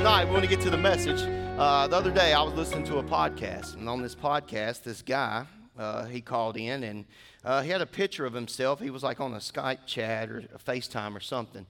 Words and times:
tonight 0.00 0.24
we 0.24 0.30
want 0.30 0.42
to 0.42 0.48
get 0.48 0.62
to 0.62 0.70
the 0.70 0.78
message. 0.78 1.20
Uh, 1.58 1.86
the 1.86 1.94
other 1.94 2.10
day 2.10 2.32
I 2.32 2.42
was 2.42 2.54
listening 2.54 2.84
to 2.84 3.00
a 3.00 3.02
podcast, 3.02 3.74
and 3.74 3.86
on 3.86 4.00
this 4.00 4.14
podcast, 4.14 4.82
this 4.82 5.02
guy 5.02 5.44
uh, 5.78 6.06
he 6.06 6.22
called 6.22 6.56
in 6.56 6.84
and 6.84 7.04
uh, 7.44 7.60
he 7.60 7.68
had 7.68 7.82
a 7.82 7.86
picture 7.86 8.24
of 8.24 8.32
himself. 8.32 8.80
He 8.80 8.88
was 8.88 9.02
like 9.02 9.20
on 9.20 9.34
a 9.34 9.40
Skype 9.40 9.84
chat 9.84 10.30
or 10.30 10.38
a 10.54 10.58
FaceTime 10.58 11.14
or 11.14 11.20
something, 11.20 11.66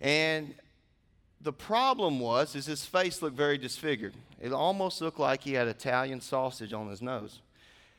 and 0.00 0.54
the 1.42 1.52
problem 1.52 2.20
was 2.20 2.56
is 2.56 2.64
his 2.64 2.86
face 2.86 3.20
looked 3.20 3.36
very 3.36 3.58
disfigured. 3.58 4.14
It 4.40 4.54
almost 4.54 5.02
looked 5.02 5.20
like 5.20 5.42
he 5.42 5.52
had 5.52 5.68
Italian 5.68 6.22
sausage 6.22 6.72
on 6.72 6.88
his 6.88 7.02
nose. 7.02 7.40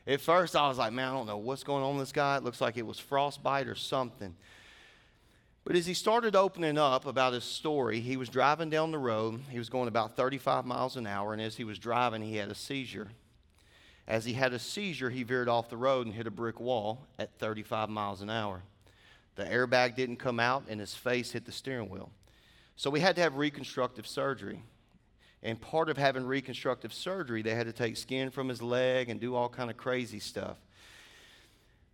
At 0.04 0.20
first, 0.20 0.56
I 0.56 0.66
was 0.66 0.78
like, 0.78 0.92
man, 0.92 1.12
I 1.12 1.14
don't 1.14 1.28
know 1.28 1.38
what's 1.38 1.62
going 1.62 1.84
on 1.84 1.94
with 1.94 2.08
this 2.08 2.12
guy. 2.12 2.38
It 2.38 2.42
looks 2.42 2.60
like 2.60 2.76
it 2.76 2.84
was 2.84 2.98
frostbite 2.98 3.68
or 3.68 3.76
something. 3.76 4.34
But 5.70 5.76
as 5.76 5.86
he 5.86 5.94
started 5.94 6.34
opening 6.34 6.78
up 6.78 7.06
about 7.06 7.32
his 7.32 7.44
story, 7.44 8.00
he 8.00 8.16
was 8.16 8.28
driving 8.28 8.70
down 8.70 8.90
the 8.90 8.98
road. 8.98 9.40
He 9.50 9.58
was 9.60 9.68
going 9.68 9.86
about 9.86 10.16
35 10.16 10.66
miles 10.66 10.96
an 10.96 11.06
hour, 11.06 11.32
and 11.32 11.40
as 11.40 11.54
he 11.54 11.62
was 11.62 11.78
driving, 11.78 12.22
he 12.22 12.34
had 12.34 12.50
a 12.50 12.56
seizure. 12.56 13.06
As 14.08 14.24
he 14.24 14.32
had 14.32 14.52
a 14.52 14.58
seizure, 14.58 15.10
he 15.10 15.22
veered 15.22 15.48
off 15.48 15.70
the 15.70 15.76
road 15.76 16.06
and 16.06 16.14
hit 16.16 16.26
a 16.26 16.30
brick 16.32 16.58
wall 16.58 17.06
at 17.20 17.38
35 17.38 17.88
miles 17.88 18.20
an 18.20 18.30
hour. 18.30 18.64
The 19.36 19.44
airbag 19.44 19.94
didn't 19.94 20.16
come 20.16 20.40
out, 20.40 20.64
and 20.68 20.80
his 20.80 20.96
face 20.96 21.30
hit 21.30 21.44
the 21.44 21.52
steering 21.52 21.88
wheel. 21.88 22.10
So 22.74 22.90
we 22.90 22.98
had 22.98 23.14
to 23.14 23.22
have 23.22 23.36
reconstructive 23.36 24.08
surgery. 24.08 24.64
And 25.40 25.60
part 25.60 25.88
of 25.88 25.96
having 25.96 26.26
reconstructive 26.26 26.92
surgery, 26.92 27.42
they 27.42 27.54
had 27.54 27.68
to 27.68 27.72
take 27.72 27.96
skin 27.96 28.30
from 28.30 28.48
his 28.48 28.60
leg 28.60 29.08
and 29.08 29.20
do 29.20 29.36
all 29.36 29.48
kind 29.48 29.70
of 29.70 29.76
crazy 29.76 30.18
stuff. 30.18 30.56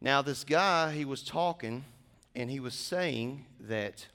Now, 0.01 0.23
this 0.23 0.45
guy, 0.45 0.95
he 0.95 1.05
was 1.05 1.23
talking 1.23 1.85
and 2.37 2.51
he 2.51 2.61
was 2.61 2.75
saying 2.75 3.47
that 3.61 4.07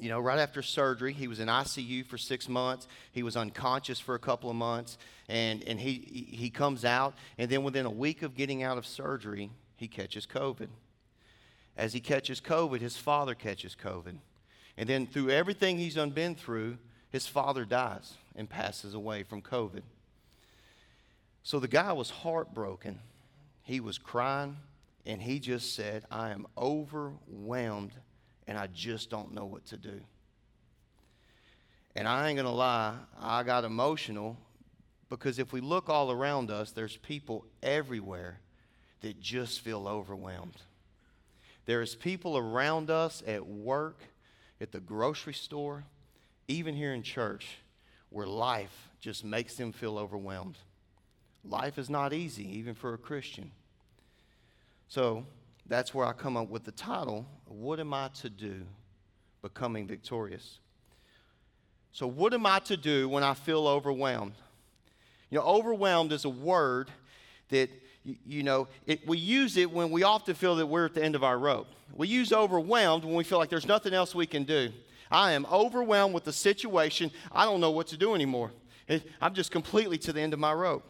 you 0.00 0.08
know, 0.08 0.20
right 0.20 0.38
after 0.38 0.62
surgery, 0.62 1.12
he 1.12 1.26
was 1.26 1.40
in 1.40 1.48
ICU 1.48 2.06
for 2.06 2.18
six 2.18 2.48
months. 2.48 2.86
He 3.10 3.22
was 3.24 3.36
unconscious 3.36 3.98
for 3.98 4.14
a 4.14 4.18
couple 4.18 4.48
of 4.48 4.54
months, 4.54 4.96
and, 5.28 5.64
and 5.64 5.80
he, 5.80 6.28
he 6.30 6.50
comes 6.50 6.84
out, 6.84 7.14
and 7.36 7.50
then 7.50 7.64
within 7.64 7.84
a 7.84 7.90
week 7.90 8.22
of 8.22 8.36
getting 8.36 8.62
out 8.62 8.78
of 8.78 8.86
surgery, 8.86 9.50
he 9.76 9.88
catches 9.88 10.24
COVID. 10.24 10.68
As 11.76 11.92
he 11.92 12.00
catches 12.00 12.40
COVID, 12.40 12.80
his 12.80 12.96
father 12.96 13.34
catches 13.34 13.74
COVID. 13.74 14.16
And 14.76 14.88
then 14.88 15.06
through 15.06 15.30
everything 15.30 15.78
he's 15.78 15.96
been 15.96 16.36
through, 16.36 16.78
his 17.10 17.26
father 17.26 17.64
dies 17.64 18.14
and 18.36 18.48
passes 18.48 18.94
away 18.94 19.24
from 19.24 19.42
COVID. 19.42 19.82
So 21.42 21.58
the 21.58 21.68
guy 21.68 21.92
was 21.92 22.10
heartbroken. 22.10 23.00
He 23.62 23.80
was 23.80 23.98
crying. 23.98 24.58
And 25.06 25.22
he 25.22 25.38
just 25.38 25.74
said, 25.74 26.04
I 26.10 26.30
am 26.30 26.46
overwhelmed 26.56 27.92
and 28.46 28.58
I 28.58 28.66
just 28.66 29.10
don't 29.10 29.32
know 29.32 29.46
what 29.46 29.66
to 29.66 29.76
do. 29.76 30.00
And 31.94 32.06
I 32.06 32.28
ain't 32.28 32.36
going 32.36 32.46
to 32.46 32.52
lie, 32.52 32.94
I 33.20 33.42
got 33.42 33.64
emotional 33.64 34.36
because 35.08 35.38
if 35.38 35.52
we 35.52 35.60
look 35.60 35.88
all 35.88 36.10
around 36.10 36.50
us, 36.50 36.70
there's 36.70 36.96
people 36.96 37.44
everywhere 37.62 38.40
that 39.00 39.20
just 39.20 39.60
feel 39.60 39.88
overwhelmed. 39.88 40.60
There's 41.66 41.94
people 41.94 42.36
around 42.36 42.90
us 42.90 43.22
at 43.26 43.46
work, 43.46 44.00
at 44.60 44.72
the 44.72 44.80
grocery 44.80 45.34
store, 45.34 45.84
even 46.46 46.74
here 46.74 46.94
in 46.94 47.02
church, 47.02 47.58
where 48.10 48.26
life 48.26 48.88
just 49.00 49.24
makes 49.24 49.54
them 49.56 49.72
feel 49.72 49.98
overwhelmed. 49.98 50.58
Life 51.44 51.78
is 51.78 51.90
not 51.90 52.12
easy, 52.12 52.58
even 52.58 52.74
for 52.74 52.94
a 52.94 52.98
Christian. 52.98 53.50
So 54.88 55.24
that's 55.66 55.94
where 55.94 56.06
I 56.06 56.12
come 56.12 56.36
up 56.36 56.48
with 56.48 56.64
the 56.64 56.72
title 56.72 57.26
What 57.46 57.78
Am 57.78 57.92
I 57.94 58.08
to 58.20 58.30
Do? 58.30 58.62
Becoming 59.42 59.86
Victorious. 59.86 60.58
So, 61.92 62.06
what 62.06 62.34
am 62.34 62.46
I 62.46 62.58
to 62.60 62.76
do 62.76 63.08
when 63.08 63.22
I 63.22 63.34
feel 63.34 63.66
overwhelmed? 63.66 64.34
You 65.30 65.38
know, 65.38 65.44
overwhelmed 65.44 66.12
is 66.12 66.24
a 66.24 66.30
word 66.30 66.90
that, 67.50 67.70
you 68.04 68.42
know, 68.42 68.68
it, 68.86 69.06
we 69.06 69.18
use 69.18 69.56
it 69.56 69.70
when 69.70 69.90
we 69.90 70.02
often 70.02 70.34
feel 70.34 70.56
that 70.56 70.66
we're 70.66 70.86
at 70.86 70.94
the 70.94 71.04
end 71.04 71.14
of 71.14 71.24
our 71.24 71.38
rope. 71.38 71.66
We 71.94 72.08
use 72.08 72.32
overwhelmed 72.32 73.04
when 73.04 73.14
we 73.14 73.24
feel 73.24 73.38
like 73.38 73.48
there's 73.48 73.66
nothing 73.66 73.94
else 73.94 74.14
we 74.14 74.26
can 74.26 74.44
do. 74.44 74.70
I 75.10 75.32
am 75.32 75.46
overwhelmed 75.50 76.14
with 76.14 76.24
the 76.24 76.32
situation. 76.32 77.10
I 77.32 77.44
don't 77.44 77.60
know 77.60 77.70
what 77.70 77.88
to 77.88 77.96
do 77.96 78.14
anymore. 78.14 78.52
I'm 79.20 79.34
just 79.34 79.50
completely 79.50 79.98
to 79.98 80.12
the 80.12 80.20
end 80.20 80.32
of 80.32 80.38
my 80.38 80.52
rope. 80.52 80.84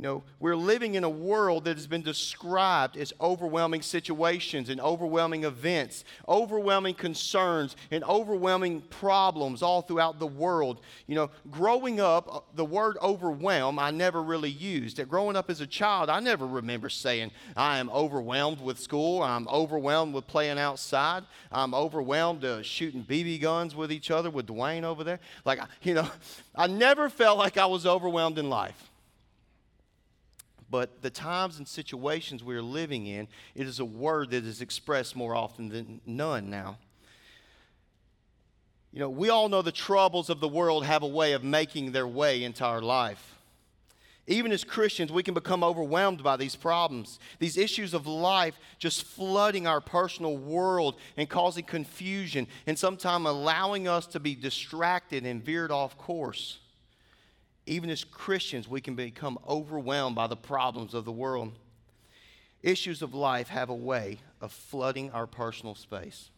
You 0.00 0.06
know, 0.06 0.22
we're 0.38 0.56
living 0.56 0.94
in 0.94 1.04
a 1.04 1.10
world 1.10 1.66
that 1.66 1.76
has 1.76 1.86
been 1.86 2.00
described 2.00 2.96
as 2.96 3.12
overwhelming 3.20 3.82
situations 3.82 4.70
and 4.70 4.80
overwhelming 4.80 5.44
events, 5.44 6.06
overwhelming 6.26 6.94
concerns 6.94 7.76
and 7.90 8.02
overwhelming 8.04 8.80
problems 8.80 9.60
all 9.60 9.82
throughout 9.82 10.18
the 10.18 10.26
world. 10.26 10.80
You 11.06 11.16
know, 11.16 11.30
growing 11.50 12.00
up, 12.00 12.34
uh, 12.34 12.40
the 12.54 12.64
word 12.64 12.96
overwhelm 13.02 13.78
I 13.78 13.90
never 13.90 14.22
really 14.22 14.48
used. 14.48 15.06
Growing 15.06 15.36
up 15.36 15.50
as 15.50 15.60
a 15.60 15.66
child, 15.66 16.08
I 16.08 16.20
never 16.20 16.46
remember 16.46 16.88
saying, 16.88 17.30
I 17.54 17.76
am 17.76 17.90
overwhelmed 17.90 18.62
with 18.62 18.78
school, 18.78 19.22
I'm 19.22 19.46
overwhelmed 19.48 20.14
with 20.14 20.26
playing 20.26 20.58
outside, 20.58 21.24
I'm 21.52 21.74
overwhelmed 21.74 22.42
uh, 22.42 22.62
shooting 22.62 23.04
BB 23.04 23.42
guns 23.42 23.76
with 23.76 23.92
each 23.92 24.10
other 24.10 24.30
with 24.30 24.46
Dwayne 24.46 24.82
over 24.82 25.04
there. 25.04 25.20
Like, 25.44 25.60
you 25.82 25.92
know, 25.92 26.08
I 26.56 26.68
never 26.68 27.10
felt 27.10 27.36
like 27.36 27.58
I 27.58 27.66
was 27.66 27.84
overwhelmed 27.84 28.38
in 28.38 28.48
life 28.48 28.89
but 30.70 31.02
the 31.02 31.10
times 31.10 31.58
and 31.58 31.66
situations 31.66 32.44
we 32.44 32.54
are 32.54 32.62
living 32.62 33.06
in, 33.06 33.26
it 33.54 33.66
is 33.66 33.80
a 33.80 33.84
word 33.84 34.30
that 34.30 34.44
is 34.44 34.60
expressed 34.60 35.16
more 35.16 35.34
often 35.34 35.68
than 35.68 36.00
none 36.06 36.48
now. 36.48 36.78
You 38.92 39.00
know, 39.00 39.10
we 39.10 39.28
all 39.28 39.48
know 39.48 39.62
the 39.62 39.72
troubles 39.72 40.30
of 40.30 40.40
the 40.40 40.48
world 40.48 40.84
have 40.84 41.02
a 41.02 41.08
way 41.08 41.32
of 41.32 41.44
making 41.44 41.92
their 41.92 42.06
way 42.06 42.42
into 42.44 42.64
our 42.64 42.80
life. 42.80 43.36
Even 44.26 44.52
as 44.52 44.62
Christians, 44.62 45.10
we 45.10 45.24
can 45.24 45.34
become 45.34 45.64
overwhelmed 45.64 46.22
by 46.22 46.36
these 46.36 46.54
problems, 46.54 47.18
these 47.40 47.56
issues 47.56 47.94
of 47.94 48.06
life 48.06 48.56
just 48.78 49.02
flooding 49.02 49.66
our 49.66 49.80
personal 49.80 50.36
world 50.36 50.96
and 51.16 51.28
causing 51.28 51.64
confusion, 51.64 52.46
and 52.66 52.78
sometimes 52.78 53.26
allowing 53.26 53.88
us 53.88 54.06
to 54.06 54.20
be 54.20 54.36
distracted 54.36 55.26
and 55.26 55.42
veered 55.42 55.72
off 55.72 55.98
course 55.98 56.58
even 57.70 57.88
as 57.88 58.02
Christians, 58.02 58.66
we 58.66 58.80
can 58.80 58.96
become 58.96 59.38
overwhelmed 59.48 60.16
by 60.16 60.26
the 60.26 60.36
problems 60.36 60.92
of 60.92 61.04
the 61.04 61.12
world. 61.12 61.56
Issues 62.64 63.00
of 63.00 63.14
life 63.14 63.46
have 63.48 63.70
a 63.70 63.74
way 63.74 64.18
of 64.40 64.50
flooding 64.50 65.12
our 65.12 65.28
personal 65.28 65.76
space. 65.76 66.30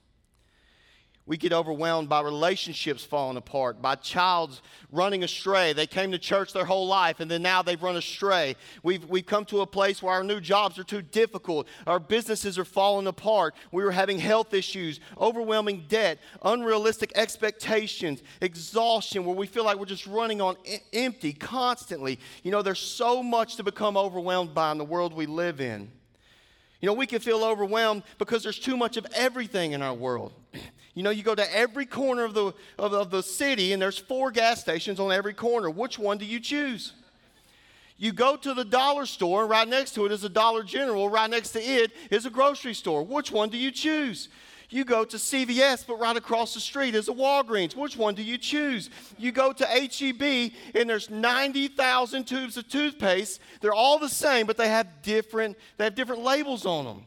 We 1.24 1.36
get 1.36 1.52
overwhelmed 1.52 2.08
by 2.08 2.20
relationships 2.20 3.04
falling 3.04 3.36
apart, 3.36 3.80
by 3.80 3.94
childs 3.94 4.60
running 4.90 5.22
astray. 5.22 5.72
They 5.72 5.86
came 5.86 6.10
to 6.10 6.18
church 6.18 6.52
their 6.52 6.64
whole 6.64 6.88
life 6.88 7.20
and 7.20 7.30
then 7.30 7.42
now 7.42 7.62
they've 7.62 7.80
run 7.80 7.94
astray. 7.94 8.56
We've, 8.82 9.04
we've 9.04 9.24
come 9.24 9.44
to 9.46 9.60
a 9.60 9.66
place 9.66 10.02
where 10.02 10.12
our 10.12 10.24
new 10.24 10.40
jobs 10.40 10.80
are 10.80 10.84
too 10.84 11.00
difficult. 11.00 11.68
Our 11.86 12.00
businesses 12.00 12.58
are 12.58 12.64
falling 12.64 13.06
apart. 13.06 13.54
We 13.70 13.84
are 13.84 13.92
having 13.92 14.18
health 14.18 14.52
issues, 14.52 14.98
overwhelming 15.16 15.84
debt, 15.88 16.18
unrealistic 16.42 17.12
expectations, 17.14 18.20
exhaustion, 18.40 19.24
where 19.24 19.36
we 19.36 19.46
feel 19.46 19.64
like 19.64 19.78
we're 19.78 19.86
just 19.86 20.08
running 20.08 20.40
on 20.40 20.56
empty 20.92 21.32
constantly. 21.32 22.18
You 22.42 22.50
know, 22.50 22.62
there's 22.62 22.80
so 22.80 23.22
much 23.22 23.56
to 23.56 23.62
become 23.62 23.96
overwhelmed 23.96 24.54
by 24.54 24.72
in 24.72 24.78
the 24.78 24.84
world 24.84 25.12
we 25.12 25.26
live 25.26 25.60
in. 25.60 25.88
You 26.80 26.88
know, 26.88 26.94
we 26.94 27.06
can 27.06 27.20
feel 27.20 27.44
overwhelmed 27.44 28.02
because 28.18 28.42
there's 28.42 28.58
too 28.58 28.76
much 28.76 28.96
of 28.96 29.06
everything 29.14 29.70
in 29.70 29.82
our 29.82 29.94
world. 29.94 30.32
You 30.94 31.02
know, 31.02 31.10
you 31.10 31.22
go 31.22 31.34
to 31.34 31.56
every 31.56 31.86
corner 31.86 32.24
of 32.24 32.34
the, 32.34 32.52
of, 32.78 32.92
of 32.92 33.10
the 33.10 33.22
city 33.22 33.72
and 33.72 33.80
there's 33.80 33.98
four 33.98 34.30
gas 34.30 34.60
stations 34.60 35.00
on 35.00 35.10
every 35.10 35.32
corner. 35.32 35.70
Which 35.70 35.98
one 35.98 36.18
do 36.18 36.24
you 36.24 36.38
choose? 36.38 36.92
You 38.02 38.12
go 38.12 38.36
to 38.36 38.52
the 38.52 38.64
dollar 38.64 39.06
store, 39.06 39.42
and 39.42 39.50
right 39.50 39.68
next 39.68 39.92
to 39.92 40.06
it 40.06 40.12
is 40.12 40.24
a 40.24 40.28
Dollar 40.28 40.64
General, 40.64 41.08
right 41.08 41.30
next 41.30 41.50
to 41.50 41.60
it 41.62 41.92
is 42.10 42.26
a 42.26 42.30
grocery 42.30 42.74
store. 42.74 43.04
Which 43.04 43.30
one 43.30 43.48
do 43.48 43.56
you 43.56 43.70
choose? 43.70 44.28
You 44.70 44.84
go 44.84 45.04
to 45.04 45.16
CVS, 45.18 45.86
but 45.86 46.00
right 46.00 46.16
across 46.16 46.54
the 46.54 46.58
street 46.58 46.94
is 46.94 47.08
a 47.08 47.12
Walgreens. 47.12 47.76
Which 47.76 47.96
one 47.96 48.14
do 48.14 48.22
you 48.22 48.38
choose? 48.38 48.90
You 49.18 49.30
go 49.30 49.52
to 49.52 49.64
HEB, 49.64 50.52
and 50.74 50.90
there's 50.90 51.10
90,000 51.10 52.24
tubes 52.24 52.56
of 52.56 52.68
toothpaste. 52.68 53.40
They're 53.60 53.72
all 53.72 53.98
the 53.98 54.08
same, 54.08 54.46
but 54.46 54.56
they 54.56 54.68
have 54.68 54.88
different, 55.02 55.56
they 55.76 55.84
have 55.84 55.94
different 55.94 56.22
labels 56.22 56.66
on 56.66 56.86
them. 56.86 57.06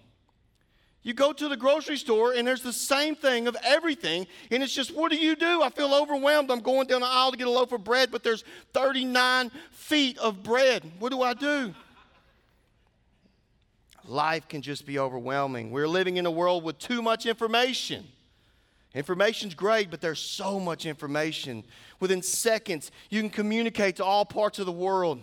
You 1.05 1.13
go 1.13 1.31
to 1.31 1.47
the 1.47 1.55
grocery 1.55 1.97
store 1.97 2.33
and 2.33 2.47
there's 2.47 2.63
the 2.63 2.73
same 2.73 3.15
thing 3.15 3.47
of 3.47 3.55
everything, 3.63 4.25
and 4.49 4.63
it's 4.63 4.73
just, 4.73 4.93
what 4.93 5.11
do 5.11 5.17
you 5.17 5.35
do? 5.35 5.61
I 5.61 5.69
feel 5.69 5.93
overwhelmed. 5.93 6.49
I'm 6.49 6.61
going 6.61 6.87
down 6.87 7.01
the 7.01 7.07
aisle 7.07 7.29
to 7.29 7.37
get 7.37 7.45
a 7.45 7.51
loaf 7.51 7.71
of 7.73 7.83
bread, 7.83 8.09
but 8.11 8.23
there's 8.23 8.43
39 8.73 9.51
feet 9.69 10.17
of 10.17 10.41
bread. 10.41 10.81
What 10.97 11.11
do 11.11 11.21
I 11.21 11.35
do? 11.35 11.75
Life 14.07 14.47
can 14.47 14.63
just 14.63 14.87
be 14.87 14.97
overwhelming. 14.97 15.69
We're 15.69 15.87
living 15.87 16.17
in 16.17 16.25
a 16.25 16.31
world 16.31 16.63
with 16.63 16.79
too 16.79 17.03
much 17.03 17.27
information. 17.27 18.07
Information's 18.95 19.53
great, 19.53 19.91
but 19.91 20.01
there's 20.01 20.19
so 20.19 20.59
much 20.59 20.87
information. 20.87 21.63
Within 21.99 22.23
seconds, 22.23 22.89
you 23.11 23.21
can 23.21 23.29
communicate 23.29 23.97
to 23.97 24.03
all 24.03 24.25
parts 24.25 24.57
of 24.57 24.65
the 24.65 24.71
world. 24.71 25.21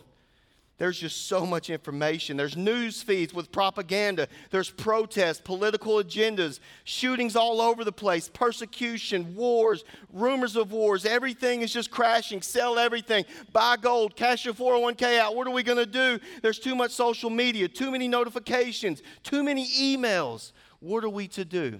There's 0.83 0.99
just 0.99 1.29
so 1.29 1.47
much 1.47 1.71
information. 1.71 2.37
There's 2.37 2.57
news 2.57 3.05
feeds 3.05 3.33
with 3.33 3.53
propaganda. 3.53 4.27
There's 4.51 4.69
protests, 4.69 5.41
political 5.41 6.03
agendas, 6.03 6.59
shootings 6.83 7.37
all 7.37 7.61
over 7.61 7.85
the 7.85 7.93
place, 7.93 8.29
persecution, 8.29 9.37
wars, 9.37 9.85
rumors 10.13 10.57
of 10.57 10.73
wars. 10.73 11.07
Everything 11.07 11.63
is 11.63 11.73
just 11.73 11.93
crashing. 11.93 12.43
Sell 12.43 12.81
everything. 12.81 13.27
Buy 13.53 13.77
gold. 13.77 14.17
Cash 14.17 14.45
your 14.45 14.55
401k 14.55 15.21
out. 15.21 15.37
What 15.37 15.47
are 15.47 15.53
we 15.53 15.63
going 15.63 15.79
to 15.79 15.87
do? 15.87 16.19
There's 16.43 16.59
too 16.59 16.75
much 16.75 16.91
social 16.91 17.31
media, 17.31 17.69
too 17.69 17.93
many 17.93 18.09
notifications, 18.09 19.05
too 19.23 19.45
many 19.45 19.69
emails. 19.69 20.51
What 20.81 21.05
are 21.05 21.09
we 21.09 21.29
to 21.29 21.45
do? 21.45 21.79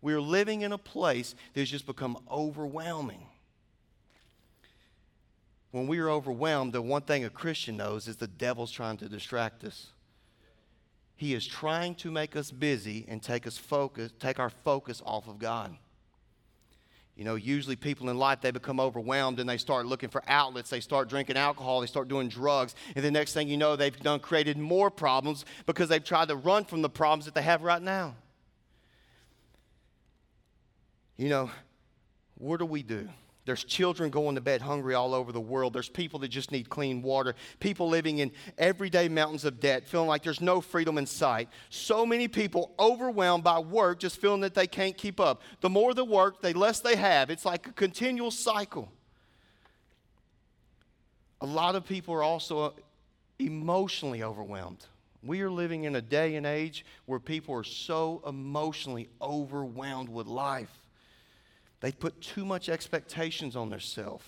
We're 0.00 0.20
living 0.20 0.62
in 0.62 0.70
a 0.70 0.78
place 0.78 1.34
that's 1.52 1.68
just 1.68 1.84
become 1.84 2.16
overwhelming. 2.30 3.26
When 5.76 5.86
we 5.86 5.98
are 5.98 6.08
overwhelmed, 6.08 6.72
the 6.72 6.80
one 6.80 7.02
thing 7.02 7.26
a 7.26 7.28
Christian 7.28 7.76
knows 7.76 8.08
is 8.08 8.16
the 8.16 8.26
devil's 8.26 8.72
trying 8.72 8.96
to 8.96 9.10
distract 9.10 9.62
us. 9.62 9.88
He 11.16 11.34
is 11.34 11.46
trying 11.46 11.96
to 11.96 12.10
make 12.10 12.34
us 12.34 12.50
busy 12.50 13.04
and 13.08 13.22
take 13.22 13.46
us 13.46 13.58
focus, 13.58 14.10
take 14.18 14.38
our 14.40 14.48
focus 14.48 15.02
off 15.04 15.28
of 15.28 15.38
God. 15.38 15.76
You 17.14 17.24
know, 17.26 17.34
usually 17.34 17.76
people 17.76 18.08
in 18.08 18.16
life, 18.16 18.40
they 18.40 18.52
become 18.52 18.80
overwhelmed 18.80 19.38
and 19.38 19.46
they 19.46 19.58
start 19.58 19.84
looking 19.84 20.08
for 20.08 20.22
outlets. 20.26 20.70
They 20.70 20.80
start 20.80 21.10
drinking 21.10 21.36
alcohol, 21.36 21.82
they 21.82 21.86
start 21.86 22.08
doing 22.08 22.30
drugs. 22.30 22.74
And 22.94 23.04
the 23.04 23.10
next 23.10 23.34
thing 23.34 23.46
you 23.46 23.58
know, 23.58 23.76
they've 23.76 24.00
done 24.00 24.20
created 24.20 24.56
more 24.56 24.90
problems 24.90 25.44
because 25.66 25.90
they've 25.90 26.02
tried 26.02 26.28
to 26.28 26.36
run 26.36 26.64
from 26.64 26.80
the 26.80 26.88
problems 26.88 27.26
that 27.26 27.34
they 27.34 27.42
have 27.42 27.62
right 27.62 27.82
now. 27.82 28.14
You 31.18 31.28
know, 31.28 31.50
what 32.38 32.60
do 32.60 32.64
we 32.64 32.82
do? 32.82 33.10
There's 33.46 33.62
children 33.62 34.10
going 34.10 34.34
to 34.34 34.40
bed 34.40 34.60
hungry 34.60 34.94
all 34.94 35.14
over 35.14 35.30
the 35.30 35.40
world. 35.40 35.72
There's 35.72 35.88
people 35.88 36.18
that 36.20 36.28
just 36.28 36.50
need 36.50 36.68
clean 36.68 37.00
water. 37.00 37.36
People 37.60 37.88
living 37.88 38.18
in 38.18 38.32
everyday 38.58 39.08
mountains 39.08 39.44
of 39.44 39.60
debt, 39.60 39.86
feeling 39.86 40.08
like 40.08 40.24
there's 40.24 40.40
no 40.40 40.60
freedom 40.60 40.98
in 40.98 41.06
sight. 41.06 41.48
So 41.70 42.04
many 42.04 42.26
people 42.26 42.74
overwhelmed 42.76 43.44
by 43.44 43.60
work, 43.60 44.00
just 44.00 44.20
feeling 44.20 44.40
that 44.40 44.54
they 44.54 44.66
can't 44.66 44.98
keep 44.98 45.20
up. 45.20 45.42
The 45.60 45.70
more 45.70 45.94
the 45.94 46.04
work, 46.04 46.42
the 46.42 46.58
less 46.58 46.80
they 46.80 46.96
have. 46.96 47.30
It's 47.30 47.44
like 47.44 47.68
a 47.68 47.72
continual 47.72 48.32
cycle. 48.32 48.90
A 51.40 51.46
lot 51.46 51.76
of 51.76 51.86
people 51.86 52.14
are 52.14 52.24
also 52.24 52.74
emotionally 53.38 54.24
overwhelmed. 54.24 54.84
We 55.22 55.40
are 55.42 55.50
living 55.50 55.84
in 55.84 55.94
a 55.94 56.02
day 56.02 56.34
and 56.34 56.46
age 56.46 56.84
where 57.04 57.20
people 57.20 57.54
are 57.54 57.64
so 57.64 58.22
emotionally 58.26 59.08
overwhelmed 59.22 60.08
with 60.08 60.26
life. 60.26 60.85
They 61.86 61.92
put 61.92 62.20
too 62.20 62.44
much 62.44 62.68
expectations 62.68 63.54
on 63.54 63.70
themselves. 63.70 64.24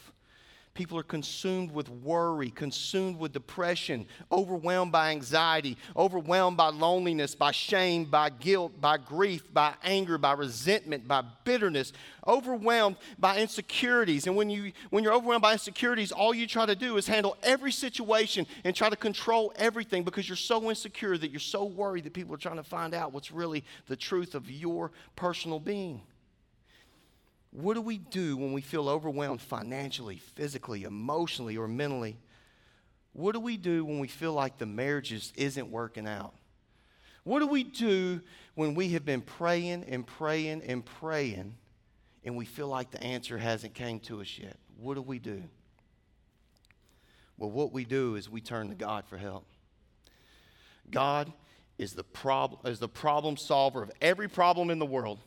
People 0.74 0.96
are 0.96 1.02
consumed 1.02 1.72
with 1.72 1.88
worry, 1.88 2.50
consumed 2.50 3.18
with 3.18 3.32
depression, 3.32 4.06
overwhelmed 4.30 4.92
by 4.92 5.10
anxiety, 5.10 5.76
overwhelmed 5.96 6.56
by 6.56 6.68
loneliness, 6.68 7.34
by 7.34 7.50
shame, 7.50 8.04
by 8.04 8.30
guilt, 8.30 8.80
by 8.80 8.96
grief, 8.96 9.52
by 9.52 9.74
anger, 9.82 10.18
by 10.18 10.34
resentment, 10.34 11.08
by 11.08 11.24
bitterness, 11.42 11.92
overwhelmed 12.28 12.94
by 13.18 13.38
insecurities. 13.38 14.28
And 14.28 14.36
when, 14.36 14.50
you, 14.50 14.70
when 14.90 15.02
you're 15.02 15.14
overwhelmed 15.14 15.42
by 15.42 15.54
insecurities, 15.54 16.12
all 16.12 16.32
you 16.32 16.46
try 16.46 16.64
to 16.64 16.76
do 16.76 16.96
is 16.96 17.08
handle 17.08 17.36
every 17.42 17.72
situation 17.72 18.46
and 18.62 18.72
try 18.76 18.88
to 18.88 18.94
control 18.94 19.52
everything 19.56 20.04
because 20.04 20.28
you're 20.28 20.36
so 20.36 20.70
insecure 20.70 21.18
that 21.18 21.32
you're 21.32 21.40
so 21.40 21.64
worried 21.64 22.04
that 22.04 22.12
people 22.12 22.32
are 22.36 22.38
trying 22.38 22.54
to 22.54 22.62
find 22.62 22.94
out 22.94 23.12
what's 23.12 23.32
really 23.32 23.64
the 23.88 23.96
truth 23.96 24.36
of 24.36 24.48
your 24.48 24.92
personal 25.16 25.58
being. 25.58 26.00
What 27.50 27.74
do 27.74 27.80
we 27.80 27.98
do 27.98 28.36
when 28.36 28.52
we 28.52 28.60
feel 28.60 28.88
overwhelmed 28.88 29.40
financially, 29.40 30.16
physically, 30.16 30.84
emotionally, 30.84 31.56
or 31.56 31.66
mentally? 31.66 32.18
What 33.12 33.32
do 33.32 33.40
we 33.40 33.56
do 33.56 33.84
when 33.84 33.98
we 33.98 34.08
feel 34.08 34.32
like 34.32 34.58
the 34.58 34.66
marriage 34.66 35.08
just 35.08 35.36
isn't 35.36 35.70
working 35.70 36.06
out? 36.06 36.34
What 37.24 37.40
do 37.40 37.46
we 37.46 37.64
do 37.64 38.20
when 38.54 38.74
we 38.74 38.90
have 38.90 39.04
been 39.04 39.22
praying 39.22 39.84
and 39.84 40.06
praying 40.06 40.62
and 40.62 40.84
praying 40.84 41.56
and 42.24 42.36
we 42.36 42.44
feel 42.44 42.68
like 42.68 42.90
the 42.90 43.02
answer 43.02 43.38
hasn't 43.38 43.74
came 43.74 44.00
to 44.00 44.20
us 44.20 44.38
yet? 44.38 44.56
What 44.76 44.94
do 44.94 45.02
we 45.02 45.18
do? 45.18 45.42
Well, 47.36 47.50
what 47.50 47.72
we 47.72 47.84
do 47.84 48.16
is 48.16 48.28
we 48.28 48.40
turn 48.40 48.68
to 48.68 48.74
God 48.74 49.04
for 49.06 49.16
help. 49.16 49.46
God 50.90 51.32
is 51.76 51.92
the, 51.92 52.04
prob- 52.04 52.66
is 52.66 52.78
the 52.78 52.88
problem 52.88 53.36
solver 53.36 53.82
of 53.82 53.90
every 54.00 54.28
problem 54.28 54.70
in 54.70 54.78
the 54.78 54.86
world. 54.86 55.20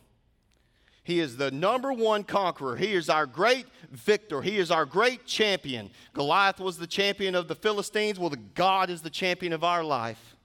He 1.04 1.18
is 1.18 1.36
the 1.36 1.50
number 1.50 1.92
one 1.92 2.22
conqueror. 2.22 2.76
He 2.76 2.92
is 2.92 3.08
our 3.08 3.26
great 3.26 3.66
victor. 3.90 4.40
He 4.40 4.58
is 4.58 4.70
our 4.70 4.84
great 4.84 5.26
champion. 5.26 5.90
Goliath 6.12 6.60
was 6.60 6.78
the 6.78 6.86
champion 6.86 7.34
of 7.34 7.48
the 7.48 7.56
Philistines. 7.56 8.18
Well, 8.18 8.30
the 8.30 8.36
God 8.36 8.88
is 8.88 9.02
the 9.02 9.10
champion 9.10 9.52
of 9.52 9.64
our 9.64 9.82
life. 9.82 10.36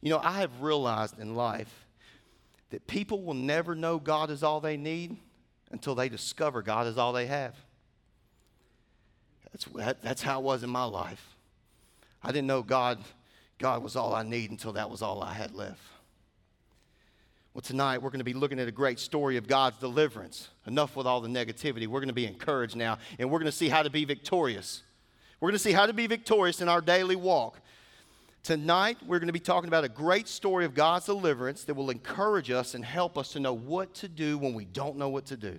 You 0.00 0.10
know, 0.10 0.20
I 0.22 0.40
have 0.40 0.62
realized 0.62 1.18
in 1.18 1.34
life 1.34 1.86
that 2.70 2.86
people 2.86 3.22
will 3.22 3.34
never 3.34 3.74
know 3.74 3.98
God 3.98 4.30
is 4.30 4.42
all 4.42 4.60
they 4.60 4.76
need 4.76 5.16
until 5.72 5.94
they 5.94 6.08
discover 6.08 6.62
God 6.62 6.86
is 6.86 6.98
all 6.98 7.12
they 7.12 7.26
have. 7.26 7.56
That's, 9.50 9.64
that, 9.76 10.02
that's 10.02 10.22
how 10.22 10.40
it 10.40 10.44
was 10.44 10.62
in 10.62 10.70
my 10.70 10.84
life. 10.84 11.36
I 12.22 12.28
didn't 12.28 12.46
know 12.46 12.62
God, 12.62 12.98
God 13.58 13.82
was 13.82 13.96
all 13.96 14.14
I 14.14 14.22
need 14.22 14.50
until 14.50 14.72
that 14.72 14.90
was 14.90 15.02
all 15.02 15.22
I 15.22 15.32
had 15.32 15.54
left. 15.54 15.80
Tonight 17.64 18.02
we're 18.02 18.10
going 18.10 18.18
to 18.18 18.24
be 18.24 18.34
looking 18.34 18.60
at 18.60 18.68
a 18.68 18.72
great 18.72 18.98
story 18.98 19.38
of 19.38 19.48
God's 19.48 19.78
deliverance. 19.78 20.50
Enough 20.66 20.96
with 20.96 21.06
all 21.06 21.22
the 21.22 21.30
negativity. 21.30 21.86
We're 21.86 22.00
going 22.00 22.08
to 22.08 22.12
be 22.12 22.26
encouraged 22.26 22.76
now, 22.76 22.98
and 23.18 23.30
we're 23.30 23.38
going 23.38 23.50
to 23.50 23.56
see 23.56 23.70
how 23.70 23.82
to 23.82 23.88
be 23.88 24.04
victorious. 24.04 24.82
We're 25.40 25.48
going 25.48 25.56
to 25.56 25.64
see 25.64 25.72
how 25.72 25.86
to 25.86 25.94
be 25.94 26.06
victorious 26.06 26.60
in 26.60 26.68
our 26.68 26.82
daily 26.82 27.16
walk. 27.16 27.58
Tonight, 28.42 28.98
we're 29.06 29.18
going 29.18 29.28
to 29.28 29.32
be 29.32 29.40
talking 29.40 29.68
about 29.68 29.82
a 29.82 29.88
great 29.88 30.28
story 30.28 30.66
of 30.66 30.74
God's 30.74 31.06
deliverance 31.06 31.64
that 31.64 31.72
will 31.72 31.88
encourage 31.88 32.50
us 32.50 32.74
and 32.74 32.84
help 32.84 33.16
us 33.16 33.32
to 33.32 33.40
know 33.40 33.54
what 33.54 33.94
to 33.94 34.08
do 34.08 34.36
when 34.36 34.52
we 34.52 34.66
don't 34.66 34.98
know 34.98 35.08
what 35.08 35.24
to 35.26 35.36
do. 35.38 35.58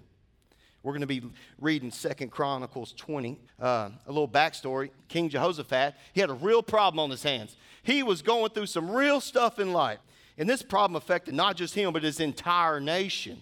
We're 0.83 0.91
going 0.91 1.01
to 1.01 1.07
be 1.07 1.23
reading 1.59 1.89
Second 1.89 2.29
Chronicles 2.29 2.93
20. 2.93 3.39
Uh, 3.59 3.65
a 4.05 4.11
little 4.11 4.27
backstory 4.27 4.91
King 5.07 5.29
Jehoshaphat, 5.29 5.95
he 6.13 6.21
had 6.21 6.29
a 6.29 6.35
real 6.35 6.61
problem 6.61 6.99
on 6.99 7.09
his 7.09 7.23
hands. 7.23 7.57
He 7.81 8.03
was 8.03 8.21
going 8.21 8.51
through 8.51 8.67
some 8.67 8.91
real 8.91 9.19
stuff 9.19 9.57
in 9.57 9.73
life. 9.73 9.97
And 10.37 10.49
this 10.49 10.61
problem 10.61 10.95
affected 10.95 11.33
not 11.33 11.55
just 11.55 11.75
him, 11.75 11.93
but 11.93 12.03
his 12.03 12.19
entire 12.19 12.79
nation. 12.79 13.41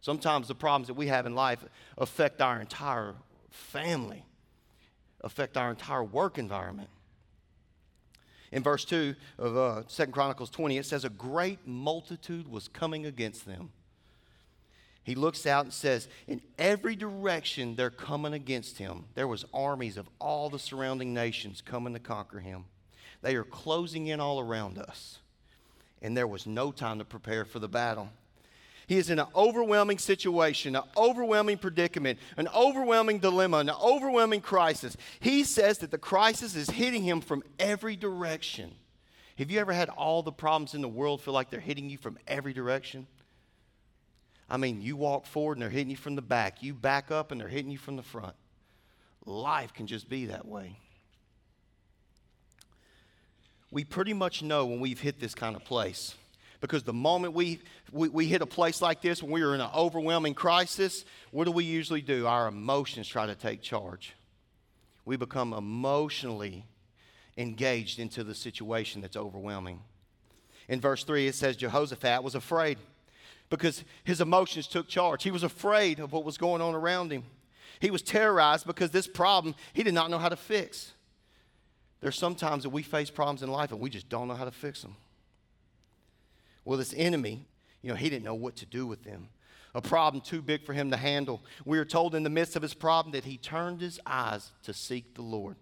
Sometimes 0.00 0.48
the 0.48 0.54
problems 0.54 0.88
that 0.88 0.94
we 0.94 1.08
have 1.08 1.26
in 1.26 1.34
life 1.34 1.64
affect 1.98 2.40
our 2.40 2.60
entire 2.60 3.14
family, 3.50 4.24
affect 5.20 5.56
our 5.56 5.70
entire 5.70 6.04
work 6.04 6.38
environment. 6.38 6.88
In 8.50 8.62
verse 8.62 8.84
2 8.84 9.14
of 9.38 9.56
uh, 9.56 9.82
2 9.88 10.06
Chronicles 10.06 10.50
20, 10.50 10.76
it 10.76 10.86
says, 10.86 11.04
A 11.04 11.08
great 11.08 11.66
multitude 11.66 12.46
was 12.48 12.68
coming 12.68 13.06
against 13.06 13.46
them. 13.46 13.70
He 15.04 15.14
looks 15.14 15.46
out 15.46 15.64
and 15.64 15.72
says, 15.72 16.06
In 16.28 16.42
every 16.58 16.94
direction 16.94 17.74
they're 17.74 17.90
coming 17.90 18.34
against 18.34 18.78
him. 18.78 19.06
There 19.14 19.26
was 19.26 19.44
armies 19.54 19.96
of 19.96 20.08
all 20.20 20.50
the 20.50 20.58
surrounding 20.58 21.14
nations 21.14 21.62
coming 21.62 21.94
to 21.94 21.98
conquer 21.98 22.40
him. 22.40 22.66
They 23.22 23.34
are 23.36 23.44
closing 23.44 24.08
in 24.08 24.20
all 24.20 24.38
around 24.38 24.78
us 24.78 25.18
and 26.02 26.16
there 26.16 26.26
was 26.26 26.46
no 26.46 26.72
time 26.72 26.98
to 26.98 27.04
prepare 27.04 27.44
for 27.44 27.60
the 27.60 27.68
battle. 27.68 28.10
He 28.88 28.98
is 28.98 29.08
in 29.08 29.20
an 29.20 29.28
overwhelming 29.34 29.98
situation, 29.98 30.74
an 30.76 30.82
overwhelming 30.96 31.56
predicament, 31.56 32.18
an 32.36 32.48
overwhelming 32.48 33.20
dilemma, 33.20 33.58
an 33.58 33.70
overwhelming 33.70 34.40
crisis. 34.40 34.96
He 35.20 35.44
says 35.44 35.78
that 35.78 35.92
the 35.92 35.98
crisis 35.98 36.56
is 36.56 36.68
hitting 36.68 37.04
him 37.04 37.20
from 37.20 37.44
every 37.58 37.96
direction. 37.96 38.74
Have 39.38 39.50
you 39.50 39.60
ever 39.60 39.72
had 39.72 39.88
all 39.88 40.22
the 40.22 40.32
problems 40.32 40.74
in 40.74 40.82
the 40.82 40.88
world 40.88 41.22
feel 41.22 41.32
like 41.32 41.48
they're 41.48 41.60
hitting 41.60 41.88
you 41.88 41.96
from 41.96 42.18
every 42.26 42.52
direction? 42.52 43.06
I 44.50 44.56
mean, 44.56 44.82
you 44.82 44.96
walk 44.96 45.24
forward 45.24 45.56
and 45.56 45.62
they're 45.62 45.70
hitting 45.70 45.90
you 45.90 45.96
from 45.96 46.16
the 46.16 46.22
back. 46.22 46.62
You 46.62 46.74
back 46.74 47.10
up 47.10 47.30
and 47.30 47.40
they're 47.40 47.48
hitting 47.48 47.70
you 47.70 47.78
from 47.78 47.96
the 47.96 48.02
front. 48.02 48.34
Life 49.24 49.72
can 49.72 49.86
just 49.86 50.08
be 50.08 50.26
that 50.26 50.46
way 50.46 50.81
we 53.72 53.84
pretty 53.84 54.12
much 54.12 54.42
know 54.42 54.66
when 54.66 54.78
we've 54.78 55.00
hit 55.00 55.18
this 55.18 55.34
kind 55.34 55.56
of 55.56 55.64
place. 55.64 56.14
Because 56.60 56.84
the 56.84 56.92
moment 56.92 57.34
we, 57.34 57.58
we, 57.90 58.08
we, 58.08 58.26
hit 58.26 58.40
a 58.40 58.46
place 58.46 58.80
like 58.80 59.02
this, 59.02 59.20
when 59.20 59.32
we 59.32 59.42
are 59.42 59.54
in 59.54 59.60
an 59.60 59.70
overwhelming 59.74 60.34
crisis, 60.34 61.04
what 61.32 61.44
do 61.44 61.50
we 61.50 61.64
usually 61.64 62.02
do? 62.02 62.26
Our 62.26 62.46
emotions 62.46 63.08
try 63.08 63.26
to 63.26 63.34
take 63.34 63.62
charge. 63.62 64.14
We 65.04 65.16
become 65.16 65.54
emotionally 65.54 66.64
engaged 67.36 67.98
into 67.98 68.22
the 68.22 68.34
situation 68.34 69.00
that's 69.00 69.16
overwhelming. 69.16 69.80
In 70.68 70.80
verse 70.80 71.02
3, 71.02 71.26
it 71.26 71.34
says 71.34 71.56
Jehoshaphat 71.56 72.22
was 72.22 72.36
afraid 72.36 72.78
because 73.50 73.82
his 74.04 74.20
emotions 74.20 74.68
took 74.68 74.86
charge. 74.86 75.24
He 75.24 75.32
was 75.32 75.42
afraid 75.42 75.98
of 75.98 76.12
what 76.12 76.24
was 76.24 76.38
going 76.38 76.62
on 76.62 76.74
around 76.74 77.10
him. 77.10 77.24
He 77.80 77.90
was 77.90 78.02
terrorized 78.02 78.66
because 78.66 78.90
this 78.90 79.08
problem 79.08 79.56
he 79.72 79.82
did 79.82 79.94
not 79.94 80.10
know 80.10 80.18
how 80.18 80.28
to 80.28 80.36
fix. 80.36 80.92
There's 82.02 82.18
sometimes 82.18 82.64
that 82.64 82.70
we 82.70 82.82
face 82.82 83.10
problems 83.10 83.42
in 83.42 83.50
life 83.50 83.70
and 83.70 83.80
we 83.80 83.88
just 83.88 84.08
don't 84.08 84.26
know 84.26 84.34
how 84.34 84.44
to 84.44 84.50
fix 84.50 84.82
them. 84.82 84.96
Well, 86.64 86.76
this 86.76 86.92
enemy, 86.96 87.46
you 87.80 87.90
know, 87.90 87.94
he 87.94 88.10
didn't 88.10 88.24
know 88.24 88.34
what 88.34 88.56
to 88.56 88.66
do 88.66 88.86
with 88.86 89.04
them. 89.04 89.28
A 89.74 89.80
problem 89.80 90.20
too 90.20 90.42
big 90.42 90.66
for 90.66 90.72
him 90.72 90.90
to 90.90 90.96
handle. 90.96 91.42
We 91.64 91.78
are 91.78 91.84
told 91.84 92.14
in 92.14 92.24
the 92.24 92.30
midst 92.30 92.56
of 92.56 92.62
his 92.62 92.74
problem 92.74 93.12
that 93.12 93.24
he 93.24 93.38
turned 93.38 93.80
his 93.80 94.00
eyes 94.04 94.50
to 94.64 94.74
seek 94.74 95.14
the 95.14 95.22
Lord. 95.22 95.56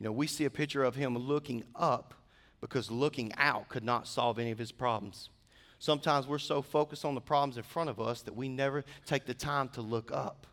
You 0.00 0.04
know, 0.04 0.12
we 0.12 0.26
see 0.26 0.46
a 0.46 0.50
picture 0.50 0.82
of 0.82 0.96
him 0.96 1.16
looking 1.16 1.62
up 1.76 2.14
because 2.60 2.90
looking 2.90 3.32
out 3.36 3.68
could 3.68 3.84
not 3.84 4.08
solve 4.08 4.38
any 4.38 4.50
of 4.50 4.58
his 4.58 4.72
problems. 4.72 5.28
Sometimes 5.78 6.26
we're 6.26 6.38
so 6.38 6.62
focused 6.62 7.04
on 7.04 7.14
the 7.14 7.20
problems 7.20 7.56
in 7.58 7.62
front 7.62 7.90
of 7.90 8.00
us 8.00 8.22
that 8.22 8.34
we 8.34 8.48
never 8.48 8.82
take 9.04 9.26
the 9.26 9.34
time 9.34 9.68
to 9.70 9.82
look 9.82 10.10
up. 10.10 10.46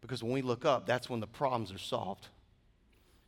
Because 0.00 0.22
when 0.22 0.32
we 0.32 0.42
look 0.42 0.64
up, 0.64 0.86
that's 0.86 1.08
when 1.08 1.20
the 1.20 1.26
problems 1.26 1.70
are 1.70 1.78
solved. 1.78 2.28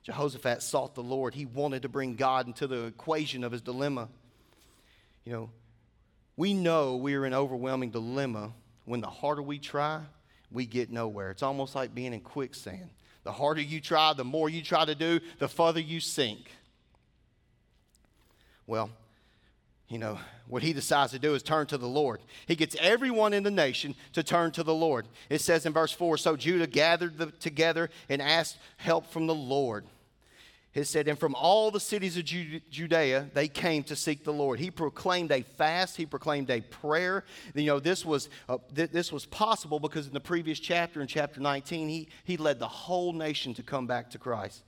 Jehoshaphat 0.07 0.63
sought 0.63 0.95
the 0.95 1.03
Lord. 1.03 1.35
He 1.35 1.47
wanted 1.47 1.83
to 1.83 1.89
bring 1.89 2.15
God 2.15 2.47
into 2.47 2.69
the 2.69 2.85
equation 2.85 3.43
of 3.43 3.51
his 3.51 3.61
dilemma. 3.61 4.09
You 5.25 5.33
know, 5.33 5.51
we 6.37 6.55
know 6.55 6.95
we 6.95 7.17
are 7.17 7.27
in 7.27 7.35
overwhelming 7.35 7.91
dilemma 7.91 8.53
when 8.85 9.01
the 9.01 9.09
harder 9.09 9.43
we 9.43 9.59
try, 9.59 10.03
we 10.53 10.65
get 10.65 10.93
nowhere. 10.93 11.33
It's 11.33 11.43
almost 11.43 11.75
like 11.75 11.93
being 11.93 12.15
in 12.15 12.21
quicksand. 12.21 12.89
The 13.25 13.33
harder 13.33 13.61
you 13.61 13.81
try, 13.81 14.13
the 14.13 14.25
more 14.25 14.49
you 14.49 14.63
try 14.63 14.85
to 14.85 14.95
do, 14.95 15.19
the 15.41 15.49
further 15.49 15.81
you 15.81 15.99
sink. 15.99 16.53
Well, 18.65 18.91
you 19.89 19.99
know, 19.99 20.21
what 20.47 20.63
he 20.63 20.73
decides 20.73 21.11
to 21.13 21.19
do 21.19 21.35
is 21.35 21.43
turn 21.43 21.67
to 21.67 21.79
the 21.79 21.89
Lord. 21.89 22.21
He 22.47 22.55
gets 22.55 22.77
everyone 22.79 23.33
in 23.33 23.43
the 23.43 23.51
nation 23.51 23.97
to 24.13 24.23
turn 24.23 24.53
to 24.53 24.63
the 24.63 24.75
Lord. 24.75 25.09
It 25.29 25.41
says 25.41 25.67
in 25.67 25.73
verse 25.73 25.91
4 25.91 26.17
So 26.17 26.37
Judah 26.37 26.69
gathered 26.69 27.19
the, 27.19 27.33
together 27.33 27.91
and 28.09 28.23
asked 28.23 28.59
help 28.77 29.11
from 29.11 29.27
the 29.27 29.35
Lord. 29.35 29.85
It 30.77 30.85
said, 30.85 31.09
And 31.09 31.19
from 31.19 31.35
all 31.35 31.71
the 31.71 31.81
cities 31.81 32.19
of 32.19 32.25
Judea, 32.25 33.31
they 33.33 33.49
came 33.49 33.83
to 33.85 33.97
seek 33.97 34.25
the 34.25 34.33
Lord. 34.33 34.61
He 34.61 34.71
proclaimed 34.71 35.33
a 35.33 35.41
fast, 35.41 35.97
he 35.97 36.05
proclaimed 36.05 36.51
a 36.51 36.61
prayer. 36.61 37.25
You 37.55 37.65
know, 37.65 37.81
this 37.81 38.05
was, 38.05 38.29
uh, 38.47 38.59
th- 38.75 38.91
this 38.91 39.11
was 39.11 39.25
possible 39.25 39.81
because 39.81 40.07
in 40.07 40.13
the 40.13 40.21
previous 40.21 40.61
chapter, 40.61 41.01
in 41.01 41.07
chapter 41.07 41.41
19, 41.41 41.89
he, 41.89 42.09
he 42.25 42.37
led 42.37 42.59
the 42.59 42.69
whole 42.69 43.15
nation 43.15 43.55
to 43.55 43.63
come 43.63 43.87
back 43.87 44.11
to 44.11 44.19
Christ. 44.19 44.65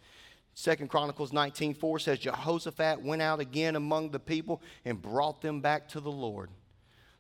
Second 0.55 0.89
Chronicles 0.89 1.31
19:4 1.31 2.01
says 2.01 2.19
Jehoshaphat 2.21 3.03
went 3.03 3.21
out 3.21 3.39
again 3.39 3.77
among 3.77 4.11
the 4.11 4.19
people 4.19 4.63
and 4.87 5.01
brought 5.01 5.43
them 5.43 5.61
back 5.61 5.89
to 5.91 6.01
the 6.01 6.11
Lord. 6.11 6.49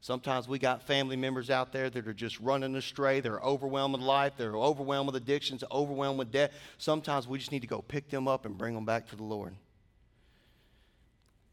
Sometimes 0.00 0.46
we 0.46 0.58
got 0.58 0.82
family 0.82 1.16
members 1.16 1.50
out 1.50 1.72
there 1.72 1.90
that 1.90 2.06
are 2.06 2.14
just 2.14 2.38
running 2.38 2.76
astray. 2.76 3.20
They're 3.20 3.40
overwhelmed 3.40 3.94
with 3.94 4.02
life. 4.02 4.34
They're 4.36 4.56
overwhelmed 4.56 5.12
with 5.12 5.16
addictions, 5.16 5.64
overwhelmed 5.72 6.18
with 6.18 6.30
debt. 6.30 6.52
Sometimes 6.78 7.26
we 7.26 7.38
just 7.38 7.50
need 7.50 7.62
to 7.62 7.66
go 7.66 7.82
pick 7.82 8.08
them 8.08 8.28
up 8.28 8.46
and 8.46 8.56
bring 8.56 8.74
them 8.74 8.84
back 8.84 9.08
to 9.08 9.16
the 9.16 9.24
Lord. 9.24 9.54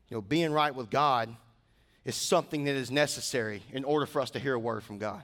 You 0.09 0.17
know, 0.17 0.21
being 0.21 0.51
right 0.51 0.73
with 0.73 0.91
God 0.91 1.35
is 2.05 2.15
something 2.15 2.65
that 2.65 2.75
is 2.75 2.91
necessary 2.91 3.63
in 3.73 3.83
order 3.83 4.05
for 4.05 4.21
us 4.21 4.29
to 4.31 4.39
hear 4.39 4.53
a 4.53 4.59
word 4.59 4.83
from 4.83 4.99
God. 4.99 5.23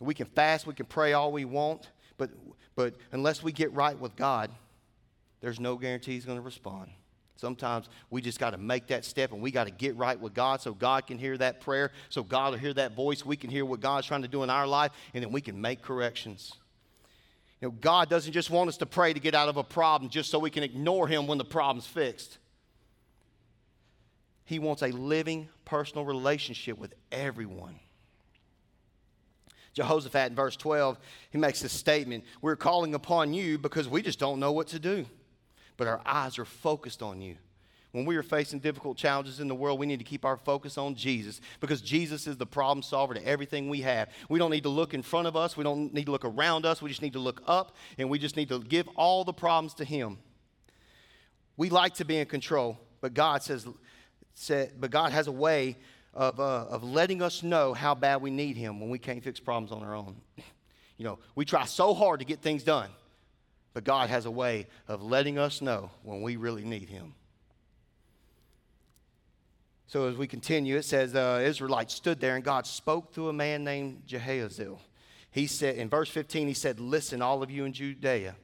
We 0.00 0.14
can 0.14 0.26
fast, 0.26 0.66
we 0.66 0.74
can 0.74 0.86
pray 0.86 1.12
all 1.12 1.30
we 1.30 1.44
want, 1.44 1.88
but, 2.18 2.30
but 2.74 2.94
unless 3.12 3.42
we 3.42 3.52
get 3.52 3.72
right 3.72 3.98
with 3.98 4.16
God, 4.16 4.50
there's 5.40 5.60
no 5.60 5.76
guarantee 5.76 6.12
he's 6.12 6.26
going 6.26 6.38
to 6.38 6.44
respond. 6.44 6.90
Sometimes 7.36 7.88
we 8.08 8.22
just 8.22 8.40
got 8.40 8.50
to 8.50 8.58
make 8.58 8.86
that 8.86 9.04
step 9.04 9.32
and 9.32 9.42
we 9.42 9.50
got 9.50 9.64
to 9.64 9.70
get 9.70 9.94
right 9.96 10.18
with 10.18 10.32
God 10.32 10.62
so 10.62 10.72
God 10.72 11.06
can 11.06 11.18
hear 11.18 11.36
that 11.36 11.60
prayer, 11.60 11.92
so 12.08 12.22
God 12.22 12.52
will 12.52 12.58
hear 12.58 12.72
that 12.74 12.96
voice. 12.96 13.24
We 13.24 13.36
can 13.36 13.50
hear 13.50 13.64
what 13.64 13.80
God's 13.80 14.06
trying 14.06 14.22
to 14.22 14.28
do 14.28 14.42
in 14.42 14.48
our 14.48 14.66
life, 14.66 14.92
and 15.12 15.22
then 15.22 15.32
we 15.32 15.42
can 15.42 15.60
make 15.60 15.82
corrections. 15.82 16.54
You 17.60 17.68
know, 17.68 17.74
God 17.80 18.08
doesn't 18.08 18.32
just 18.32 18.50
want 18.50 18.68
us 18.68 18.78
to 18.78 18.86
pray 18.86 19.12
to 19.12 19.20
get 19.20 19.34
out 19.34 19.48
of 19.48 19.58
a 19.58 19.64
problem 19.64 20.10
just 20.10 20.30
so 20.30 20.38
we 20.38 20.50
can 20.50 20.62
ignore 20.62 21.06
Him 21.06 21.26
when 21.26 21.36
the 21.36 21.44
problem's 21.44 21.86
fixed. 21.86 22.38
He 24.44 24.58
wants 24.58 24.82
a 24.82 24.88
living 24.88 25.48
personal 25.64 26.04
relationship 26.04 26.78
with 26.78 26.94
everyone. 27.12 27.80
Jehoshaphat 29.74 30.30
in 30.30 30.34
verse 30.34 30.56
12, 30.56 30.98
he 31.30 31.36
makes 31.36 31.60
this 31.60 31.72
statement 31.72 32.24
We're 32.40 32.56
calling 32.56 32.94
upon 32.94 33.34
you 33.34 33.58
because 33.58 33.88
we 33.88 34.00
just 34.00 34.18
don't 34.18 34.40
know 34.40 34.52
what 34.52 34.68
to 34.68 34.78
do 34.78 35.04
but 35.76 35.86
our 35.86 36.00
eyes 36.04 36.38
are 36.38 36.44
focused 36.44 37.02
on 37.02 37.20
you. 37.20 37.36
When 37.92 38.04
we 38.04 38.16
are 38.16 38.22
facing 38.22 38.58
difficult 38.58 38.98
challenges 38.98 39.40
in 39.40 39.48
the 39.48 39.54
world, 39.54 39.78
we 39.78 39.86
need 39.86 40.00
to 40.00 40.04
keep 40.04 40.26
our 40.26 40.36
focus 40.36 40.76
on 40.76 40.96
Jesus 40.96 41.40
because 41.60 41.80
Jesus 41.80 42.26
is 42.26 42.36
the 42.36 42.44
problem 42.44 42.82
solver 42.82 43.14
to 43.14 43.26
everything 43.26 43.70
we 43.70 43.80
have. 43.80 44.10
We 44.28 44.38
don't 44.38 44.50
need 44.50 44.64
to 44.64 44.68
look 44.68 44.92
in 44.92 45.00
front 45.00 45.26
of 45.26 45.34
us, 45.34 45.56
we 45.56 45.64
don't 45.64 45.94
need 45.94 46.04
to 46.04 46.12
look 46.12 46.26
around 46.26 46.66
us, 46.66 46.82
we 46.82 46.90
just 46.90 47.00
need 47.00 47.14
to 47.14 47.18
look 47.18 47.42
up 47.46 47.74
and 47.96 48.10
we 48.10 48.18
just 48.18 48.36
need 48.36 48.50
to 48.50 48.58
give 48.60 48.86
all 48.96 49.24
the 49.24 49.32
problems 49.32 49.72
to 49.74 49.84
Him. 49.84 50.18
We 51.56 51.70
like 51.70 51.94
to 51.94 52.04
be 52.04 52.18
in 52.18 52.26
control, 52.26 52.78
but 53.00 53.14
God 53.14 53.42
says, 53.42 53.66
said, 54.34 54.72
but 54.78 54.90
God 54.90 55.12
has 55.12 55.26
a 55.26 55.32
way 55.32 55.78
of, 56.12 56.38
uh, 56.38 56.66
of 56.68 56.84
letting 56.84 57.22
us 57.22 57.42
know 57.42 57.72
how 57.72 57.94
bad 57.94 58.20
we 58.20 58.30
need 58.30 58.58
Him 58.58 58.78
when 58.78 58.90
we 58.90 58.98
can't 58.98 59.24
fix 59.24 59.40
problems 59.40 59.72
on 59.72 59.82
our 59.82 59.94
own. 59.94 60.16
You 60.98 61.04
know, 61.04 61.18
we 61.34 61.44
try 61.44 61.64
so 61.64 61.94
hard 61.94 62.20
to 62.20 62.26
get 62.26 62.40
things 62.40 62.62
done. 62.62 62.90
But 63.76 63.84
God 63.84 64.08
has 64.08 64.24
a 64.24 64.30
way 64.30 64.68
of 64.88 65.02
letting 65.02 65.38
us 65.38 65.60
know 65.60 65.90
when 66.02 66.22
we 66.22 66.36
really 66.36 66.64
need 66.64 66.88
Him. 66.88 67.12
So 69.86 70.08
as 70.08 70.16
we 70.16 70.26
continue, 70.26 70.78
it 70.78 70.86
says 70.86 71.14
uh, 71.14 71.42
Israelites 71.44 71.92
stood 71.92 72.18
there 72.18 72.36
and 72.36 72.42
God 72.42 72.66
spoke 72.66 73.12
through 73.12 73.28
a 73.28 73.34
man 73.34 73.64
named 73.64 74.04
Jahaziel. 74.08 74.78
He 75.30 75.46
said, 75.46 75.76
in 75.76 75.90
verse 75.90 76.08
15, 76.08 76.48
he 76.48 76.54
said, 76.54 76.80
Listen, 76.80 77.20
all 77.20 77.42
of 77.42 77.50
you 77.50 77.66
in 77.66 77.74
Judea. 77.74 78.36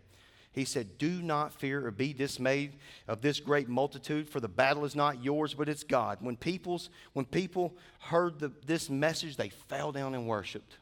He 0.52 0.66
said, 0.66 0.98
Do 0.98 1.22
not 1.22 1.54
fear 1.54 1.86
or 1.86 1.90
be 1.90 2.12
dismayed 2.12 2.74
of 3.08 3.22
this 3.22 3.40
great 3.40 3.70
multitude, 3.70 4.28
for 4.28 4.38
the 4.38 4.48
battle 4.48 4.84
is 4.84 4.94
not 4.94 5.24
yours, 5.24 5.54
but 5.54 5.66
it's 5.66 5.82
God. 5.82 6.18
When, 6.20 6.36
people's, 6.36 6.90
when 7.14 7.24
people 7.24 7.74
heard 8.00 8.38
the, 8.38 8.52
this 8.66 8.90
message, 8.90 9.38
they 9.38 9.48
fell 9.48 9.92
down 9.92 10.14
and 10.14 10.28
worshiped. 10.28 10.76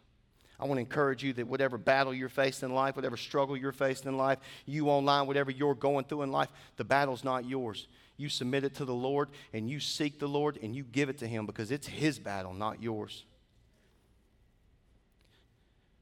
I 0.60 0.66
want 0.66 0.76
to 0.76 0.80
encourage 0.80 1.24
you 1.24 1.32
that 1.34 1.48
whatever 1.48 1.78
battle 1.78 2.12
you're 2.12 2.28
facing 2.28 2.68
in 2.68 2.74
life, 2.74 2.94
whatever 2.94 3.16
struggle 3.16 3.56
you're 3.56 3.72
facing 3.72 4.08
in 4.08 4.18
life, 4.18 4.38
you 4.66 4.88
online, 4.88 5.26
whatever 5.26 5.50
you're 5.50 5.74
going 5.74 6.04
through 6.04 6.22
in 6.22 6.30
life, 6.30 6.50
the 6.76 6.84
battle's 6.84 7.24
not 7.24 7.46
yours. 7.46 7.88
You 8.18 8.28
submit 8.28 8.64
it 8.64 8.74
to 8.74 8.84
the 8.84 8.94
Lord 8.94 9.30
and 9.54 9.70
you 9.70 9.80
seek 9.80 10.18
the 10.18 10.28
Lord 10.28 10.58
and 10.62 10.76
you 10.76 10.84
give 10.84 11.08
it 11.08 11.16
to 11.18 11.26
Him 11.26 11.46
because 11.46 11.70
it's 11.70 11.86
His 11.86 12.18
battle, 12.18 12.52
not 12.52 12.82
yours. 12.82 13.24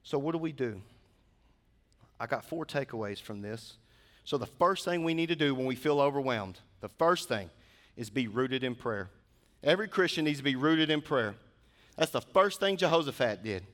So, 0.02 0.18
what 0.18 0.32
do 0.32 0.38
we 0.38 0.50
do? 0.50 0.80
I 2.18 2.26
got 2.26 2.44
four 2.44 2.66
takeaways 2.66 3.22
from 3.22 3.40
this. 3.40 3.76
So, 4.24 4.38
the 4.38 4.46
first 4.46 4.84
thing 4.84 5.04
we 5.04 5.14
need 5.14 5.28
to 5.28 5.36
do 5.36 5.54
when 5.54 5.66
we 5.66 5.76
feel 5.76 6.00
overwhelmed, 6.00 6.58
the 6.80 6.88
first 6.88 7.28
thing 7.28 7.48
is 7.96 8.10
be 8.10 8.26
rooted 8.26 8.64
in 8.64 8.74
prayer. 8.74 9.10
Every 9.62 9.86
Christian 9.86 10.24
needs 10.24 10.38
to 10.38 10.44
be 10.44 10.56
rooted 10.56 10.90
in 10.90 11.00
prayer. 11.00 11.36
That's 11.96 12.10
the 12.10 12.20
first 12.20 12.58
thing 12.58 12.76
Jehoshaphat 12.76 13.44
did. 13.44 13.64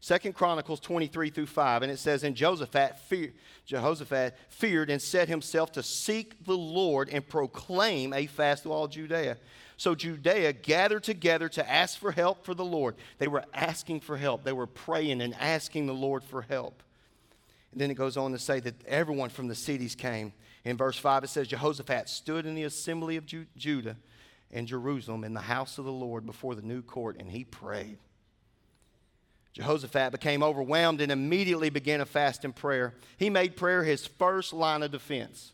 Second 0.00 0.34
Chronicles 0.34 0.78
23 0.78 1.30
through 1.30 1.46
5, 1.46 1.82
and 1.82 1.90
it 1.90 1.98
says, 1.98 2.22
And 2.22 2.36
Jehoshaphat, 2.36 3.00
fear, 3.00 3.32
Jehoshaphat 3.66 4.36
feared 4.48 4.90
and 4.90 5.02
set 5.02 5.28
himself 5.28 5.72
to 5.72 5.82
seek 5.82 6.44
the 6.44 6.56
Lord 6.56 7.08
and 7.08 7.26
proclaim 7.26 8.12
a 8.12 8.26
fast 8.26 8.62
to 8.62 8.72
all 8.72 8.86
Judea. 8.86 9.38
So 9.76 9.94
Judea 9.94 10.52
gathered 10.52 11.02
together 11.02 11.48
to 11.50 11.68
ask 11.68 11.98
for 11.98 12.12
help 12.12 12.44
for 12.44 12.54
the 12.54 12.64
Lord. 12.64 12.94
They 13.18 13.28
were 13.28 13.44
asking 13.52 14.00
for 14.00 14.16
help. 14.16 14.44
They 14.44 14.52
were 14.52 14.66
praying 14.66 15.20
and 15.20 15.34
asking 15.34 15.86
the 15.86 15.94
Lord 15.94 16.22
for 16.22 16.42
help. 16.42 16.82
And 17.72 17.80
then 17.80 17.90
it 17.90 17.94
goes 17.94 18.16
on 18.16 18.32
to 18.32 18.38
say 18.38 18.60
that 18.60 18.74
everyone 18.86 19.30
from 19.30 19.48
the 19.48 19.54
cities 19.54 19.94
came. 19.94 20.32
In 20.64 20.76
verse 20.76 20.98
5, 20.98 21.24
it 21.24 21.28
says, 21.28 21.48
Jehoshaphat 21.48 22.08
stood 22.08 22.46
in 22.46 22.54
the 22.54 22.64
assembly 22.64 23.16
of 23.16 23.26
Ju- 23.26 23.46
Judah 23.56 23.96
and 24.52 24.66
Jerusalem 24.66 25.24
in 25.24 25.34
the 25.34 25.40
house 25.40 25.78
of 25.78 25.84
the 25.84 25.92
Lord 25.92 26.24
before 26.24 26.54
the 26.54 26.62
new 26.62 26.82
court, 26.82 27.16
and 27.18 27.30
he 27.30 27.44
prayed. 27.44 27.98
Jehoshaphat 29.54 30.12
became 30.12 30.42
overwhelmed 30.42 31.00
and 31.00 31.10
immediately 31.10 31.70
began 31.70 32.00
a 32.00 32.06
fast 32.06 32.44
and 32.44 32.54
prayer. 32.54 32.94
He 33.16 33.30
made 33.30 33.56
prayer 33.56 33.82
his 33.82 34.06
first 34.06 34.52
line 34.52 34.82
of 34.82 34.90
defense. 34.90 35.52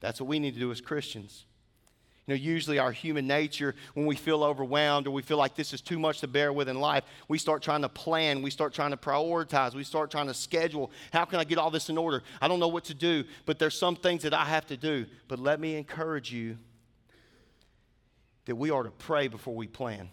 That's 0.00 0.20
what 0.20 0.28
we 0.28 0.38
need 0.38 0.54
to 0.54 0.60
do 0.60 0.70
as 0.70 0.80
Christians. 0.80 1.44
You 2.26 2.34
know, 2.34 2.40
usually 2.40 2.80
our 2.80 2.90
human 2.90 3.28
nature, 3.28 3.76
when 3.94 4.04
we 4.04 4.16
feel 4.16 4.42
overwhelmed 4.42 5.06
or 5.06 5.12
we 5.12 5.22
feel 5.22 5.36
like 5.36 5.54
this 5.54 5.72
is 5.72 5.80
too 5.80 5.98
much 5.98 6.20
to 6.20 6.26
bear 6.26 6.52
with 6.52 6.68
in 6.68 6.80
life, 6.80 7.04
we 7.28 7.38
start 7.38 7.62
trying 7.62 7.82
to 7.82 7.88
plan, 7.88 8.42
we 8.42 8.50
start 8.50 8.74
trying 8.74 8.90
to 8.90 8.96
prioritize, 8.96 9.74
we 9.74 9.84
start 9.84 10.10
trying 10.10 10.26
to 10.26 10.34
schedule. 10.34 10.90
How 11.12 11.24
can 11.24 11.38
I 11.38 11.44
get 11.44 11.58
all 11.58 11.70
this 11.70 11.88
in 11.88 11.96
order? 11.96 12.24
I 12.42 12.48
don't 12.48 12.58
know 12.58 12.68
what 12.68 12.84
to 12.86 12.94
do, 12.94 13.24
but 13.44 13.60
there's 13.60 13.78
some 13.78 13.94
things 13.94 14.24
that 14.24 14.34
I 14.34 14.44
have 14.44 14.66
to 14.66 14.76
do. 14.76 15.06
But 15.28 15.38
let 15.38 15.60
me 15.60 15.76
encourage 15.76 16.32
you 16.32 16.58
that 18.46 18.56
we 18.56 18.70
are 18.70 18.82
to 18.82 18.90
pray 18.90 19.28
before 19.28 19.54
we 19.54 19.68
plan. 19.68 20.10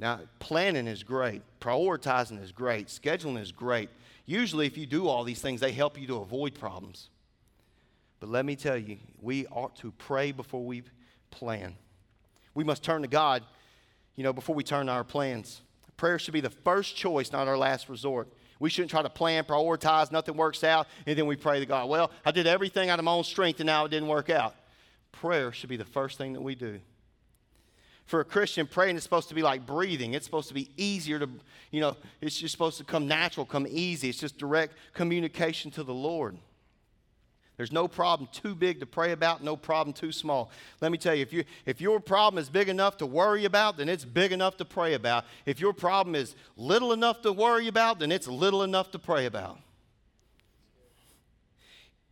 Now, 0.00 0.20
planning 0.38 0.86
is 0.86 1.02
great, 1.02 1.42
prioritizing 1.60 2.42
is 2.42 2.52
great, 2.52 2.86
scheduling 2.86 3.40
is 3.40 3.50
great. 3.50 3.90
Usually, 4.26 4.66
if 4.66 4.78
you 4.78 4.86
do 4.86 5.08
all 5.08 5.24
these 5.24 5.40
things, 5.40 5.60
they 5.60 5.72
help 5.72 5.98
you 5.98 6.06
to 6.06 6.16
avoid 6.16 6.54
problems. 6.54 7.08
But 8.20 8.28
let 8.28 8.44
me 8.44 8.56
tell 8.56 8.76
you, 8.76 8.98
we 9.20 9.46
ought 9.46 9.76
to 9.76 9.92
pray 9.92 10.32
before 10.32 10.64
we 10.64 10.82
plan. 11.30 11.74
We 12.54 12.64
must 12.64 12.82
turn 12.82 13.02
to 13.02 13.08
God, 13.08 13.42
you 14.16 14.24
know, 14.24 14.32
before 14.32 14.54
we 14.54 14.64
turn 14.64 14.86
to 14.86 14.92
our 14.92 15.04
plans. 15.04 15.62
Prayer 15.96 16.18
should 16.18 16.34
be 16.34 16.40
the 16.40 16.50
first 16.50 16.96
choice, 16.96 17.32
not 17.32 17.48
our 17.48 17.58
last 17.58 17.88
resort. 17.88 18.28
We 18.60 18.70
shouldn't 18.70 18.90
try 18.90 19.02
to 19.02 19.10
plan, 19.10 19.44
prioritize, 19.44 20.12
nothing 20.12 20.36
works 20.36 20.62
out, 20.62 20.88
and 21.06 21.16
then 21.18 21.26
we 21.26 21.36
pray 21.36 21.60
to 21.60 21.66
God. 21.66 21.88
Well, 21.88 22.10
I 22.24 22.30
did 22.30 22.46
everything 22.46 22.90
out 22.90 22.98
of 22.98 23.04
my 23.04 23.12
own 23.12 23.24
strength, 23.24 23.60
and 23.60 23.66
now 23.66 23.84
it 23.84 23.88
didn't 23.88 24.08
work 24.08 24.30
out. 24.30 24.54
Prayer 25.12 25.52
should 25.52 25.68
be 25.68 25.76
the 25.76 25.84
first 25.84 26.18
thing 26.18 26.32
that 26.34 26.40
we 26.40 26.54
do 26.54 26.80
for 28.08 28.20
a 28.20 28.24
Christian, 28.24 28.66
praying 28.66 28.96
is 28.96 29.02
supposed 29.02 29.28
to 29.28 29.34
be 29.34 29.42
like 29.42 29.66
breathing. 29.66 30.14
It's 30.14 30.24
supposed 30.24 30.48
to 30.48 30.54
be 30.54 30.70
easier 30.78 31.18
to, 31.18 31.28
you 31.70 31.80
know, 31.80 31.94
it's 32.22 32.38
just 32.38 32.52
supposed 32.52 32.78
to 32.78 32.84
come 32.84 33.06
natural, 33.06 33.44
come 33.44 33.66
easy. 33.68 34.08
It's 34.08 34.18
just 34.18 34.38
direct 34.38 34.74
communication 34.94 35.70
to 35.72 35.84
the 35.84 35.92
Lord. 35.92 36.38
There's 37.58 37.70
no 37.70 37.86
problem 37.86 38.30
too 38.32 38.54
big 38.54 38.80
to 38.80 38.86
pray 38.86 39.12
about, 39.12 39.44
no 39.44 39.56
problem 39.56 39.92
too 39.92 40.10
small. 40.10 40.50
Let 40.80 40.90
me 40.90 40.96
tell 40.96 41.14
you, 41.14 41.20
if, 41.20 41.34
you, 41.34 41.44
if 41.66 41.82
your 41.82 42.00
problem 42.00 42.40
is 42.40 42.48
big 42.48 42.70
enough 42.70 42.96
to 42.98 43.06
worry 43.06 43.44
about, 43.44 43.76
then 43.76 43.90
it's 43.90 44.06
big 44.06 44.32
enough 44.32 44.56
to 44.56 44.64
pray 44.64 44.94
about. 44.94 45.26
If 45.44 45.60
your 45.60 45.74
problem 45.74 46.14
is 46.14 46.34
little 46.56 46.94
enough 46.94 47.20
to 47.22 47.32
worry 47.32 47.68
about, 47.68 47.98
then 47.98 48.10
it's 48.10 48.26
little 48.26 48.62
enough 48.62 48.90
to 48.92 48.98
pray 48.98 49.26
about. 49.26 49.58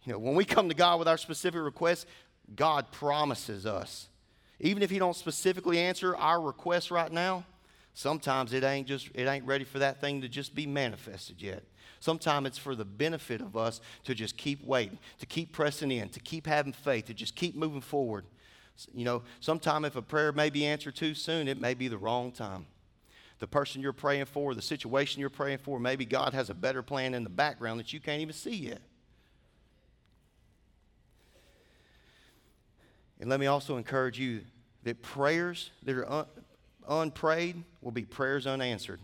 You 0.05 0.13
know, 0.13 0.19
when 0.19 0.35
we 0.35 0.45
come 0.45 0.69
to 0.69 0.75
God 0.75 0.99
with 0.99 1.09
our 1.09 1.17
specific 1.17 1.63
requests, 1.63 2.05
God 2.55 2.93
promises 2.93 3.65
us. 3.65 4.09
Even 4.61 4.83
if 4.83 4.91
He 4.91 4.99
don't 4.99 5.17
specifically 5.17 5.79
answer 5.79 6.17
our 6.17 6.41
request 6.41 6.91
right 6.91 7.11
now, 7.13 7.45
sometimes 7.95 8.53
it 8.53 8.65
ain't 8.65 8.87
just 8.87 9.09
it 9.15 9.27
ain't 9.27 9.47
ready 9.47 9.65
for 9.65 9.79
that 9.79 10.01
thing 10.01 10.21
to 10.21 10.29
just 10.29 10.55
be 10.55 10.67
manifested 10.67 11.41
yet. 11.41 11.63
Sometimes 12.01 12.47
it's 12.47 12.59
for 12.59 12.75
the 12.75 12.85
benefit 12.85 13.41
of 13.41 13.57
us 13.57 13.81
to 14.05 14.15
just 14.15 14.37
keep 14.37 14.65
waiting, 14.65 14.99
to 15.19 15.27
keep 15.27 15.53
pressing 15.53 15.91
in, 15.91 16.09
to 16.11 16.21
keep 16.21 16.47
having 16.47 16.73
faith, 16.73 17.07
to 17.07 17.15
just 17.15 17.35
keep 17.35 17.57
moving 17.57 17.81
forward. 17.81 18.25
You 18.95 19.05
know, 19.05 19.23
sometimes 19.41 19.87
if 19.87 19.97
a 19.97 20.03
prayer 20.03 20.33
may 20.33 20.51
be 20.51 20.67
answered 20.67 20.97
too 20.97 21.15
soon, 21.15 21.49
it 21.49 21.61
may 21.61 21.75
be 21.75 21.89
the 21.89 21.99
wrong 21.99 22.33
time. 22.33 22.67
The 23.39 23.47
person 23.47 23.83
you're 23.83 23.93
praying 23.93 24.27
for, 24.27 24.55
the 24.55 24.63
situation 24.63 25.21
you're 25.21 25.31
praying 25.31 25.59
for, 25.59 25.79
maybe 25.79 26.05
God 26.05 26.33
has 26.33 26.51
a 26.51 26.55
better 26.55 26.83
plan 26.83 27.15
in 27.15 27.23
the 27.25 27.31
background 27.31 27.81
that 27.81 27.93
you 27.93 28.01
can't 28.01 28.21
even 28.21 28.35
see 28.35 28.55
yet. 28.55 28.81
And 33.21 33.31
let 33.31 33.41
me 33.41 33.47
also 33.47 33.77
encourage 33.77 34.19
you 34.19 34.43
that 34.85 35.03
prayers 35.03 35.71
that 35.83 35.97
are 35.97 36.11
un- 36.11 36.27
unprayed 36.89 37.63
will 37.81 37.93
be 37.93 38.05
prayers 38.05 38.47
unanswered. 38.47 39.01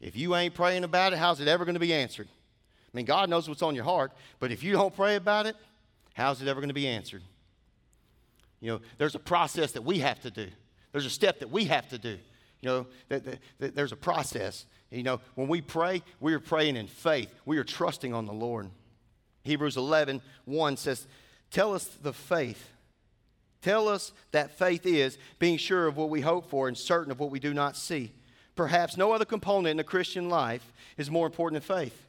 If 0.00 0.16
you 0.16 0.34
ain't 0.36 0.54
praying 0.54 0.84
about 0.84 1.12
it, 1.12 1.18
how's 1.18 1.40
it 1.40 1.48
ever 1.48 1.64
going 1.64 1.74
to 1.74 1.80
be 1.80 1.94
answered? 1.94 2.28
I 2.28 2.96
mean, 2.96 3.06
God 3.06 3.30
knows 3.30 3.48
what's 3.48 3.62
on 3.62 3.74
your 3.74 3.84
heart, 3.84 4.12
but 4.40 4.52
if 4.52 4.62
you 4.62 4.72
don't 4.72 4.94
pray 4.94 5.16
about 5.16 5.46
it, 5.46 5.56
how's 6.14 6.42
it 6.42 6.48
ever 6.48 6.60
going 6.60 6.68
to 6.68 6.74
be 6.74 6.86
answered? 6.86 7.22
You 8.60 8.72
know, 8.72 8.80
there's 8.98 9.14
a 9.14 9.20
process 9.20 9.72
that 9.72 9.84
we 9.84 9.98
have 9.98 10.20
to 10.22 10.30
do. 10.30 10.48
There's 10.92 11.06
a 11.06 11.10
step 11.10 11.40
that 11.40 11.50
we 11.50 11.64
have 11.64 11.88
to 11.88 11.98
do. 11.98 12.18
You 12.60 12.68
know, 12.68 12.86
that, 13.08 13.24
that, 13.24 13.38
that 13.58 13.76
there's 13.76 13.92
a 13.92 13.96
process. 13.96 14.66
You 14.90 15.02
know, 15.02 15.20
when 15.34 15.48
we 15.48 15.60
pray, 15.60 16.02
we 16.20 16.32
are 16.32 16.40
praying 16.40 16.76
in 16.76 16.86
faith. 16.86 17.28
We 17.44 17.58
are 17.58 17.64
trusting 17.64 18.14
on 18.14 18.26
the 18.26 18.32
Lord. 18.32 18.70
Hebrews 19.42 19.76
11, 19.76 20.22
1 20.46 20.76
says, 20.76 21.06
Tell 21.56 21.72
us 21.72 21.86
the 21.86 22.12
faith. 22.12 22.68
Tell 23.62 23.88
us 23.88 24.12
that 24.32 24.58
faith 24.58 24.84
is 24.84 25.16
being 25.38 25.56
sure 25.56 25.86
of 25.86 25.96
what 25.96 26.10
we 26.10 26.20
hope 26.20 26.50
for 26.50 26.68
and 26.68 26.76
certain 26.76 27.10
of 27.10 27.18
what 27.18 27.30
we 27.30 27.40
do 27.40 27.54
not 27.54 27.78
see. 27.78 28.12
Perhaps 28.56 28.98
no 28.98 29.12
other 29.12 29.24
component 29.24 29.68
in 29.68 29.78
the 29.78 29.82
Christian 29.82 30.28
life 30.28 30.70
is 30.98 31.10
more 31.10 31.24
important 31.24 31.66
than 31.66 31.78
faith. 31.78 32.06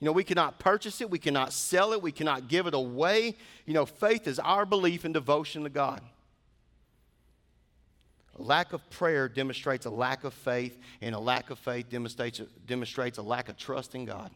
You 0.00 0.06
know, 0.06 0.12
we 0.12 0.24
cannot 0.24 0.58
purchase 0.58 1.02
it, 1.02 1.10
we 1.10 1.18
cannot 1.18 1.52
sell 1.52 1.92
it, 1.92 2.00
we 2.00 2.12
cannot 2.12 2.48
give 2.48 2.66
it 2.66 2.72
away. 2.72 3.36
You 3.66 3.74
know, 3.74 3.84
faith 3.84 4.26
is 4.26 4.38
our 4.38 4.64
belief 4.64 5.04
and 5.04 5.12
devotion 5.12 5.64
to 5.64 5.68
God. 5.68 6.00
A 8.38 8.42
lack 8.42 8.72
of 8.72 8.88
prayer 8.88 9.28
demonstrates 9.28 9.84
a 9.84 9.90
lack 9.90 10.24
of 10.24 10.32
faith, 10.32 10.78
and 11.02 11.14
a 11.14 11.18
lack 11.18 11.50
of 11.50 11.58
faith 11.58 11.90
demonstrates, 11.90 12.40
demonstrates 12.66 13.18
a 13.18 13.22
lack 13.22 13.50
of 13.50 13.58
trust 13.58 13.94
in 13.94 14.06
God. 14.06 14.30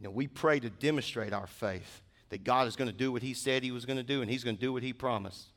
You 0.00 0.04
know, 0.04 0.10
we 0.10 0.26
pray 0.26 0.58
to 0.60 0.70
demonstrate 0.70 1.32
our 1.34 1.46
faith 1.46 2.00
that 2.30 2.42
God 2.42 2.66
is 2.66 2.74
going 2.74 2.90
to 2.90 2.96
do 2.96 3.12
what 3.12 3.22
He 3.22 3.34
said 3.34 3.62
He 3.62 3.70
was 3.70 3.84
going 3.84 3.98
to 3.98 4.02
do, 4.02 4.22
and 4.22 4.30
He's 4.30 4.42
going 4.42 4.56
to 4.56 4.60
do 4.60 4.72
what 4.72 4.82
He 4.82 4.92
promised. 4.92 5.48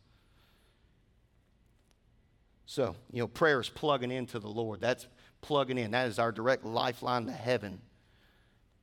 So, 2.65 2.95
you 3.11 3.19
know, 3.21 3.27
prayer 3.27 3.59
is 3.61 3.69
plugging 3.69 4.11
into 4.11 4.39
the 4.39 4.49
Lord. 4.49 4.81
That's 4.81 5.07
plugging 5.41 5.77
in. 5.77 5.91
That 5.91 6.07
is 6.07 6.19
our 6.19 6.31
direct 6.31 6.65
lifeline 6.65 7.25
to 7.27 7.31
heaven. 7.31 7.81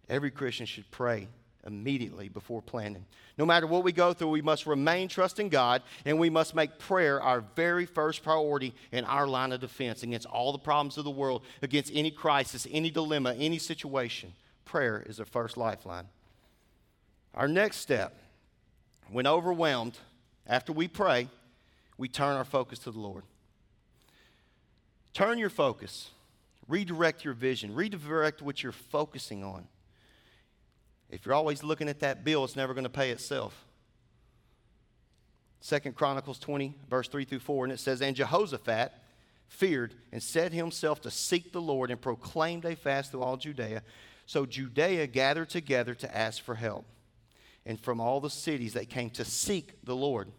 Every 0.08 0.30
Christian 0.30 0.66
should 0.66 0.90
pray 0.90 1.28
immediately 1.66 2.28
before 2.28 2.62
planning. 2.62 3.04
No 3.36 3.44
matter 3.44 3.66
what 3.66 3.84
we 3.84 3.92
go 3.92 4.12
through, 4.12 4.30
we 4.30 4.42
must 4.42 4.66
remain 4.66 5.08
trusting 5.08 5.50
God 5.50 5.82
and 6.04 6.18
we 6.18 6.30
must 6.30 6.54
make 6.54 6.78
prayer 6.78 7.20
our 7.20 7.42
very 7.54 7.84
first 7.84 8.22
priority 8.22 8.74
in 8.92 9.04
our 9.04 9.26
line 9.26 9.52
of 9.52 9.60
defense 9.60 10.02
against 10.02 10.26
all 10.26 10.52
the 10.52 10.58
problems 10.58 10.96
of 10.96 11.04
the 11.04 11.10
world, 11.10 11.42
against 11.62 11.92
any 11.94 12.10
crisis, 12.10 12.66
any 12.70 12.90
dilemma, 12.90 13.34
any 13.38 13.58
situation. 13.58 14.32
Prayer 14.64 15.02
is 15.04 15.16
the 15.16 15.24
first 15.24 15.56
lifeline. 15.56 16.06
Our 17.34 17.48
next 17.48 17.78
step, 17.78 18.18
when 19.10 19.26
overwhelmed, 19.26 19.98
after 20.46 20.72
we 20.72 20.88
pray, 20.88 21.28
we 21.96 22.08
turn 22.08 22.36
our 22.36 22.44
focus 22.44 22.78
to 22.80 22.90
the 22.90 22.98
Lord. 22.98 23.24
Turn 25.12 25.38
your 25.38 25.50
focus, 25.50 26.10
redirect 26.68 27.24
your 27.24 27.34
vision, 27.34 27.74
redirect 27.74 28.42
what 28.42 28.62
you're 28.62 28.72
focusing 28.72 29.44
on. 29.44 29.66
If 31.10 31.26
you're 31.26 31.34
always 31.34 31.64
looking 31.64 31.88
at 31.88 32.00
that 32.00 32.24
bill, 32.24 32.44
it's 32.44 32.56
never 32.56 32.74
going 32.74 32.84
to 32.84 32.90
pay 32.90 33.10
itself. 33.10 33.64
Second 35.60 35.94
Chronicles 35.94 36.38
20, 36.38 36.74
verse 36.88 37.08
3 37.08 37.24
through 37.24 37.40
4, 37.40 37.64
and 37.64 37.72
it 37.72 37.80
says, 37.80 38.00
And 38.00 38.16
Jehoshaphat 38.16 38.92
feared 39.46 39.94
and 40.12 40.22
set 40.22 40.52
himself 40.52 41.00
to 41.02 41.10
seek 41.10 41.52
the 41.52 41.60
Lord 41.60 41.90
and 41.90 42.00
proclaimed 42.00 42.64
a 42.64 42.76
fast 42.76 43.10
through 43.10 43.22
all 43.22 43.36
Judea. 43.36 43.82
So 44.30 44.46
Judea 44.46 45.08
gathered 45.08 45.50
together 45.50 45.92
to 45.92 46.16
ask 46.16 46.40
for 46.40 46.54
help. 46.54 46.86
And 47.66 47.80
from 47.80 48.00
all 48.00 48.20
the 48.20 48.30
cities 48.30 48.74
they 48.74 48.84
came 48.84 49.10
to 49.10 49.24
seek 49.24 49.72
the 49.82 49.96
Lord. 49.96 50.30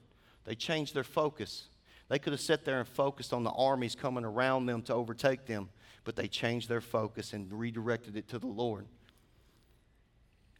They 0.45 0.55
changed 0.55 0.95
their 0.95 1.03
focus. 1.03 1.65
They 2.07 2.17
could 2.17 2.31
have 2.31 2.39
sat 2.39 2.63
there 2.63 2.79
and 2.79 2.87
focused 2.87 3.33
on 3.33 3.43
the 3.43 3.51
armies 3.51 3.93
coming 3.93 4.23
around 4.23 4.65
them 4.65 4.81
to 4.83 4.93
overtake 4.93 5.45
them, 5.45 5.67
but 6.05 6.15
they 6.15 6.29
changed 6.29 6.69
their 6.69 6.79
focus 6.79 7.33
and 7.33 7.51
redirected 7.51 8.15
it 8.15 8.29
to 8.29 8.39
the 8.39 8.47
Lord. 8.47 8.85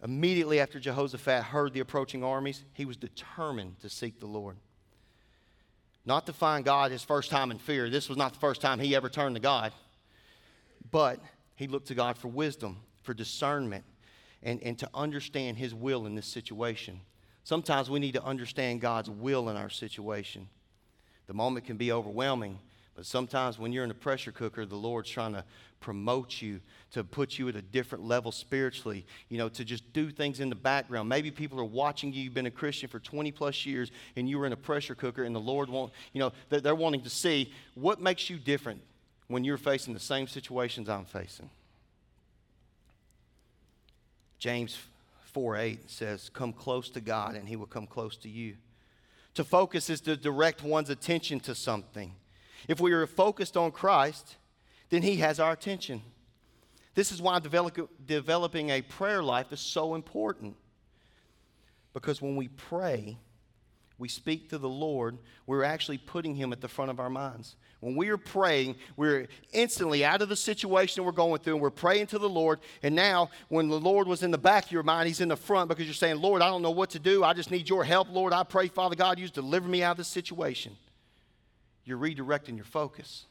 Immediately 0.04 0.60
after 0.60 0.78
Jehoshaphat 0.78 1.46
heard 1.46 1.72
the 1.72 1.80
approaching 1.80 2.26
armies, 2.26 2.66
he 2.74 2.84
was 2.84 2.98
determined 2.98 3.80
to 3.80 3.88
seek 3.88 4.20
the 4.20 4.28
Lord. 4.28 4.58
Not 6.06 6.26
to 6.26 6.34
find 6.34 6.66
God 6.66 6.92
his 6.92 7.06
first 7.06 7.30
time 7.30 7.50
in 7.50 7.60
fear. 7.60 7.90
This 7.90 8.10
was 8.10 8.18
not 8.18 8.34
the 8.34 8.40
first 8.40 8.60
time 8.60 8.80
he 8.80 8.94
ever 8.94 9.08
turned 9.08 9.38
to 9.38 9.42
God. 9.42 9.72
But 10.92 11.22
he 11.56 11.68
looked 11.68 11.88
to 11.88 11.96
God 11.96 12.18
for 12.18 12.28
wisdom, 12.28 12.76
for 13.04 13.14
discernment, 13.14 13.84
and, 14.44 14.62
and 14.64 14.78
to 14.80 14.90
understand 14.94 15.58
his 15.58 15.74
will 15.74 16.06
in 16.06 16.16
this 16.16 16.26
situation. 16.26 17.02
Sometimes 17.44 17.90
we 17.90 18.00
need 18.00 18.14
to 18.14 18.24
understand 18.24 18.82
God's 18.82 19.10
will 19.10 19.50
in 19.50 19.58
our 19.58 19.70
situation. 19.70 20.48
The 21.28 21.34
moment 21.34 21.66
can 21.66 21.78
be 21.78 21.92
overwhelming, 21.92 22.60
but 22.96 23.06
sometimes 23.06 23.58
when 23.58 23.72
you're 23.72 23.84
in 23.84 23.92
a 23.92 23.96
pressure 23.96 24.32
cooker, 24.32 24.66
the 24.66 24.76
Lord's 24.76 25.10
trying 25.10 25.34
to 25.34 25.44
promote 25.80 26.42
you, 26.42 26.60
to 26.92 27.04
put 27.04 27.40
you 27.40 27.48
at 27.50 27.56
a 27.56 27.62
different 27.62 28.04
level 28.04 28.32
spiritually, 28.32 29.06
you 29.30 29.38
know, 29.38 29.50
to 29.50 29.66
just 29.66 29.92
do 29.94 30.12
things 30.12 30.40
in 30.40 30.50
the 30.50 30.56
background. 30.56 31.10
Maybe 31.10 31.32
people 31.32 31.60
are 31.60 31.66
watching 31.66 32.14
you, 32.14 32.22
you've 32.24 32.34
been 32.34 32.46
a 32.46 32.52
Christian 32.52 32.90
for 32.90 33.00
20 33.00 33.32
plus 33.32 33.66
years, 33.66 33.92
and 34.16 34.30
you 34.30 34.38
were 34.38 34.46
in 34.46 34.54
a 34.54 34.58
pressure 34.58 34.94
cooker, 34.94 35.24
and 35.24 35.36
the 35.36 35.40
Lord 35.40 35.70
want, 35.70 35.94
you 36.14 36.20
know, 36.20 36.32
they're 36.50 36.76
wanting 36.76 37.02
to 37.02 37.10
see 37.10 37.52
what 37.74 38.00
makes 38.00 38.30
you 38.30 38.38
different 38.38 38.82
when 39.28 39.44
you're 39.44 39.58
facing 39.58 39.94
the 39.94 40.00
same 40.00 40.28
situations 40.28 40.90
I'm 40.90 41.06
facing. 41.06 41.50
James 44.42 44.76
4 45.34 45.56
8 45.56 45.90
says, 45.92 46.30
Come 46.34 46.52
close 46.52 46.90
to 46.90 47.00
God, 47.00 47.36
and 47.36 47.48
he 47.48 47.56
will 47.56 47.68
come 47.68 47.86
close 47.86 48.18
to 48.18 48.28
you. 48.28 48.56
To 49.36 49.44
focus 49.44 49.88
is 49.88 50.02
to 50.02 50.18
direct 50.18 50.64
one's 50.64 50.90
attention 50.90 51.40
to 51.42 51.54
something. 51.54 52.16
If 52.68 52.80
we 52.80 52.92
are 52.92 53.06
focused 53.06 53.56
on 53.56 53.72
Christ, 53.72 54.38
then 54.90 55.04
He 55.04 55.18
has 55.18 55.40
our 55.40 55.52
attention. 55.52 56.02
This 56.96 57.12
is 57.12 57.22
why 57.22 57.38
develop, 57.38 57.78
developing 58.08 58.72
a 58.72 58.82
prayer 58.82 59.22
life 59.22 59.54
is 59.54 59.60
so 59.60 59.94
important. 59.94 60.56
Because 61.94 62.20
when 62.20 62.36
we 62.36 62.48
pray, 62.48 63.20
we 64.02 64.10
speak 64.10 64.50
to 64.50 64.58
the 64.58 64.68
Lord, 64.68 65.18
we're 65.46 65.64
actually 65.64 66.00
putting 66.00 66.36
Him 66.36 66.52
at 66.52 66.60
the 66.60 66.68
front 66.68 66.90
of 66.90 67.00
our 67.00 67.10
minds. 67.10 67.56
When 67.80 67.96
we 67.96 68.10
are 68.10 68.18
praying, 68.18 68.76
we're 68.98 69.28
instantly 69.54 70.04
out 70.04 70.22
of 70.22 70.30
the 70.30 70.36
situation 70.36 71.04
we're 71.04 71.12
going 71.12 71.40
through 71.40 71.54
and 71.54 71.62
we're 71.62 71.70
praying 71.70 72.08
to 72.08 72.20
the 72.20 72.30
Lord. 72.30 72.60
And 72.84 72.96
now, 72.96 73.30
when 73.50 73.70
the 73.70 73.80
Lord 73.80 74.08
was 74.08 74.24
in 74.24 74.32
the 74.32 74.38
back 74.38 74.66
of 74.66 74.72
your 74.72 74.84
mind, 74.84 75.08
He's 75.08 75.22
in 75.22 75.30
the 75.30 75.38
front 75.38 75.70
because 75.70 75.86
you're 75.86 75.94
saying, 75.94 76.20
Lord, 76.20 76.42
I 76.42 76.48
don't 76.48 76.64
know 76.64 76.72
what 76.72 76.90
to 76.92 77.00
do. 77.00 77.24
I 77.24 77.34
just 77.34 77.52
need 77.52 77.70
your 77.70 77.84
help. 77.84 78.10
Lord, 78.12 78.34
I 78.34 78.44
pray, 78.44 78.68
Father 78.68 78.96
God, 78.96 79.20
you 79.20 79.28
deliver 79.30 79.70
me 79.70 79.84
out 79.84 79.92
of 79.92 79.98
this 79.98 80.08
situation. 80.08 80.76
You're 81.86 82.00
redirecting 82.00 82.56
your 82.56 82.66
focus. 82.66 83.26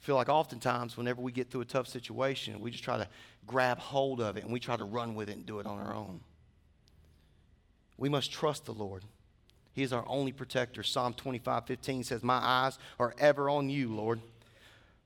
I 0.00 0.04
feel 0.04 0.16
like 0.16 0.28
oftentimes, 0.28 0.96
whenever 0.96 1.20
we 1.20 1.32
get 1.32 1.50
through 1.50 1.62
a 1.62 1.66
tough 1.66 1.86
situation, 1.86 2.60
we 2.60 2.70
just 2.70 2.84
try 2.84 2.98
to 2.98 3.08
grab 3.46 3.78
hold 3.78 4.20
of 4.20 4.36
it 4.36 4.44
and 4.44 4.52
we 4.52 4.60
try 4.60 4.76
to 4.76 4.84
run 4.84 5.14
with 5.14 5.30
it 5.30 5.36
and 5.36 5.46
do 5.46 5.58
it 5.58 5.66
on 5.66 5.78
our 5.78 5.94
own. 5.94 6.20
We 8.00 8.08
must 8.08 8.32
trust 8.32 8.64
the 8.64 8.72
Lord. 8.72 9.04
He 9.72 9.84
is 9.84 9.92
our 9.92 10.04
only 10.08 10.32
protector. 10.32 10.82
Psalm 10.82 11.14
25 11.14 11.66
15 11.66 12.02
says, 12.02 12.24
My 12.24 12.40
eyes 12.42 12.78
are 12.98 13.14
ever 13.18 13.48
on 13.48 13.68
you, 13.70 13.94
Lord, 13.94 14.20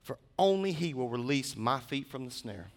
for 0.01 0.17
only 0.39 0.71
He 0.71 0.95
will 0.95 1.09
release 1.09 1.55
my 1.55 1.79
feet 1.79 2.07
from 2.07 2.25
the 2.25 2.31
snare. 2.31 2.69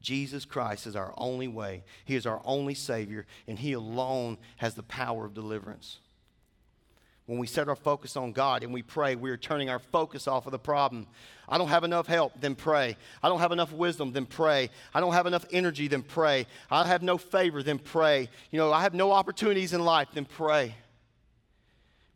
Jesus 0.00 0.44
Christ 0.44 0.86
is 0.86 0.94
our 0.94 1.12
only 1.16 1.48
way. 1.48 1.82
He 2.04 2.14
is 2.14 2.26
our 2.26 2.40
only 2.44 2.74
Savior, 2.74 3.26
and 3.48 3.58
He 3.58 3.72
alone 3.72 4.38
has 4.58 4.74
the 4.74 4.84
power 4.84 5.24
of 5.24 5.34
deliverance. 5.34 5.98
When 7.28 7.38
we 7.38 7.46
set 7.46 7.68
our 7.68 7.76
focus 7.76 8.16
on 8.16 8.32
God 8.32 8.62
and 8.62 8.72
we 8.72 8.80
pray, 8.80 9.14
we 9.14 9.30
are 9.30 9.36
turning 9.36 9.68
our 9.68 9.78
focus 9.78 10.26
off 10.26 10.46
of 10.46 10.52
the 10.52 10.58
problem. 10.58 11.06
I 11.46 11.58
don't 11.58 11.68
have 11.68 11.84
enough 11.84 12.06
help, 12.06 12.32
then 12.40 12.54
pray. 12.54 12.96
I 13.22 13.28
don't 13.28 13.40
have 13.40 13.52
enough 13.52 13.70
wisdom, 13.70 14.12
then 14.12 14.24
pray. 14.24 14.70
I 14.94 15.00
don't 15.00 15.12
have 15.12 15.26
enough 15.26 15.44
energy, 15.50 15.88
then 15.88 16.00
pray. 16.00 16.46
I 16.70 16.86
have 16.86 17.02
no 17.02 17.18
favor, 17.18 17.62
then 17.62 17.80
pray. 17.80 18.30
You 18.50 18.58
know, 18.58 18.72
I 18.72 18.80
have 18.80 18.94
no 18.94 19.12
opportunities 19.12 19.74
in 19.74 19.84
life, 19.84 20.08
then 20.14 20.24
pray. 20.24 20.74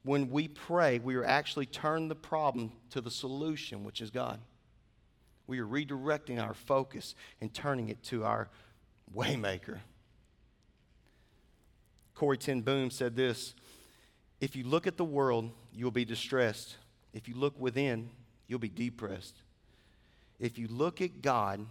When 0.03 0.31
we 0.31 0.48
pray, 0.48 0.98
we 0.98 1.14
are 1.16 1.27
actually 1.27 1.66
turning 1.66 2.09
the 2.09 2.14
problem 2.14 2.72
to 2.92 3.03
the 3.03 3.11
solution, 3.11 3.85
which 3.85 4.01
is 4.01 4.11
God. 4.11 4.40
We 5.46 5.59
are 5.59 5.66
redirecting 5.66 6.42
our 6.42 6.55
focus 6.55 7.14
and 7.38 7.53
turning 7.53 7.90
it 7.90 8.03
to 8.05 8.25
our 8.25 8.48
waymaker. 9.14 9.81
Corrie 12.14 12.38
ten 12.38 12.62
Boom 12.62 12.90
said 12.90 13.14
this 13.14 13.55
if 14.42 14.57
you 14.57 14.64
look 14.64 14.88
at 14.88 14.96
the 14.96 15.05
world, 15.05 15.52
you'll 15.72 15.92
be 15.92 16.05
distressed. 16.05 16.76
If 17.14 17.28
you 17.28 17.37
look 17.37 17.59
within, 17.61 18.11
you'll 18.48 18.59
be 18.59 18.68
depressed. 18.68 19.37
If 20.40 20.59
you 20.59 20.66
look 20.66 21.00
at 21.00 21.22
God, 21.22 21.64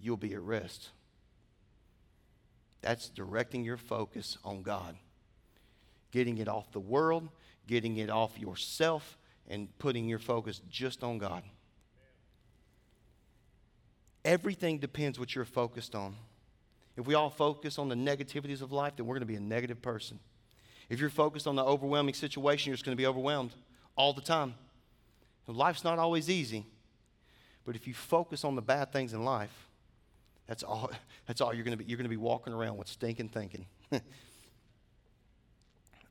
you'll 0.00 0.16
be 0.16 0.32
at 0.32 0.40
rest. 0.40 0.90
That's 2.82 3.08
directing 3.08 3.64
your 3.64 3.76
focus 3.76 4.38
on 4.44 4.62
God, 4.62 4.94
getting 6.12 6.38
it 6.38 6.46
off 6.46 6.70
the 6.70 6.78
world, 6.78 7.28
getting 7.66 7.96
it 7.96 8.10
off 8.10 8.38
yourself, 8.38 9.18
and 9.48 9.76
putting 9.78 10.08
your 10.08 10.20
focus 10.20 10.60
just 10.70 11.02
on 11.02 11.18
God. 11.18 11.42
Everything 14.24 14.78
depends 14.78 15.18
what 15.18 15.34
you're 15.34 15.44
focused 15.44 15.96
on. 15.96 16.14
If 16.96 17.08
we 17.08 17.14
all 17.14 17.30
focus 17.30 17.76
on 17.76 17.88
the 17.88 17.96
negativities 17.96 18.62
of 18.62 18.70
life, 18.70 18.92
then 18.96 19.04
we're 19.04 19.16
going 19.16 19.26
to 19.26 19.26
be 19.26 19.34
a 19.34 19.40
negative 19.40 19.82
person. 19.82 20.20
If 20.88 21.00
you're 21.00 21.10
focused 21.10 21.46
on 21.46 21.56
the 21.56 21.64
overwhelming 21.64 22.14
situation, 22.14 22.70
you're 22.70 22.76
just 22.76 22.84
going 22.84 22.96
to 22.96 23.00
be 23.00 23.06
overwhelmed 23.06 23.52
all 23.96 24.12
the 24.12 24.20
time. 24.20 24.54
Life's 25.46 25.84
not 25.84 25.98
always 25.98 26.30
easy, 26.30 26.64
but 27.64 27.76
if 27.76 27.86
you 27.86 27.94
focus 27.94 28.44
on 28.44 28.54
the 28.54 28.62
bad 28.62 28.92
things 28.92 29.12
in 29.12 29.24
life, 29.24 29.68
that's 30.46 30.62
all, 30.62 30.90
that's 31.26 31.40
all 31.40 31.54
you're 31.54 31.64
going 31.64 31.76
to 31.76 31.82
be. 31.82 31.88
You're 31.88 31.98
going 31.98 32.04
to 32.04 32.10
be 32.10 32.16
walking 32.16 32.52
around 32.52 32.76
with 32.76 32.88
stinking 32.88 33.28
thinking. 33.28 33.66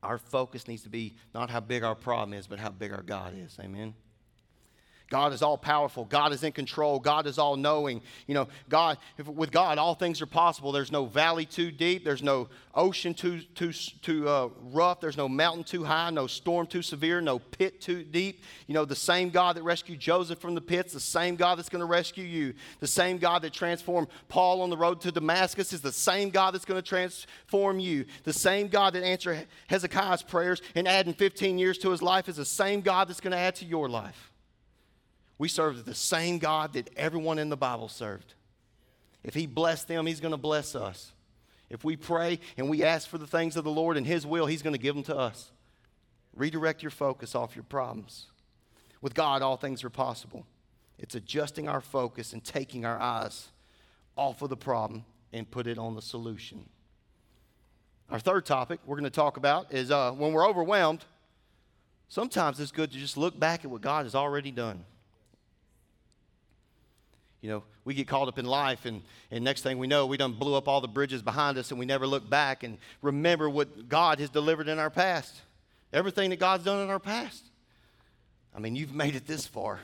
our 0.04 0.18
focus 0.18 0.68
needs 0.68 0.84
to 0.84 0.90
be 0.90 1.16
not 1.34 1.50
how 1.50 1.60
big 1.60 1.84
our 1.84 1.96
problem 1.96 2.34
is, 2.38 2.48
but 2.48 2.60
how 2.60 2.70
big 2.70 2.92
our 2.92 3.02
God 3.02 3.34
is. 3.36 3.58
Amen. 3.60 3.94
God 5.14 5.32
is 5.32 5.44
all 5.44 5.60
powerful. 5.60 6.06
God 6.06 6.34
is 6.34 6.44
in 6.44 6.54
control. 6.54 6.98
God 6.98 7.28
is 7.28 7.38
all 7.38 7.56
knowing. 7.56 8.02
You 8.26 8.34
know, 8.34 8.48
God, 8.68 8.98
if, 9.20 9.28
with 9.28 9.52
God, 9.52 9.78
all 9.78 9.94
things 9.94 10.24
are 10.24 10.26
possible. 10.26 10.72
There's 10.72 10.92
no 10.92 11.06
valley 11.06 11.46
too 11.46 11.70
deep. 11.70 12.04
There's 12.04 12.24
no 12.24 12.50
ocean 12.74 13.14
too, 13.14 13.42
too, 13.54 13.74
too 13.74 14.28
uh, 14.28 14.50
rough. 14.72 15.02
There's 15.02 15.16
no 15.16 15.30
mountain 15.30 15.66
too 15.66 15.84
high. 15.84 16.10
No 16.10 16.26
storm 16.26 16.66
too 16.66 16.82
severe. 16.82 17.22
No 17.22 17.38
pit 17.38 17.80
too 17.80 18.04
deep. 18.04 18.42
You 18.66 18.74
know, 18.74 18.86
the 18.86 18.96
same 18.96 19.30
God 19.30 19.56
that 19.56 19.62
rescued 19.62 20.00
Joseph 20.00 20.40
from 20.40 20.56
the 20.56 20.62
pits, 20.62 20.94
the 20.94 21.00
same 21.00 21.36
God 21.36 21.60
that's 21.60 21.70
going 21.70 21.82
to 21.82 21.86
rescue 21.86 22.26
you. 22.26 22.56
The 22.80 22.88
same 22.88 23.20
God 23.20 23.44
that 23.44 23.54
transformed 23.54 24.08
Paul 24.30 24.64
on 24.64 24.72
the 24.72 24.78
road 24.78 25.00
to 25.02 25.12
Damascus 25.12 25.74
is 25.74 25.82
the 25.82 25.92
same 25.92 26.32
God 26.32 26.56
that's 26.56 26.66
going 26.66 26.82
to 26.82 26.90
transform 26.90 27.80
you. 27.80 28.06
The 28.24 28.34
same 28.34 28.68
God 28.68 28.94
that 28.94 29.04
answered 29.04 29.46
Hezekiah's 29.68 30.24
prayers 30.24 30.64
and 30.74 30.88
adding 30.88 31.14
15 31.14 31.60
years 31.60 31.78
to 31.78 31.92
his 31.92 32.02
life 32.02 32.28
is 32.28 32.38
the 32.38 32.46
same 32.46 32.82
God 32.82 33.10
that's 33.10 33.22
going 33.22 33.34
to 33.34 33.38
add 33.38 33.54
to 33.58 33.66
your 33.66 33.88
life. 33.88 34.32
We 35.38 35.48
serve 35.48 35.86
the 35.86 35.96
same 35.96 36.38
God 36.38 36.74
that 36.74 36.90
everyone 36.96 37.40
in 37.40 37.50
the 37.50 37.58
Bible 37.58 37.88
served. 37.88 38.34
If 39.24 39.34
He 39.34 39.48
blessed 39.48 39.88
them, 39.88 40.06
He's 40.06 40.20
going 40.20 40.32
to 40.32 40.38
bless 40.38 40.76
us. 40.76 41.12
If 41.70 41.84
we 41.84 41.96
pray 41.96 42.40
and 42.58 42.70
we 42.70 42.84
ask 42.84 43.08
for 43.10 43.18
the 43.18 43.28
things 43.28 43.56
of 43.56 43.64
the 43.64 43.72
Lord 43.72 43.98
and 43.98 44.06
His 44.06 44.26
will, 44.26 44.46
He's 44.46 44.62
going 44.62 44.76
to 44.76 44.82
give 44.82 44.96
them 44.96 45.04
to 45.06 45.18
us. 45.18 45.52
Redirect 46.36 46.84
your 46.84 46.92
focus 46.92 47.36
off 47.36 47.56
your 47.56 47.64
problems. 47.64 48.28
With 49.02 49.14
God, 49.14 49.42
all 49.42 49.58
things 49.58 49.84
are 49.84 49.90
possible. 49.90 50.46
It's 50.98 51.16
adjusting 51.16 51.68
our 51.68 51.82
focus 51.82 52.34
and 52.34 52.44
taking 52.44 52.86
our 52.86 53.00
eyes 53.00 53.50
off 54.16 54.42
of 54.42 54.50
the 54.50 54.58
problem 54.58 55.04
and 55.32 55.50
put 55.50 55.68
it 55.68 55.78
on 55.78 55.96
the 55.96 56.02
solution. 56.02 56.70
Our 58.10 58.20
third 58.20 58.46
topic 58.46 58.80
we're 58.86 58.96
going 58.96 59.04
to 59.06 59.10
talk 59.10 59.38
about 59.38 59.74
is 59.74 59.90
uh, 59.90 60.12
when 60.12 60.34
we're 60.34 60.48
overwhelmed, 60.48 61.04
sometimes 62.08 62.60
it's 62.60 62.72
good 62.72 62.92
to 62.92 62.98
just 62.98 63.18
look 63.18 63.40
back 63.40 63.66
at 63.66 63.72
what 63.72 63.82
God 63.82 64.06
has 64.06 64.14
already 64.14 64.52
done. 64.52 64.86
You 67.44 67.50
know, 67.50 67.64
we 67.84 67.94
get 67.94 68.08
caught 68.08 68.30
up 68.30 68.40
in 68.40 68.46
life, 68.46 68.86
and, 68.86 69.02
and 69.30 69.44
next 69.44 69.64
thing 69.64 69.78
we 69.78 69.86
know, 69.86 70.06
we 70.06 70.16
done 70.16 70.32
blew 70.32 70.56
up 70.56 70.70
all 70.70 70.80
the 70.80 70.88
bridges 70.88 71.22
behind 71.22 71.58
us, 71.58 71.72
and 71.72 71.80
we 71.80 71.86
never 71.86 72.08
look 72.08 72.28
back 72.30 72.64
and 72.64 72.78
remember 73.02 73.50
what 73.50 73.90
God 73.90 74.20
has 74.20 74.30
delivered 74.30 74.70
in 74.70 74.80
our 74.80 74.90
past. 74.90 75.42
Everything 75.92 76.30
that 76.30 76.40
God's 76.40 76.64
done 76.64 76.80
in 76.80 76.90
our 76.90 77.02
past. 77.02 77.44
I 78.56 78.60
mean, 78.60 78.78
you've 78.78 78.94
made 78.94 79.18
it 79.18 79.28
this 79.28 79.46
far. 79.46 79.82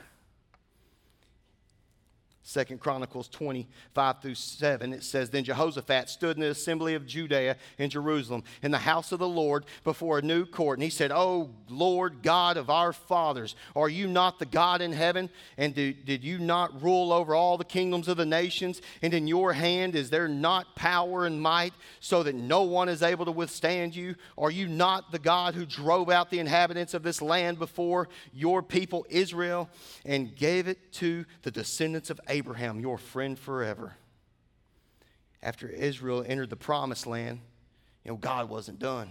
Second 2.42 2.80
Chronicles 2.80 3.28
25 3.28 4.22
through 4.22 4.34
7, 4.34 4.94
it 4.94 5.04
says, 5.04 5.28
Then 5.28 5.44
Jehoshaphat 5.44 6.08
stood 6.08 6.36
in 6.36 6.40
the 6.40 6.48
assembly 6.48 6.94
of 6.94 7.06
Judea 7.06 7.56
in 7.78 7.90
Jerusalem, 7.90 8.44
in 8.62 8.70
the 8.70 8.78
house 8.78 9.12
of 9.12 9.18
the 9.18 9.28
Lord, 9.28 9.66
before 9.84 10.18
a 10.18 10.22
new 10.22 10.46
court. 10.46 10.78
And 10.78 10.82
he 10.82 10.90
said, 10.90 11.12
Oh 11.12 11.50
Lord 11.68 12.22
God 12.22 12.56
of 12.56 12.70
our 12.70 12.92
fathers, 12.92 13.54
are 13.76 13.90
you 13.90 14.08
not 14.08 14.38
the 14.38 14.46
God 14.46 14.80
in 14.80 14.92
heaven? 14.92 15.28
And 15.58 15.74
do, 15.74 15.92
did 15.92 16.24
you 16.24 16.38
not 16.38 16.82
rule 16.82 17.12
over 17.12 17.34
all 17.34 17.58
the 17.58 17.64
kingdoms 17.64 18.08
of 18.08 18.16
the 18.16 18.26
nations? 18.26 18.80
And 19.02 19.12
in 19.12 19.26
your 19.26 19.52
hand 19.52 19.94
is 19.94 20.10
there 20.10 20.26
not 20.26 20.74
power 20.74 21.26
and 21.26 21.40
might, 21.40 21.74
so 22.00 22.22
that 22.22 22.34
no 22.34 22.62
one 22.62 22.88
is 22.88 23.02
able 23.02 23.26
to 23.26 23.32
withstand 23.32 23.94
you? 23.94 24.16
Are 24.36 24.50
you 24.50 24.66
not 24.66 25.12
the 25.12 25.18
God 25.18 25.54
who 25.54 25.66
drove 25.66 26.08
out 26.10 26.30
the 26.30 26.40
inhabitants 26.40 26.94
of 26.94 27.02
this 27.02 27.20
land 27.20 27.58
before 27.60 28.08
your 28.32 28.62
people 28.62 29.06
Israel 29.08 29.68
and 30.04 30.34
gave 30.34 30.66
it 30.66 30.92
to 30.94 31.26
the 31.42 31.50
descendants 31.50 32.10
of 32.10 32.18
Abraham? 32.22 32.39
Abraham, 32.40 32.80
your 32.80 32.96
friend 32.96 33.38
forever. 33.38 33.96
After 35.42 35.68
Israel 35.68 36.24
entered 36.26 36.48
the 36.48 36.56
promised 36.56 37.06
land, 37.06 37.40
you 38.02 38.10
know, 38.10 38.16
God 38.16 38.48
wasn't 38.48 38.78
done. 38.78 39.10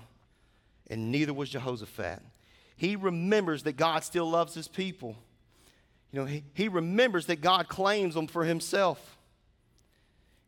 And 0.89 1.11
neither 1.11 1.31
was 1.31 1.51
Jehoshaphat. 1.51 2.23
He 2.75 2.95
remembers 2.95 3.61
that 3.63 3.77
God 3.77 4.03
still 4.03 4.27
loves 4.27 4.55
his 4.55 4.67
people. 4.67 5.15
You 6.11 6.21
know, 6.21 6.25
he, 6.25 6.43
he 6.55 6.69
remembers 6.69 7.27
that 7.27 7.41
God 7.41 7.69
claims 7.69 8.15
them 8.15 8.25
for 8.25 8.45
himself. 8.45 9.17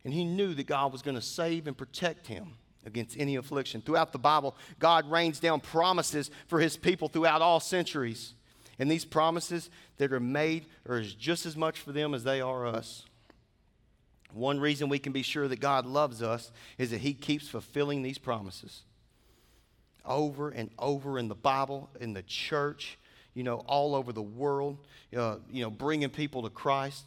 And 0.04 0.12
he 0.12 0.24
knew 0.24 0.52
that 0.54 0.66
God 0.66 0.90
was 0.90 1.02
going 1.02 1.14
to 1.14 1.22
save 1.22 1.68
and 1.68 1.78
protect 1.78 2.26
him 2.26 2.54
against 2.84 3.16
any 3.16 3.36
affliction. 3.36 3.80
Throughout 3.80 4.10
the 4.10 4.18
Bible, 4.18 4.56
God 4.80 5.08
rains 5.08 5.38
down 5.38 5.60
promises 5.60 6.32
for 6.48 6.58
his 6.58 6.76
people 6.76 7.06
throughout 7.06 7.42
all 7.42 7.60
centuries. 7.60 8.34
And 8.82 8.90
these 8.90 9.04
promises 9.04 9.70
that 9.98 10.12
are 10.12 10.18
made 10.18 10.66
are 10.88 11.02
just 11.02 11.46
as 11.46 11.56
much 11.56 11.78
for 11.78 11.92
them 11.92 12.14
as 12.14 12.24
they 12.24 12.40
are 12.40 12.66
us. 12.66 13.04
One 14.32 14.58
reason 14.58 14.88
we 14.88 14.98
can 14.98 15.12
be 15.12 15.22
sure 15.22 15.46
that 15.46 15.60
God 15.60 15.86
loves 15.86 16.20
us 16.20 16.50
is 16.78 16.90
that 16.90 16.98
He 16.98 17.14
keeps 17.14 17.46
fulfilling 17.46 18.02
these 18.02 18.18
promises. 18.18 18.82
Over 20.04 20.50
and 20.50 20.68
over 20.80 21.16
in 21.16 21.28
the 21.28 21.36
Bible, 21.36 21.90
in 22.00 22.12
the 22.12 22.24
church, 22.24 22.98
you 23.34 23.44
know, 23.44 23.58
all 23.68 23.94
over 23.94 24.12
the 24.12 24.20
world, 24.20 24.78
uh, 25.16 25.36
you 25.48 25.62
know, 25.62 25.70
bringing 25.70 26.10
people 26.10 26.42
to 26.42 26.50
Christ. 26.50 27.04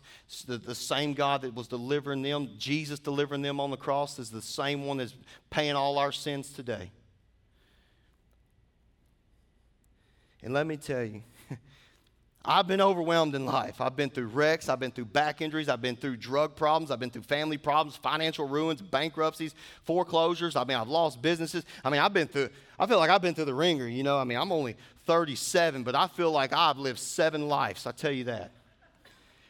The, 0.48 0.58
the 0.58 0.76
same 0.76 1.14
God 1.14 1.42
that 1.42 1.54
was 1.54 1.68
delivering 1.68 2.22
them, 2.22 2.52
Jesus 2.58 3.00
delivering 3.00 3.42
them 3.42 3.60
on 3.60 3.70
the 3.70 3.76
cross, 3.76 4.18
is 4.18 4.30
the 4.32 4.42
same 4.42 4.86
one 4.86 4.96
that's 4.96 5.14
paying 5.50 5.76
all 5.76 5.98
our 5.98 6.14
sins 6.14 6.54
today. 6.54 6.92
And 10.42 10.54
let 10.54 10.66
me 10.66 10.78
tell 10.78 11.04
you, 11.04 11.22
I've 12.48 12.68
been 12.68 12.82
overwhelmed 12.82 13.34
in 13.34 13.46
life. 13.46 13.82
I've 13.82 13.96
been 13.96 14.12
through 14.12 14.28
wrecks. 14.28 14.70
I've 14.70 14.80
been 14.80 14.92
through 14.92 15.06
back 15.06 15.42
injuries. 15.42 15.68
I've 15.68 15.82
been 15.82 15.96
through 15.96 16.18
drug 16.18 16.56
problems. 16.56 16.92
I've 16.92 17.00
been 17.00 17.10
through 17.10 17.24
family 17.24 17.58
problems, 17.58 17.98
financial 17.98 18.48
ruins, 18.48 18.82
bankruptcies, 18.82 19.56
foreclosures. 19.84 20.56
I 20.56 20.64
mean, 20.64 20.78
I've 20.78 20.88
lost 20.88 21.22
businesses. 21.22 21.66
I 21.84 21.90
mean, 21.90 22.00
I've 22.00 22.14
been 22.14 22.28
through, 22.28 22.50
I 22.78 22.86
feel 22.86 23.00
like 23.00 23.10
I've 23.10 23.22
been 23.22 23.34
through 23.34 23.46
the 23.46 23.54
ringer, 23.54 23.88
you 23.88 24.04
know. 24.04 24.20
I 24.20 24.24
mean, 24.26 24.38
I'm 24.38 24.52
only 24.52 24.76
37, 25.08 25.84
but 25.84 25.96
I 25.96 26.08
feel 26.08 26.32
like 26.32 26.54
I've 26.54 26.78
lived 26.78 27.00
seven 27.00 27.48
lives. 27.48 27.88
I 27.88 27.92
tell 27.92 28.12
you 28.12 28.26
that. 28.26 28.52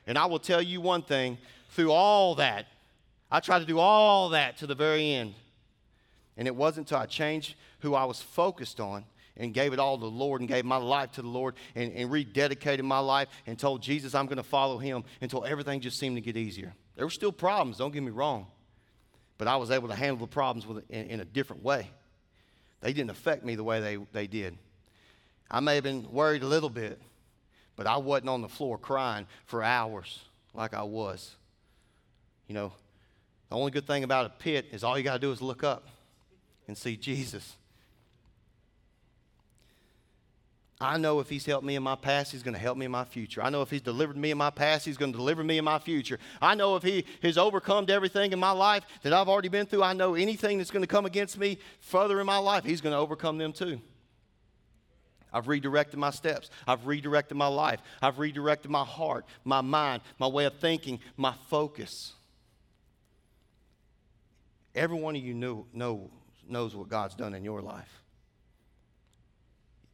And 0.07 0.17
I 0.17 0.25
will 0.25 0.39
tell 0.39 0.61
you 0.61 0.79
one 0.79 1.01
thing 1.01 1.37
through 1.71 1.91
all 1.91 2.35
that, 2.35 2.67
I 3.29 3.41
tried 3.41 3.59
to 3.59 3.65
do 3.65 3.79
all 3.79 4.29
that 4.29 4.57
to 4.59 4.67
the 4.67 4.75
very 4.75 5.11
end. 5.11 5.33
And 6.37 6.47
it 6.47 6.55
wasn't 6.55 6.87
until 6.89 6.99
I 6.99 7.07
changed 7.07 7.55
who 7.79 7.93
I 7.93 8.05
was 8.05 8.21
focused 8.21 8.79
on 8.79 9.03
and 9.37 9.53
gave 9.53 9.73
it 9.73 9.79
all 9.79 9.97
to 9.97 10.01
the 10.01 10.09
Lord 10.09 10.41
and 10.41 10.47
gave 10.47 10.65
my 10.65 10.77
life 10.77 11.11
to 11.13 11.21
the 11.21 11.27
Lord 11.27 11.55
and, 11.75 11.91
and 11.93 12.09
rededicated 12.09 12.83
my 12.83 12.99
life 12.99 13.27
and 13.45 13.57
told 13.57 13.81
Jesus 13.81 14.15
I'm 14.15 14.25
going 14.25 14.37
to 14.37 14.43
follow 14.43 14.77
him 14.77 15.03
until 15.21 15.43
everything 15.45 15.81
just 15.81 15.99
seemed 15.99 16.15
to 16.17 16.21
get 16.21 16.37
easier. 16.37 16.73
There 16.95 17.05
were 17.05 17.11
still 17.11 17.31
problems, 17.31 17.77
don't 17.77 17.91
get 17.91 18.03
me 18.03 18.11
wrong, 18.11 18.47
but 19.37 19.47
I 19.47 19.57
was 19.57 19.71
able 19.71 19.89
to 19.89 19.95
handle 19.95 20.25
the 20.25 20.31
problems 20.31 20.65
with, 20.65 20.89
in, 20.89 21.07
in 21.07 21.19
a 21.19 21.25
different 21.25 21.63
way. 21.63 21.89
They 22.81 22.93
didn't 22.93 23.09
affect 23.09 23.43
me 23.43 23.55
the 23.55 23.63
way 23.63 23.81
they, 23.81 23.97
they 24.13 24.27
did. 24.27 24.57
I 25.49 25.59
may 25.59 25.75
have 25.75 25.83
been 25.83 26.11
worried 26.11 26.43
a 26.43 26.47
little 26.47 26.69
bit, 26.69 27.01
but 27.75 27.87
I 27.87 27.97
wasn't 27.97 28.29
on 28.29 28.41
the 28.41 28.49
floor 28.49 28.77
crying 28.77 29.27
for 29.45 29.63
hours 29.63 30.21
like 30.53 30.73
I 30.73 30.83
was. 30.83 31.35
You 32.47 32.55
know, 32.55 32.73
the 33.49 33.55
only 33.55 33.71
good 33.71 33.87
thing 33.87 34.03
about 34.03 34.25
a 34.25 34.29
pit 34.29 34.67
is 34.71 34.83
all 34.83 34.97
you 34.97 35.03
got 35.03 35.13
to 35.13 35.19
do 35.19 35.31
is 35.31 35.41
look 35.41 35.63
up 35.63 35.87
and 36.67 36.77
see 36.77 36.95
Jesus. 36.95 37.55
I 40.79 40.97
know 40.97 41.21
if 41.21 41.29
He's 41.29 41.45
helped 41.45 41.65
me 41.65 41.75
in 41.75 41.83
my 41.83 41.95
past, 41.95 42.31
He's 42.31 42.43
going 42.43 42.53
to 42.53 42.59
help 42.59 42.77
me 42.77 42.85
in 42.85 42.91
my 42.91 43.05
future. 43.05 43.41
I 43.41 43.49
know 43.49 43.61
if 43.61 43.69
He's 43.69 43.81
delivered 43.81 44.17
me 44.17 44.31
in 44.31 44.37
my 44.37 44.49
past, 44.49 44.85
He's 44.85 44.97
going 44.97 45.13
to 45.13 45.17
deliver 45.17 45.43
me 45.43 45.57
in 45.57 45.63
my 45.63 45.79
future. 45.79 46.19
I 46.41 46.55
know 46.55 46.75
if 46.75 46.83
He 46.83 47.05
has 47.21 47.37
overcome 47.37 47.85
everything 47.87 48.33
in 48.33 48.39
my 48.39 48.51
life 48.51 48.85
that 49.03 49.13
I've 49.13 49.29
already 49.29 49.47
been 49.47 49.65
through, 49.65 49.83
I 49.83 49.93
know 49.93 50.15
anything 50.15 50.57
that's 50.57 50.71
going 50.71 50.83
to 50.83 50.87
come 50.87 51.05
against 51.05 51.37
me 51.37 51.59
further 51.79 52.19
in 52.19 52.25
my 52.25 52.37
life, 52.37 52.65
He's 52.65 52.81
going 52.81 52.93
to 52.93 52.99
overcome 52.99 53.37
them 53.37 53.53
too. 53.53 53.79
I've 55.31 55.49
redirected 55.49 55.99
my 55.99 56.11
steps. 56.11 56.49
I've 56.65 56.87
redirected 56.87 57.35
my 57.35 57.47
life. 57.47 57.81
I've 58.01 58.19
redirected 58.19 58.71
my 58.71 58.85
heart, 58.85 59.25
my 59.43 59.59
mind, 59.59 60.01
my 60.17 60.27
way 60.27 60.45
of 60.45 60.59
thinking, 60.59 60.99
my 61.17 61.33
focus. 61.49 62.13
Every 64.73 64.97
one 64.97 65.15
of 65.15 65.21
you 65.21 65.33
know, 65.33 65.65
know, 65.73 66.09
knows 66.47 66.73
what 66.73 66.87
God's 66.87 67.15
done 67.15 67.33
in 67.33 67.43
your 67.43 67.61
life. 67.61 68.01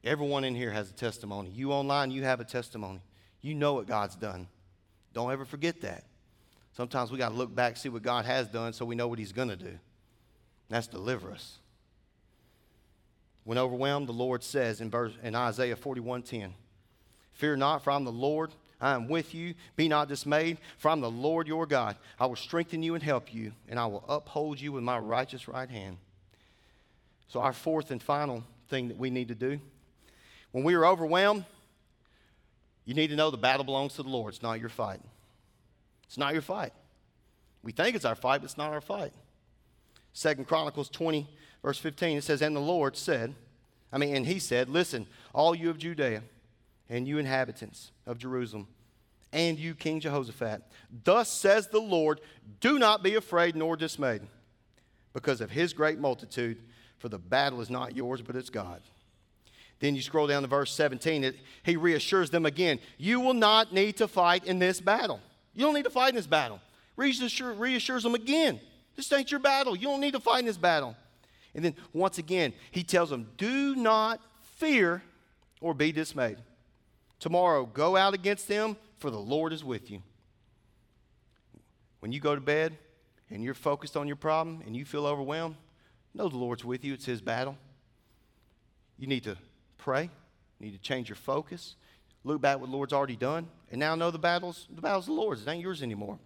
Everyone 0.04 0.44
in 0.44 0.56
here 0.56 0.72
has 0.72 0.90
a 0.90 0.94
testimony. 0.94 1.50
You 1.50 1.72
online, 1.72 2.12
you 2.12 2.24
have 2.24 2.40
a 2.40 2.46
testimony. 2.46 3.02
You 3.42 3.54
know 3.54 3.74
what 3.74 3.88
God's 3.88 4.16
done. 4.16 4.48
Don't 5.14 5.32
ever 5.32 5.46
forget 5.46 5.82
that. 5.82 6.04
Sometimes 6.74 7.12
we 7.12 7.18
got 7.18 7.30
to 7.30 7.36
look 7.36 7.54
back, 7.54 7.78
see 7.78 7.90
what 7.90 8.02
God 8.02 8.26
has 8.26 8.48
done, 8.48 8.74
so 8.74 8.86
we 8.86 8.96
know 8.96 9.08
what 9.08 9.20
He's 9.20 9.34
going 9.34 9.50
to 9.50 9.56
do. 9.56 9.78
That's 10.70 10.88
deliver 10.88 11.32
us. 11.32 11.58
When 13.44 13.58
overwhelmed, 13.58 14.08
the 14.08 14.14
Lord 14.14 14.44
says 14.44 14.82
in, 14.82 14.90
verse, 14.90 15.14
in 15.22 15.36
Isaiah 15.36 15.76
41:10, 15.76 16.54
Fear 17.34 17.58
not, 17.58 17.84
for 17.84 17.92
I'm 17.92 18.06
the 18.06 18.12
Lord. 18.12 18.52
I 18.80 18.94
am 18.94 19.08
with 19.08 19.36
you. 19.36 19.54
Be 19.76 19.88
not 19.88 20.08
dismayed, 20.08 20.58
for 20.78 20.90
I'm 20.90 21.02
the 21.02 21.12
Lord 21.12 21.48
your 21.48 21.66
God. 21.68 21.96
I 22.20 22.26
will 22.26 22.36
strengthen 22.36 22.82
you 22.82 22.96
and 22.96 23.04
help 23.04 23.34
you, 23.34 23.54
and 23.68 23.80
I 23.80 23.86
will 23.86 24.04
uphold 24.08 24.60
you 24.60 24.72
with 24.72 24.84
my 24.84 24.98
righteous 24.98 25.48
right 25.48 25.70
hand. 25.70 25.98
So, 27.28 27.40
our 27.40 27.54
fourth 27.54 27.92
and 27.92 28.02
final 28.02 28.44
thing 28.70 28.88
that 28.88 28.98
we 28.98 29.10
need 29.10 29.28
to 29.28 29.36
do 29.36 29.60
when 30.52 30.64
we 30.64 30.74
are 30.74 30.86
overwhelmed, 30.86 31.46
you 32.86 32.94
need 32.94 33.08
to 33.08 33.16
know 33.16 33.32
the 33.32 33.38
battle 33.38 33.64
belongs 33.64 33.96
to 33.96 34.04
the 34.04 34.10
Lord. 34.10 34.34
It's 34.34 34.44
not 34.44 34.60
your 34.60 34.70
fight. 34.70 35.02
It's 36.06 36.18
not 36.18 36.34
your 36.34 36.42
fight. 36.42 36.74
We 37.64 37.72
think 37.72 37.96
it's 37.96 38.06
our 38.06 38.16
fight, 38.16 38.42
but 38.42 38.46
it's 38.46 38.58
not 38.58 38.74
our 38.74 38.82
fight. 38.82 39.14
Second 40.14 40.48
Chronicles 40.48 40.90
20, 40.90 41.28
verse 41.64 41.78
15, 41.78 42.18
it 42.18 42.24
says, 42.24 42.42
And 42.42 42.56
the 42.56 42.60
Lord 42.60 42.98
said, 42.98 43.36
I 43.94 43.98
mean, 43.98 44.16
and 44.16 44.26
he 44.26 44.40
said, 44.40 44.68
Listen, 44.68 45.08
all 45.34 45.56
you 45.56 45.70
of 45.70 45.78
Judea, 45.78 46.24
and 46.90 47.08
you 47.08 47.18
inhabitants 47.18 47.92
of 48.06 48.18
Jerusalem, 48.18 48.68
and 49.32 49.58
you, 49.58 49.76
King 49.76 50.02
Jehoshaphat, 50.02 50.64
thus 51.06 51.32
says 51.32 51.68
the 51.68 51.80
Lord, 51.80 52.20
do 52.60 52.78
not 52.78 53.02
be 53.02 53.16
afraid 53.16 53.56
nor 53.56 53.78
dismayed 53.78 54.22
because 55.14 55.40
of 55.40 55.52
his 55.52 55.72
great 55.72 56.00
multitude, 56.00 56.58
for 56.98 57.08
the 57.10 57.18
battle 57.18 57.62
is 57.62 57.70
not 57.70 57.96
yours, 57.96 58.22
but 58.22 58.36
it's 58.36 58.50
God's. 58.50 58.90
Then 59.82 59.96
you 59.96 60.02
scroll 60.02 60.28
down 60.28 60.44
to 60.44 60.48
verse 60.48 60.72
17, 60.72 61.26
it, 61.26 61.36
he 61.64 61.76
reassures 61.76 62.30
them 62.30 62.46
again 62.46 62.80
you 62.98 63.20
will 63.20 63.34
not 63.34 63.74
need 63.74 63.98
to 63.98 64.08
fight 64.08 64.46
in 64.46 64.60
this 64.60 64.80
battle. 64.80 65.20
You 65.54 65.66
don't 65.66 65.74
need 65.74 65.84
to 65.84 65.90
fight 65.90 66.10
in 66.10 66.16
this 66.16 66.28
battle. 66.28 66.62
Reassure, 66.96 67.54
reassures 67.54 68.04
them 68.04 68.16
again 68.16 68.62
this 68.96 69.12
ain't 69.12 69.32
your 69.32 69.40
battle. 69.40 69.76
You 69.76 69.88
don't 69.88 70.02
need 70.02 70.14
to 70.14 70.20
fight 70.20 70.40
in 70.40 70.46
this 70.46 70.58
battle. 70.58 70.96
And 71.56 71.64
then 71.64 71.76
once 71.94 72.18
again, 72.18 72.54
he 72.72 72.84
tells 72.84 73.10
them 73.10 73.28
do 73.38 73.76
not 73.76 74.22
fear 74.58 75.02
or 75.60 75.74
be 75.74 75.92
dismayed. 75.92 76.38
Tomorrow, 77.20 77.66
go 77.66 77.96
out 77.96 78.14
against 78.14 78.48
them, 78.48 78.78
for 78.98 79.10
the 79.12 79.20
Lord 79.20 79.54
is 79.54 79.64
with 79.64 79.92
you. 79.92 80.02
When 82.00 82.12
you 82.12 82.20
go 82.20 82.34
to 82.34 82.42
bed 82.42 82.78
and 83.30 83.44
you're 83.44 83.54
focused 83.54 83.96
on 83.96 84.08
your 84.08 84.16
problem 84.16 84.62
and 84.66 84.76
you 84.76 84.86
feel 84.86 85.06
overwhelmed, 85.06 85.56
know 86.14 86.30
the 86.30 86.38
Lord's 86.38 86.66
with 86.66 86.84
you. 86.84 86.94
It's 86.94 87.06
His 87.06 87.22
battle. 87.22 87.58
You 88.98 89.08
need 89.08 89.24
to 89.26 89.38
pray. 89.82 90.04
You 90.60 90.66
need 90.68 90.72
to 90.72 90.82
change 90.82 91.10
your 91.10 91.18
focus. 91.18 91.76
Look 92.24 92.40
back 92.40 92.60
what 92.60 92.70
the 92.70 92.76
Lord's 92.76 92.94
already 92.94 93.16
done. 93.16 93.48
And 93.72 93.80
now 93.80 93.96
know 93.96 94.12
the 94.12 94.20
battle's 94.20 94.68
the 94.74 94.82
battle's 94.82 95.08
the 95.08 95.14
Lord's. 95.14 95.42
It 95.42 95.50
ain't 95.50 95.62
yours 95.62 95.82
anymore. 95.82 96.18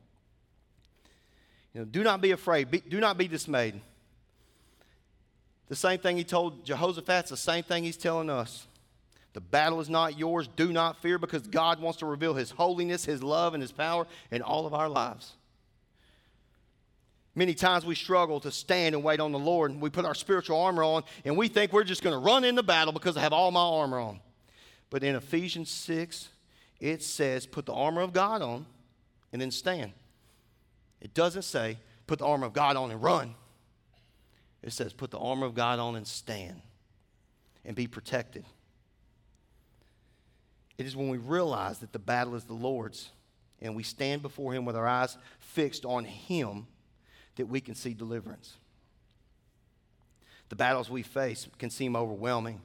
You 1.74 1.82
know, 1.82 1.86
do 1.86 2.04
not 2.04 2.22
be 2.22 2.32
afraid. 2.32 2.70
Be, 2.72 2.80
do 2.80 3.00
not 3.00 3.18
be 3.18 3.28
dismayed. 3.28 3.82
The 5.68 5.76
same 5.76 6.00
thing 6.00 6.15
he 6.15 6.24
told 6.24 6.63
Jehoshaphat, 6.65 7.22
it's 7.22 7.30
the 7.32 7.38
same 7.38 7.63
thing 7.63 7.84
he's 7.84 7.98
telling 7.98 8.30
us. 8.30 8.68
The 9.34 9.41
battle 9.41 9.82
is 9.82 9.89
not 9.89 10.18
yours. 10.18 10.48
Do 10.56 10.72
not 10.72 11.02
fear 11.02 11.18
because 11.18 11.48
God 11.48 11.82
wants 11.82 12.00
to 12.00 12.06
reveal 12.06 12.34
his 12.34 12.52
holiness, 12.52 13.04
his 13.04 13.22
love, 13.22 13.54
and 13.54 13.62
his 13.62 13.72
power 13.72 14.08
in 14.32 14.41
all 14.41 14.65
of 14.65 14.74
our 14.74 14.88
lives. 14.88 15.34
Many 17.36 17.54
times 17.54 17.86
we 17.86 17.95
struggle 17.95 18.39
to 18.39 18.52
stand 18.52 18.95
and 18.95 19.04
wait 19.04 19.19
on 19.19 19.34
the 19.34 19.39
Lord, 19.39 19.71
and 19.71 19.82
we 19.82 19.89
put 19.89 20.06
our 20.06 20.15
spiritual 20.15 20.60
armor 20.60 20.84
on, 20.84 21.04
and 21.26 21.38
we 21.38 21.50
think 21.50 21.74
we're 21.74 21.84
just 21.84 22.02
going 22.02 22.13
to 22.13 22.19
run 22.19 22.45
in 22.45 22.56
the 22.56 22.63
battle 22.63 22.93
because 22.93 23.17
I 23.17 23.21
have 23.21 23.34
all 23.34 23.52
my 23.52 23.60
armor 23.60 24.00
on. 24.00 24.21
But 24.89 25.04
in 25.04 25.15
Ephesians 25.15 25.69
6, 25.69 26.30
it 26.80 27.04
says, 27.04 27.45
put 27.45 27.65
the 27.65 27.74
armor 27.74 28.02
of 28.02 28.13
God 28.13 28.41
on 28.41 28.65
and 29.34 29.41
then 29.41 29.52
stand. 29.52 29.91
It 31.02 31.13
doesn't 31.13 31.41
say, 31.41 31.78
put 32.08 32.19
the 32.19 32.26
armor 32.26 32.45
of 32.45 32.54
God 32.54 32.78
on 32.78 32.89
and 32.91 33.04
run. 33.04 33.36
It 34.63 34.71
says, 34.71 34.93
put 34.93 35.12
the 35.12 35.19
armor 35.19 35.45
of 35.45 35.56
God 35.56 35.78
on 35.80 35.98
and 35.98 36.08
stand 36.08 36.62
and 37.65 37.76
be 37.76 37.86
protected. 37.86 38.45
It 40.78 40.86
is 40.86 40.95
when 40.95 41.10
we 41.10 41.17
realize 41.17 41.80
that 41.80 41.91
the 41.91 42.00
battle 42.00 42.36
is 42.36 42.45
the 42.45 42.54
Lord's 42.54 43.10
and 43.62 43.76
we 43.76 43.84
stand 43.84 44.21
before 44.21 44.54
Him 44.54 44.65
with 44.65 44.76
our 44.76 44.88
eyes 44.88 45.17
fixed 45.39 45.86
on 45.86 46.06
Him 46.06 46.67
that 47.36 47.48
we 47.48 47.62
can 47.62 47.76
see 47.76 47.93
deliverance. 47.93 48.54
The 50.50 50.56
battles 50.56 50.89
we 50.89 51.02
face 51.02 51.48
can 51.58 51.69
seem 51.69 51.95
overwhelming, 51.95 52.62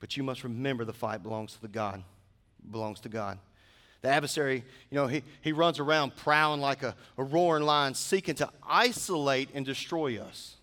but 0.00 0.16
you 0.16 0.22
must 0.22 0.44
remember 0.44 0.84
the 0.84 0.92
fight 0.92 1.22
belongs 1.22 1.54
to 1.54 1.62
the 1.62 1.68
God, 1.68 2.02
belongs 2.70 3.00
to 3.00 3.08
God. 3.08 3.38
The 4.02 4.08
adversary, 4.08 4.64
you 4.90 4.94
know, 4.94 5.06
he, 5.06 5.22
he 5.40 5.52
runs 5.52 5.78
around 5.78 6.16
prowling 6.16 6.60
like 6.60 6.82
a, 6.82 6.94
a 7.16 7.24
roaring 7.24 7.64
lion, 7.64 7.94
seeking 7.94 8.34
to 8.36 8.50
isolate 8.68 9.50
and 9.54 9.64
destroy 9.64 10.18
us. 10.20 10.56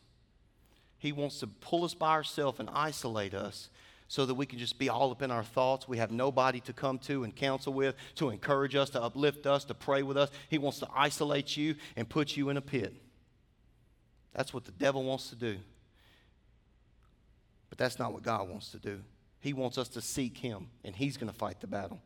He 0.99 1.11
wants 1.11 1.39
to 1.39 1.47
pull 1.47 1.83
us 1.83 1.93
by 1.93 2.11
ourselves 2.11 2.59
and 2.59 2.69
isolate 2.73 3.33
us 3.33 3.69
so 4.07 4.25
that 4.25 4.35
we 4.35 4.45
can 4.45 4.59
just 4.59 4.77
be 4.77 4.89
all 4.89 5.11
up 5.11 5.21
in 5.21 5.31
our 5.31 5.43
thoughts. 5.43 5.87
We 5.87 5.97
have 5.97 6.11
nobody 6.11 6.59
to 6.61 6.73
come 6.73 6.99
to 6.99 7.23
and 7.23 7.35
counsel 7.35 7.73
with, 7.73 7.95
to 8.15 8.29
encourage 8.29 8.75
us, 8.75 8.91
to 8.91 9.01
uplift 9.01 9.47
us, 9.47 9.65
to 9.65 9.73
pray 9.73 10.03
with 10.03 10.17
us. 10.17 10.29
He 10.49 10.57
wants 10.57 10.79
to 10.79 10.87
isolate 10.95 11.57
you 11.57 11.75
and 11.95 12.07
put 12.07 12.37
you 12.37 12.49
in 12.49 12.57
a 12.57 12.61
pit. 12.61 12.93
That's 14.33 14.53
what 14.53 14.65
the 14.65 14.71
devil 14.71 15.03
wants 15.03 15.29
to 15.29 15.35
do. 15.35 15.57
But 17.69 17.77
that's 17.77 17.99
not 17.99 18.13
what 18.13 18.23
God 18.23 18.49
wants 18.49 18.71
to 18.71 18.77
do. 18.77 19.01
He 19.39 19.53
wants 19.53 19.77
us 19.77 19.89
to 19.89 20.01
seek 20.01 20.37
Him, 20.37 20.67
and 20.83 20.95
He's 20.95 21.17
going 21.17 21.31
to 21.31 21.37
fight 21.37 21.59
the 21.59 21.67
battle. 21.67 21.99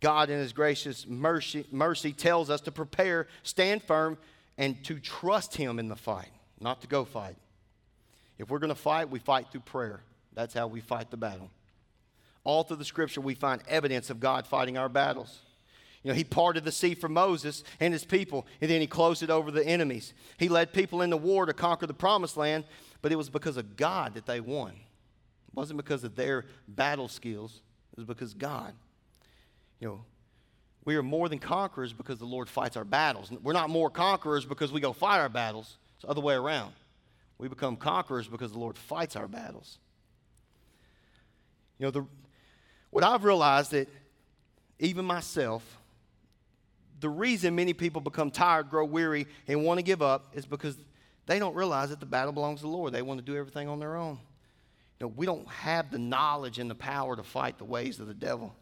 God, 0.00 0.30
in 0.30 0.38
His 0.38 0.52
gracious 0.52 1.06
mercy, 1.06 1.66
mercy, 1.70 2.12
tells 2.12 2.50
us 2.50 2.60
to 2.62 2.72
prepare, 2.72 3.28
stand 3.42 3.82
firm, 3.82 4.18
and 4.56 4.82
to 4.84 4.98
trust 4.98 5.56
Him 5.56 5.78
in 5.78 5.88
the 5.88 5.96
fight, 5.96 6.30
not 6.60 6.80
to 6.80 6.86
go 6.86 7.04
fight. 7.04 7.36
If 8.38 8.48
we're 8.48 8.58
going 8.58 8.68
to 8.68 8.74
fight, 8.74 9.10
we 9.10 9.18
fight 9.18 9.48
through 9.52 9.60
prayer. 9.60 10.00
That's 10.32 10.54
how 10.54 10.66
we 10.66 10.80
fight 10.80 11.10
the 11.10 11.16
battle. 11.16 11.50
All 12.42 12.62
through 12.62 12.78
the 12.78 12.84
scripture, 12.84 13.20
we 13.20 13.34
find 13.34 13.62
evidence 13.68 14.08
of 14.08 14.18
God 14.18 14.46
fighting 14.46 14.78
our 14.78 14.88
battles. 14.88 15.40
You 16.02 16.10
know, 16.10 16.14
he 16.14 16.24
parted 16.24 16.64
the 16.64 16.72
sea 16.72 16.94
for 16.94 17.08
Moses 17.08 17.62
and 17.78 17.92
his 17.92 18.04
people, 18.04 18.46
and 18.60 18.70
then 18.70 18.80
he 18.80 18.86
closed 18.86 19.22
it 19.22 19.30
over 19.30 19.50
the 19.50 19.66
enemies. 19.66 20.14
He 20.38 20.48
led 20.48 20.72
people 20.72 21.02
into 21.02 21.16
war 21.16 21.44
to 21.46 21.52
conquer 21.52 21.86
the 21.86 21.94
promised 21.94 22.36
land, 22.36 22.64
but 23.02 23.12
it 23.12 23.16
was 23.16 23.28
because 23.28 23.58
of 23.58 23.76
God 23.76 24.14
that 24.14 24.26
they 24.26 24.40
won. 24.40 24.70
It 24.70 25.54
wasn't 25.54 25.76
because 25.76 26.04
of 26.04 26.16
their 26.16 26.46
battle 26.66 27.08
skills, 27.08 27.60
it 27.92 27.98
was 27.98 28.06
because 28.06 28.32
God. 28.32 28.72
You 29.78 29.88
know, 29.88 30.04
we 30.84 30.96
are 30.96 31.02
more 31.02 31.28
than 31.28 31.38
conquerors 31.38 31.92
because 31.92 32.18
the 32.18 32.24
Lord 32.24 32.48
fights 32.48 32.76
our 32.76 32.84
battles. 32.84 33.30
We're 33.42 33.52
not 33.52 33.68
more 33.68 33.90
conquerors 33.90 34.46
because 34.46 34.72
we 34.72 34.80
go 34.80 34.92
fight 34.92 35.18
our 35.18 35.28
battles. 35.28 35.76
It's 35.96 36.04
the 36.04 36.08
other 36.08 36.20
way 36.20 36.34
around. 36.34 36.72
We 37.38 37.48
become 37.48 37.76
conquerors 37.76 38.26
because 38.26 38.52
the 38.52 38.58
Lord 38.58 38.76
fights 38.76 39.16
our 39.16 39.28
battles. 39.28 39.78
You 41.78 41.86
know, 41.86 41.90
the, 41.90 42.06
what 42.90 43.04
I've 43.04 43.24
realized 43.24 43.70
that 43.72 43.88
even 44.78 45.04
myself, 45.04 45.79
the 47.00 47.08
reason 47.08 47.54
many 47.54 47.72
people 47.72 48.00
become 48.00 48.30
tired, 48.30 48.70
grow 48.70 48.84
weary, 48.84 49.26
and 49.48 49.64
want 49.64 49.78
to 49.78 49.82
give 49.82 50.02
up 50.02 50.32
is 50.34 50.46
because 50.46 50.76
they 51.26 51.38
don't 51.38 51.54
realize 51.54 51.90
that 51.90 52.00
the 52.00 52.06
battle 52.06 52.32
belongs 52.32 52.60
to 52.60 52.66
the 52.66 52.72
Lord. 52.72 52.92
They 52.92 53.02
want 53.02 53.18
to 53.18 53.24
do 53.24 53.36
everything 53.36 53.68
on 53.68 53.78
their 53.78 53.96
own. 53.96 54.18
You 54.98 55.06
know, 55.06 55.12
we 55.16 55.26
don't 55.26 55.48
have 55.48 55.90
the 55.90 55.98
knowledge 55.98 56.58
and 56.58 56.70
the 56.70 56.74
power 56.74 57.16
to 57.16 57.22
fight 57.22 57.58
the 57.58 57.64
ways 57.64 58.00
of 58.00 58.06
the 58.06 58.14
devil. 58.14 58.54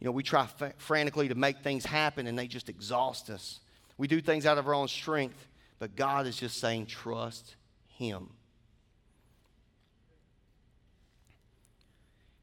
You 0.00 0.06
know, 0.06 0.12
we 0.12 0.22
try 0.22 0.48
f- 0.60 0.74
frantically 0.78 1.28
to 1.28 1.34
make 1.34 1.58
things 1.58 1.84
happen 1.84 2.26
and 2.26 2.38
they 2.38 2.46
just 2.46 2.68
exhaust 2.68 3.28
us. 3.30 3.60
We 3.98 4.08
do 4.08 4.20
things 4.20 4.46
out 4.46 4.58
of 4.58 4.66
our 4.66 4.74
own 4.74 4.88
strength, 4.88 5.46
but 5.78 5.96
God 5.96 6.26
is 6.26 6.36
just 6.36 6.58
saying, 6.58 6.86
trust 6.86 7.56
Him. 7.98 8.30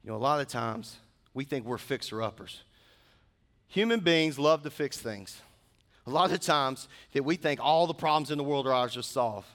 You 0.04 0.12
know, 0.12 0.16
a 0.16 0.18
lot 0.18 0.42
of 0.42 0.48
times 0.48 0.96
we 1.34 1.44
think 1.44 1.66
we're 1.66 1.78
fixer 1.78 2.22
uppers. 2.22 2.62
Human 3.72 4.02
beings 4.02 4.38
love 4.38 4.64
to 4.64 4.70
fix 4.70 4.98
things. 4.98 5.42
A 6.06 6.10
lot 6.10 6.34
of 6.34 6.42
times 6.42 6.90
that 7.14 7.24
we 7.24 7.38
think 7.38 7.62
all 7.64 7.88
the 7.88 7.94
problems 7.94 8.30
in 8.30 8.38
the 8.38 8.44
world 8.44 8.68
are 8.68 8.74
ours 8.74 8.96
to 8.96 9.04
solve. 9.04 9.46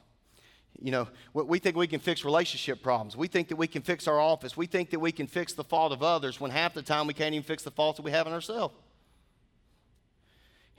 You 0.81 0.90
know, 0.90 1.09
we 1.35 1.59
think 1.59 1.76
we 1.76 1.87
can 1.87 2.00
fix 2.00 2.24
relationship 2.24 2.83
problems. 2.83 3.14
We 3.14 3.29
think 3.29 3.48
that 3.48 3.57
we 3.57 3.66
can 3.66 3.83
fix 3.83 4.09
our 4.09 4.18
office. 4.18 4.57
We 4.57 4.64
think 4.64 4.88
that 4.90 5.00
we 5.00 5.12
can 5.12 5.26
fix 5.26 5.52
the 5.52 5.64
fault 5.64 5.92
of 5.92 6.02
others 6.02 6.40
when 6.40 6.50
half 6.50 6.72
the 6.72 6.81
time 6.81 7.07
we 7.07 7.12
can't 7.12 7.35
even 7.35 7.44
fix 7.44 7.62
the 7.62 7.70
faults 7.70 7.98
that 7.98 8.05
we 8.05 8.11
have 8.11 8.26
in 8.26 8.33
ourselves. 8.33 8.74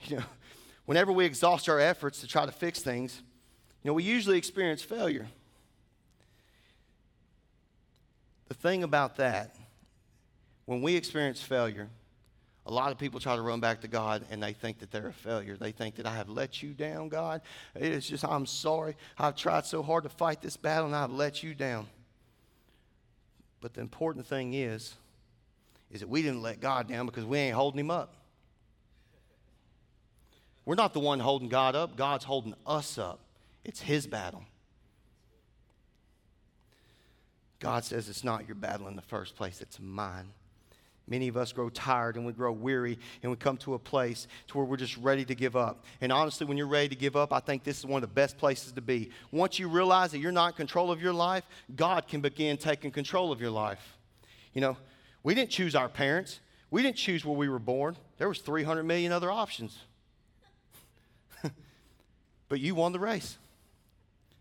You 0.06 0.18
know, 0.18 0.24
whenever 0.86 1.10
we 1.10 1.24
exhaust 1.24 1.68
our 1.68 1.80
efforts 1.80 2.20
to 2.20 2.28
try 2.28 2.46
to 2.46 2.52
fix 2.52 2.80
things, 2.80 3.20
you 3.82 3.88
know, 3.88 3.94
we 3.94 4.04
usually 4.04 4.38
experience 4.38 4.80
failure. 4.80 5.26
The 8.46 8.54
thing 8.54 8.84
about 8.84 9.16
that, 9.16 9.56
when 10.66 10.82
we 10.82 10.94
experience 10.94 11.42
failure, 11.42 11.88
a 12.68 12.70
lot 12.70 12.92
of 12.92 12.98
people 12.98 13.18
try 13.18 13.34
to 13.34 13.40
run 13.40 13.60
back 13.60 13.80
to 13.80 13.88
God 13.88 14.26
and 14.30 14.42
they 14.42 14.52
think 14.52 14.80
that 14.80 14.90
they're 14.90 15.08
a 15.08 15.12
failure. 15.12 15.56
They 15.56 15.72
think 15.72 15.94
that 15.94 16.06
I 16.06 16.14
have 16.14 16.28
let 16.28 16.62
you 16.62 16.74
down, 16.74 17.08
God. 17.08 17.40
It 17.74 17.90
is 17.90 18.06
just, 18.06 18.26
I'm 18.26 18.44
sorry. 18.44 18.94
I've 19.16 19.36
tried 19.36 19.64
so 19.64 19.82
hard 19.82 20.04
to 20.04 20.10
fight 20.10 20.42
this 20.42 20.58
battle 20.58 20.84
and 20.84 20.94
I've 20.94 21.10
let 21.10 21.42
you 21.42 21.54
down. 21.54 21.86
But 23.62 23.72
the 23.72 23.80
important 23.80 24.26
thing 24.26 24.52
is, 24.52 24.94
is 25.90 26.00
that 26.00 26.10
we 26.10 26.20
didn't 26.20 26.42
let 26.42 26.60
God 26.60 26.88
down 26.88 27.06
because 27.06 27.24
we 27.24 27.38
ain't 27.38 27.54
holding 27.54 27.80
him 27.80 27.90
up. 27.90 28.14
We're 30.66 30.74
not 30.74 30.92
the 30.92 31.00
one 31.00 31.20
holding 31.20 31.48
God 31.48 31.74
up, 31.74 31.96
God's 31.96 32.24
holding 32.24 32.54
us 32.66 32.98
up. 32.98 33.20
It's 33.64 33.80
his 33.80 34.06
battle. 34.06 34.44
God 37.60 37.82
says 37.82 38.10
it's 38.10 38.22
not 38.22 38.46
your 38.46 38.56
battle 38.56 38.88
in 38.88 38.94
the 38.94 39.02
first 39.02 39.36
place, 39.36 39.62
it's 39.62 39.80
mine. 39.80 40.26
Many 41.08 41.28
of 41.28 41.36
us 41.36 41.52
grow 41.52 41.70
tired 41.70 42.16
and 42.16 42.26
we 42.26 42.32
grow 42.32 42.52
weary 42.52 42.98
and 43.22 43.30
we 43.30 43.36
come 43.36 43.56
to 43.58 43.74
a 43.74 43.78
place 43.78 44.28
to 44.48 44.58
where 44.58 44.66
we're 44.66 44.76
just 44.76 44.96
ready 44.98 45.24
to 45.24 45.34
give 45.34 45.56
up. 45.56 45.84
And 46.00 46.12
honestly, 46.12 46.46
when 46.46 46.58
you're 46.58 46.66
ready 46.66 46.88
to 46.88 46.96
give 46.96 47.16
up, 47.16 47.32
I 47.32 47.40
think 47.40 47.64
this 47.64 47.78
is 47.78 47.86
one 47.86 48.02
of 48.02 48.08
the 48.08 48.14
best 48.14 48.36
places 48.36 48.72
to 48.72 48.82
be. 48.82 49.10
Once 49.32 49.58
you 49.58 49.68
realize 49.68 50.12
that 50.12 50.18
you're 50.18 50.32
not 50.32 50.48
in 50.48 50.56
control 50.56 50.92
of 50.92 51.00
your 51.00 51.14
life, 51.14 51.44
God 51.74 52.06
can 52.06 52.20
begin 52.20 52.58
taking 52.58 52.90
control 52.90 53.32
of 53.32 53.40
your 53.40 53.50
life. 53.50 53.96
You 54.52 54.60
know, 54.60 54.76
we 55.22 55.34
didn't 55.34 55.50
choose 55.50 55.74
our 55.74 55.88
parents. 55.88 56.40
We 56.70 56.82
didn't 56.82 56.96
choose 56.96 57.24
where 57.24 57.36
we 57.36 57.48
were 57.48 57.58
born. 57.58 57.96
There 58.18 58.28
was 58.28 58.40
300 58.40 58.82
million 58.82 59.10
other 59.10 59.30
options. 59.30 59.78
but 62.48 62.60
you 62.60 62.74
won 62.74 62.92
the 62.92 63.00
race. 63.00 63.38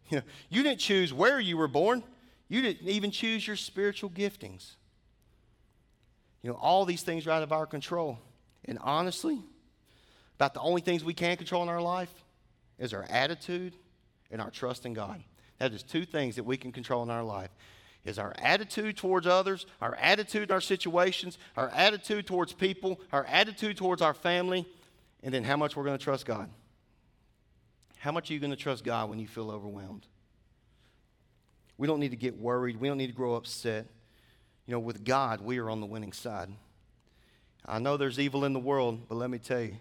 You, 0.10 0.19
know, 0.19 0.23
you 0.49 0.63
didn't 0.63 0.80
choose 0.80 1.13
where 1.13 1.38
you 1.38 1.58
were 1.58 1.67
born. 1.67 2.01
You 2.47 2.62
didn't 2.62 2.88
even 2.88 3.12
choose 3.12 3.45
your 3.45 3.58
spiritual 3.58 4.10
giftings. 4.10 4.77
You 6.41 6.52
know, 6.52 6.58
all 6.62 6.86
these 6.86 7.02
things 7.02 7.28
are 7.28 7.32
out 7.32 7.43
of 7.43 7.52
our 7.52 7.65
control. 7.65 8.19
And 8.65 8.78
honestly, 8.82 9.39
about 10.36 10.54
the 10.54 10.62
only 10.62 10.82
things 10.82 11.04
we 11.04 11.13
can 11.13 11.38
control 11.38 11.63
in 11.63 11.69
our 11.69 11.82
life 11.82 12.13
is 12.78 12.93
our 12.93 13.06
attitude 13.10 13.73
and 14.32 14.41
our 14.41 14.52
trust 14.52 14.86
in 14.86 14.93
God. 14.93 15.23
That 15.58 15.73
is 15.73 15.84
two 15.84 16.06
things 16.06 16.36
that 16.36 16.43
we 16.43 16.58
can 16.58 16.71
control 16.71 17.04
in 17.04 17.10
our 17.10 17.23
life. 17.23 17.50
Is 18.06 18.19
our 18.19 18.34
attitude 18.38 18.95
towards 18.95 19.28
others, 19.28 19.65
our 19.82 19.95
attitude 19.95 20.43
in 20.43 20.52
our 20.52 20.62
situations, 20.62 21.38
our 21.58 21.69
attitude 21.69 22.26
towards 22.26 22.54
people, 22.54 23.02
our 23.12 23.26
attitude 23.26 23.76
towards 23.76 24.02
our 24.02 24.13
family, 24.13 24.65
and 25.23 25.34
then 25.34 25.43
how 25.43 25.58
much 25.58 25.76
we're 25.76 25.84
going 25.84 25.97
to 25.97 26.04
trust 26.04 26.26
God. 26.26 26.50
How 27.97 28.12
much 28.13 28.30
are 28.30 28.34
you 28.34 28.39
going 28.39 28.52
to 28.52 28.56
trust 28.56 28.86
God 28.86 29.10
when 29.10 29.19
you 29.19 29.28
feel 29.28 29.52
overwhelmed? 29.52 30.08
We 31.78 31.88
don't 31.88 32.00
need 32.00 32.12
to 32.12 32.17
get 32.17 32.39
worried. 32.39 32.80
We 32.80 32.88
don't 32.88 32.97
need 32.97 33.08
to 33.08 33.13
grow 33.13 33.34
upset. 33.34 33.88
You 34.67 34.73
know, 34.73 34.80
with 34.80 35.03
God, 35.03 35.41
we 35.41 35.58
are 35.58 35.69
on 35.69 35.80
the 35.80 35.86
winning 35.86 36.12
side. 36.12 36.49
I 37.65 37.80
know 37.80 37.97
there's 37.97 38.19
evil 38.19 38.45
in 38.45 38.53
the 38.53 38.60
world, 38.60 39.08
but 39.10 39.15
let 39.15 39.30
me 39.30 39.39
tell 39.39 39.62
you, 39.62 39.77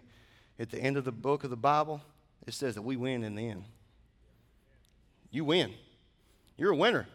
at 0.58 0.70
the 0.70 0.78
end 0.78 0.96
of 0.96 1.04
the 1.04 1.12
book 1.12 1.44
of 1.44 1.50
the 1.50 1.56
Bible, 1.56 2.00
it 2.46 2.54
says 2.54 2.76
that 2.76 2.82
we 2.82 2.96
win 2.96 3.24
in 3.24 3.34
the 3.34 3.48
end. 3.48 3.64
You 5.30 5.44
win. 5.44 5.72
You're 6.56 6.72
a 6.72 6.76
winner. 6.76 7.06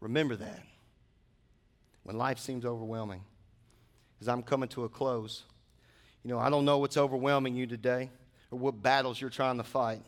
Remember 0.00 0.36
that 0.36 0.62
when 2.04 2.16
life 2.16 2.38
seems 2.38 2.64
overwhelming. 2.64 3.22
As 4.20 4.28
I'm 4.28 4.42
coming 4.42 4.68
to 4.70 4.84
a 4.84 4.88
close, 4.88 5.44
you 6.24 6.30
know, 6.30 6.38
I 6.38 6.50
don't 6.50 6.64
know 6.64 6.78
what's 6.78 6.96
overwhelming 6.96 7.54
you 7.54 7.66
today 7.66 8.10
or 8.50 8.58
what 8.58 8.82
battles 8.82 9.20
you're 9.20 9.30
trying 9.30 9.56
to 9.58 9.64
fight. 9.64 10.02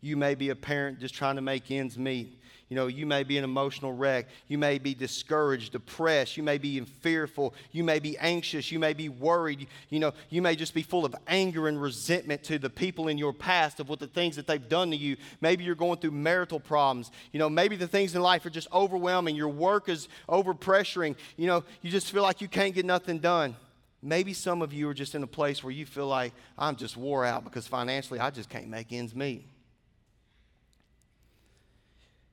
You 0.00 0.16
may 0.16 0.34
be 0.34 0.48
a 0.50 0.56
parent 0.56 1.00
just 1.00 1.14
trying 1.14 1.36
to 1.36 1.42
make 1.42 1.70
ends 1.70 1.98
meet. 1.98 2.39
You 2.70 2.76
know, 2.76 2.86
you 2.86 3.04
may 3.04 3.24
be 3.24 3.36
an 3.36 3.42
emotional 3.42 3.92
wreck. 3.92 4.28
You 4.46 4.56
may 4.56 4.78
be 4.78 4.94
discouraged, 4.94 5.72
depressed. 5.72 6.36
You 6.36 6.44
may 6.44 6.56
be 6.56 6.78
fearful. 6.78 7.52
You 7.72 7.82
may 7.82 7.98
be 7.98 8.16
anxious. 8.16 8.70
You 8.70 8.78
may 8.78 8.92
be 8.92 9.08
worried. 9.08 9.66
You 9.88 9.98
know, 9.98 10.12
you 10.30 10.40
may 10.40 10.54
just 10.54 10.72
be 10.72 10.84
full 10.84 11.04
of 11.04 11.12
anger 11.26 11.66
and 11.66 11.82
resentment 11.82 12.44
to 12.44 12.60
the 12.60 12.70
people 12.70 13.08
in 13.08 13.18
your 13.18 13.32
past 13.32 13.80
of 13.80 13.88
what 13.88 13.98
the 13.98 14.06
things 14.06 14.36
that 14.36 14.46
they've 14.46 14.68
done 14.68 14.92
to 14.92 14.96
you. 14.96 15.16
Maybe 15.40 15.64
you're 15.64 15.74
going 15.74 15.98
through 15.98 16.12
marital 16.12 16.60
problems. 16.60 17.10
You 17.32 17.40
know, 17.40 17.50
maybe 17.50 17.74
the 17.74 17.88
things 17.88 18.14
in 18.14 18.22
life 18.22 18.46
are 18.46 18.50
just 18.50 18.68
overwhelming. 18.72 19.34
Your 19.34 19.48
work 19.48 19.88
is 19.88 20.06
overpressuring. 20.28 21.16
You 21.36 21.48
know, 21.48 21.64
you 21.82 21.90
just 21.90 22.12
feel 22.12 22.22
like 22.22 22.40
you 22.40 22.46
can't 22.46 22.72
get 22.72 22.86
nothing 22.86 23.18
done. 23.18 23.56
Maybe 24.00 24.32
some 24.32 24.62
of 24.62 24.72
you 24.72 24.88
are 24.88 24.94
just 24.94 25.16
in 25.16 25.24
a 25.24 25.26
place 25.26 25.64
where 25.64 25.72
you 25.72 25.86
feel 25.86 26.06
like 26.06 26.32
I'm 26.56 26.76
just 26.76 26.96
wore 26.96 27.24
out 27.24 27.42
because 27.42 27.66
financially 27.66 28.20
I 28.20 28.30
just 28.30 28.48
can't 28.48 28.68
make 28.68 28.92
ends 28.92 29.12
meet 29.12 29.44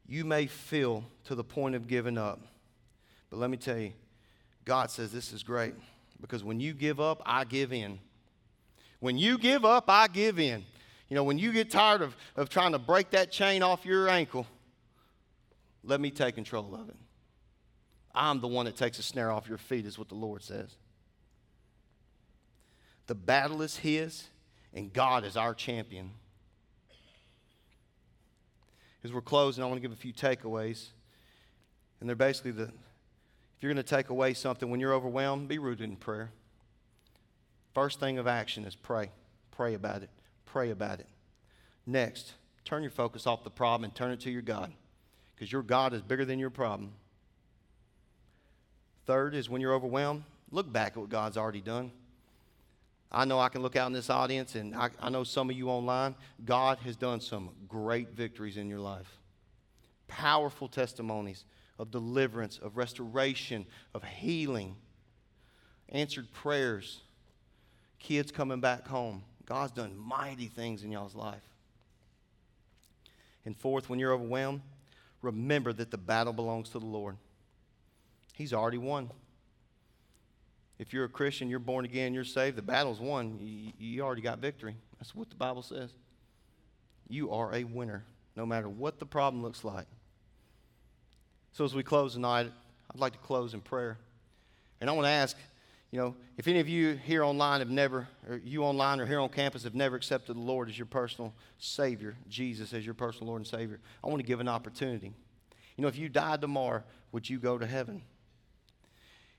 you 0.08 0.24
may 0.24 0.48
feel 0.48 1.04
to 1.26 1.36
the 1.36 1.44
point 1.44 1.76
of 1.76 1.88
giving 1.88 2.18
up. 2.18 2.40
But 3.30 3.40
let 3.40 3.50
me 3.50 3.58
tell 3.58 3.78
you, 3.78 3.94
God 4.64 4.90
says 4.90 5.12
this 5.12 5.34
is 5.34 5.44
great 5.44 5.74
because 6.22 6.44
when 6.44 6.60
you 6.60 6.74
give 6.74 7.00
up, 7.00 7.22
I 7.26 7.44
give 7.44 7.74
in. 7.74 8.00
When 9.00 9.18
you 9.18 9.38
give 9.38 9.66
up, 9.66 9.86
I 9.90 10.08
give 10.08 10.40
in. 10.40 10.64
You 11.10 11.16
know, 11.16 11.24
when 11.24 11.38
you 11.38 11.52
get 11.52 11.70
tired 11.70 12.02
of, 12.02 12.16
of 12.36 12.50
trying 12.50 12.72
to 12.72 12.80
break 12.80 13.12
that 13.12 13.32
chain 13.32 13.64
off 13.64 13.86
your 13.86 14.10
ankle, 14.10 14.48
let 15.84 16.02
me 16.02 16.10
take 16.10 16.36
control 16.36 16.74
of 16.76 16.90
it. 16.90 16.98
I'm 18.14 18.42
the 18.42 18.48
one 18.48 18.66
that 18.66 18.76
takes 18.76 18.98
a 19.00 19.04
snare 19.04 19.32
off 19.32 19.48
your 19.48 19.58
feet, 19.58 19.86
is 19.86 19.98
what 19.98 20.10
the 20.10 20.16
Lord 20.16 20.42
says. 20.42 20.76
The 23.06 23.16
battle 23.16 23.62
is 23.62 23.78
His, 23.78 24.28
and 24.74 24.92
God 24.92 25.24
is 25.24 25.38
our 25.38 25.54
champion 25.54 26.12
as 29.08 29.14
we're 29.14 29.22
closing, 29.22 29.64
I 29.64 29.68
want 29.68 29.78
to 29.78 29.82
give 29.82 29.94
a 29.94 29.96
few 29.96 30.12
takeaways. 30.12 30.88
And 32.00 32.10
they're 32.10 32.16
basically 32.16 32.52
the 32.52 32.64
if 32.64 33.64
you're 33.64 33.74
going 33.74 33.84
to 33.84 33.90
take 33.90 34.10
away 34.10 34.36
something 34.36 34.70
when 34.70 34.80
you're 34.80 34.94
overwhelmed, 34.94 35.48
be 35.48 35.58
rooted 35.58 35.90
in 35.90 35.96
prayer. 35.96 36.30
First 37.74 38.00
thing 38.00 38.20
of 38.20 38.28
action 38.28 38.66
is 38.66 38.76
pray. 38.76 39.10
Pray 39.50 39.74
about 39.74 40.04
it. 40.04 40.10
Pray 40.46 40.70
about 40.70 41.00
it. 41.00 41.08
Next, 41.86 42.34
turn 42.66 42.84
your 42.84 42.92
focus 42.92 43.26
off 43.26 43.44
the 43.44 43.50
problem 43.50 43.86
and 43.86 43.96
turn 43.96 44.12
it 44.12 44.20
to 44.22 44.30
your 44.30 44.44
God 44.44 44.74
because 45.34 45.52
your 45.52 45.64
God 45.64 45.94
is 45.94 46.04
bigger 46.04 46.26
than 46.26 46.38
your 46.38 46.52
problem. 46.52 46.92
Third 49.08 49.34
is 49.34 49.50
when 49.50 49.62
you're 49.62 49.74
overwhelmed, 49.74 50.24
look 50.52 50.72
back 50.72 50.92
at 50.92 50.98
what 50.98 51.10
God's 51.10 51.38
already 51.38 51.62
done. 51.62 51.92
I 53.12 53.26
know 53.26 53.40
I 53.40 53.50
can 53.50 53.62
look 53.62 53.76
out 53.76 53.88
in 53.88 53.94
this 53.94 54.10
audience, 54.10 54.56
and 54.56 54.76
I, 54.76 54.90
I, 55.00 55.10
know 55.10 55.24
some 55.24 55.50
of 55.50 55.56
you 55.56 55.70
online. 55.70 56.14
God 56.44 56.78
has 56.80 56.98
done 56.98 57.22
some 57.22 57.52
great 57.68 58.10
victories 58.10 58.58
in 58.58 58.70
your 58.70 58.82
life. 58.82 59.08
Powerful 60.08 60.68
testimonies 60.68 61.46
of 61.80 61.90
deliverance, 61.90 62.58
of 62.58 62.76
restoration, 62.76 63.66
of 63.94 64.04
healing, 64.04 64.76
answered 65.90 66.32
prayers, 66.34 67.02
kids 68.00 68.32
coming 68.32 68.60
back 68.60 68.88
home. 68.88 69.24
God's 69.46 69.72
done 69.72 69.98
mighty 69.98 70.48
things 70.48 70.84
in 70.84 70.92
y'all's 70.92 71.16
life. 71.16 71.44
And 73.46 73.56
fourth, 73.56 73.90
when 73.90 74.00
you're 74.00 74.12
overwhelmed, 74.12 74.62
remember 75.22 75.72
that 75.72 75.92
the 75.92 75.98
battle 75.98 76.34
belongs 76.34 76.70
to 76.72 76.80
the 76.80 76.86
Lord. 76.86 77.16
He's 78.34 78.54
already 78.54 78.78
won. 78.78 79.10
If 80.80 80.94
you're 80.94 81.06
a 81.06 81.10
Christian, 81.10 81.50
you're 81.50 81.60
born 81.60 81.86
again, 81.86 82.14
you're 82.14 82.24
saved, 82.24 82.58
the 82.58 82.62
battle's 82.62 83.00
won. 83.00 83.40
You, 83.42 83.72
you 83.80 84.02
already 84.04 84.22
got 84.22 84.40
victory. 84.40 84.76
That's 85.00 85.16
what 85.16 85.30
the 85.30 85.36
Bible 85.36 85.64
says. 85.64 85.92
You 87.10 87.32
are 87.32 87.54
a 87.54 87.64
winner, 87.64 88.04
no 88.36 88.46
matter 88.46 88.70
what 88.70 89.00
the 89.00 89.06
problem 89.06 89.42
looks 89.42 89.64
like. 89.64 89.88
So 91.54 91.66
as 91.66 91.74
we 91.74 91.82
close 91.82 92.14
tonight, 92.14 92.52
I'd 92.94 93.00
like 93.00 93.14
to 93.14 93.20
close 93.20 93.54
in 93.54 93.62
prayer. 93.62 93.98
And 94.80 94.90
I 94.90 94.94
want 94.94 95.06
to 95.06 95.12
ask, 95.12 95.36
you 95.92 96.00
know, 96.00 96.16
if 96.38 96.48
any 96.48 96.60
of 96.60 96.70
you 96.70 96.94
here 96.94 97.24
online 97.24 97.62
have 97.62 97.70
never, 97.70 98.08
or 98.30 98.38
you 98.38 98.64
online 98.64 99.00
or 99.00 99.06
here 99.06 99.20
on 99.20 99.30
campus 99.30 99.64
have 99.64 99.74
never 99.74 99.96
accepted 99.96 100.36
the 100.36 100.42
Lord 100.42 100.70
as 100.70 100.78
your 100.78 100.86
personal 100.86 101.34
Savior, 101.58 102.16
Jesus 102.30 102.74
as 102.74 102.86
your 102.86 102.94
personal 102.94 103.30
Lord 103.30 103.40
and 103.40 103.48
Savior, 103.48 103.80
I 104.04 104.08
want 104.08 104.20
to 104.20 104.28
give 104.28 104.40
an 104.40 104.48
opportunity. 104.48 105.14
You 105.76 105.82
know, 105.82 105.88
if 105.88 105.98
you 105.98 106.10
died 106.10 106.42
tomorrow, 106.42 106.84
would 107.12 107.28
you 107.30 107.40
go 107.40 107.58
to 107.58 107.66
heaven? 107.66 108.02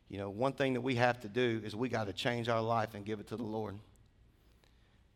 You 0.08 0.18
know, 0.18 0.30
one 0.30 0.52
thing 0.52 0.74
that 0.74 0.80
we 0.80 0.94
have 0.94 1.20
to 1.20 1.28
do 1.28 1.60
is 1.64 1.76
we 1.76 1.88
got 1.88 2.06
to 2.06 2.12
change 2.12 2.48
our 2.48 2.62
life 2.62 2.94
and 2.94 3.04
give 3.04 3.20
it 3.20 3.28
to 3.28 3.36
the 3.36 3.42
Lord. 3.42 3.78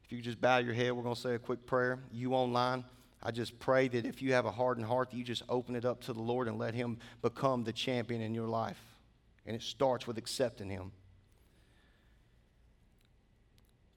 If 0.05 0.13
you 0.13 0.21
just 0.21 0.41
bow 0.41 0.59
your 0.59 0.75
head, 0.75 0.93
we're 0.93 1.03
going 1.03 1.15
to 1.15 1.21
say 1.21 1.35
a 1.35 1.39
quick 1.39 1.65
prayer. 1.65 1.99
You 2.13 2.35
online, 2.35 2.85
I 3.23 3.31
just 3.31 3.59
pray 3.59 3.89
that 3.89 4.05
if 4.05 4.21
you 4.21 4.35
have 4.35 4.45
a 4.45 4.51
hardened 4.51 4.87
heart, 4.87 5.11
that 5.11 5.17
you 5.17 5.25
just 5.25 5.45
open 5.49 5.77
it 5.77 5.87
up 5.87 6.03
to 6.03 6.13
the 6.13 6.21
Lord 6.21 6.49
and 6.49 6.59
let 6.59 6.75
Him 6.75 6.99
become 7.23 7.65
the 7.65 7.73
champion 7.73 8.21
in 8.21 8.35
your 8.35 8.49
life. 8.49 8.81
And 9.47 9.57
it 9.57 9.63
starts 9.63 10.07
with 10.07 10.19
accepting 10.19 10.69
Him. 10.69 10.93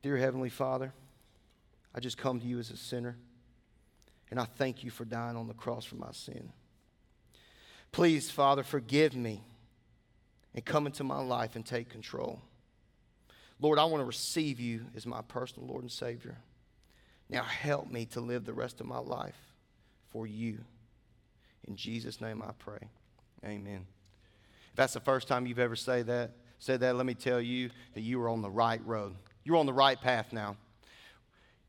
Dear 0.02 0.18
Heavenly 0.18 0.50
Father, 0.50 0.94
I 1.94 2.00
just 2.00 2.18
come 2.18 2.40
to 2.40 2.46
you 2.46 2.60
as 2.60 2.70
a 2.70 2.78
sinner. 2.78 3.18
And 4.32 4.40
I 4.40 4.46
thank 4.46 4.84
you 4.84 4.92
for 4.92 5.04
dying 5.04 5.36
on 5.36 5.48
the 5.48 5.54
cross 5.54 5.84
for 5.84 5.96
my 5.96 6.12
sin. 6.12 6.52
Please, 7.92 8.30
Father, 8.30 8.64
forgive 8.64 9.16
me 9.16 9.44
and 10.56 10.64
come 10.66 10.88
into 10.88 11.04
my 11.04 11.22
life 11.22 11.56
and 11.56 11.66
take 11.66 11.90
control. 11.90 12.42
Lord, 13.60 13.78
I 13.78 13.86
want 13.86 14.02
to 14.02 14.06
receive 14.06 14.60
you 14.60 14.86
as 14.96 15.06
my 15.06 15.22
personal 15.22 15.68
Lord 15.68 15.84
and 15.84 15.92
Savior. 15.92 16.38
Now 17.30 17.44
help 17.44 17.92
me 17.92 18.06
to 18.08 18.22
live 18.22 18.46
the 18.46 18.54
rest 18.54 18.80
of 18.80 18.88
my 18.88 18.98
life 18.98 19.36
for 20.10 20.26
you. 20.26 20.60
In 21.68 21.76
Jesus' 21.76 22.22
name 22.22 22.42
I 22.42 22.52
pray. 22.58 22.90
Amen. 23.44 23.86
If 24.70 24.76
that's 24.76 24.94
the 24.94 25.00
first 25.00 25.28
time 25.28 25.46
you've 25.46 25.60
ever 25.60 25.76
said 25.76 26.08
that, 26.08 26.32
said 26.60 26.80
that, 26.80 26.96
let 26.96 27.06
me 27.06 27.14
tell 27.14 27.42
you 27.42 27.70
that 27.94 28.02
you 28.02 28.22
are 28.22 28.30
on 28.30 28.42
the 28.42 28.50
right 28.50 28.82
road. 28.86 29.16
You're 29.44 29.58
on 29.58 29.66
the 29.66 29.74
right 29.74 30.00
path 30.00 30.32
now. 30.32 30.56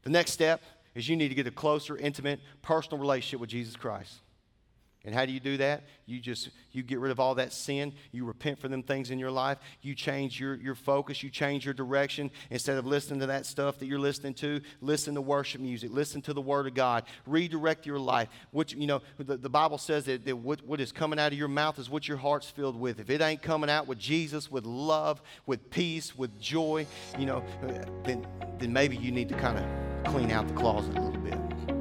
The 0.03 0.11
next 0.11 0.33
step 0.33 0.63
is 0.95 1.09
you 1.09 1.17
need 1.17 1.29
to 1.29 1.35
get 1.35 1.47
a 1.47 1.51
closer, 1.51 1.97
intimate, 1.97 2.41
personal 2.63 2.99
relationship 2.99 3.41
with 3.41 3.51
Jesus 3.51 3.75
Christ. 3.77 4.15
And 5.07 5.15
how 5.15 5.25
do 5.25 5.33
you 5.33 5.39
do 5.39 5.57
that? 5.59 5.85
You 6.05 6.21
just 6.21 6.51
you 6.73 6.83
get 6.83 6.99
rid 6.99 7.13
of 7.13 7.21
all 7.21 7.37
that 7.37 7.53
sin. 7.53 7.95
You 8.11 8.25
repent 8.25 8.59
for 8.59 8.67
them 8.67 8.83
things 8.83 9.11
in 9.13 9.21
your 9.21 9.31
life. 9.31 9.59
You 9.81 9.95
change 9.95 10.41
your, 10.41 10.57
your 10.57 10.75
focus. 10.75 11.23
You 11.23 11.31
change 11.31 11.65
your 11.65 11.75
direction. 11.75 12.31
Instead 12.51 12.77
of 12.77 12.87
listening 12.87 13.21
to 13.21 13.27
that 13.27 13.47
stuff 13.47 13.79
that 13.79 13.87
you're 13.87 14.01
listening 14.01 14.35
to, 14.35 14.61
listen 14.81 15.15
to 15.15 15.21
worship 15.21 15.61
music. 15.61 15.91
Listen 15.93 16.21
to 16.23 16.33
the 16.33 16.41
Word 16.41 16.67
of 16.67 16.75
God. 16.75 17.05
Redirect 17.25 17.87
your 17.87 18.01
life. 18.01 18.29
Which 18.51 18.75
you 18.75 18.89
know 18.89 19.01
the, 19.17 19.37
the 19.37 19.49
Bible 19.49 19.79
says 19.79 20.05
that, 20.07 20.25
that 20.25 20.37
what, 20.37 20.67
what 20.67 20.81
is 20.81 20.91
coming 20.91 21.21
out 21.21 21.33
of 21.33 21.39
your 21.39 21.49
mouth 21.49 21.79
is 21.79 21.89
what 21.89 22.09
your 22.09 22.19
heart's 22.19 22.51
filled 22.51 22.79
with. 22.79 22.99
If 22.99 23.09
it 23.09 23.21
ain't 23.21 23.43
coming 23.43 23.71
out 23.71 23.87
with 23.87 23.99
Jesus, 23.99 24.51
with 24.51 24.67
love, 24.67 25.23
with 25.47 25.71
peace, 25.71 26.19
with 26.19 26.39
joy, 26.41 26.87
you 27.17 27.27
know, 27.27 27.45
then 28.05 28.27
then 28.59 28.73
maybe 28.73 28.97
you 28.97 29.13
need 29.13 29.29
to 29.29 29.37
kind 29.37 29.59
of 29.59 30.13
clean 30.13 30.31
out 30.31 30.49
the 30.49 30.55
closet 30.55 30.97
a 30.97 31.01
little 31.01 31.21
bit. 31.21 31.76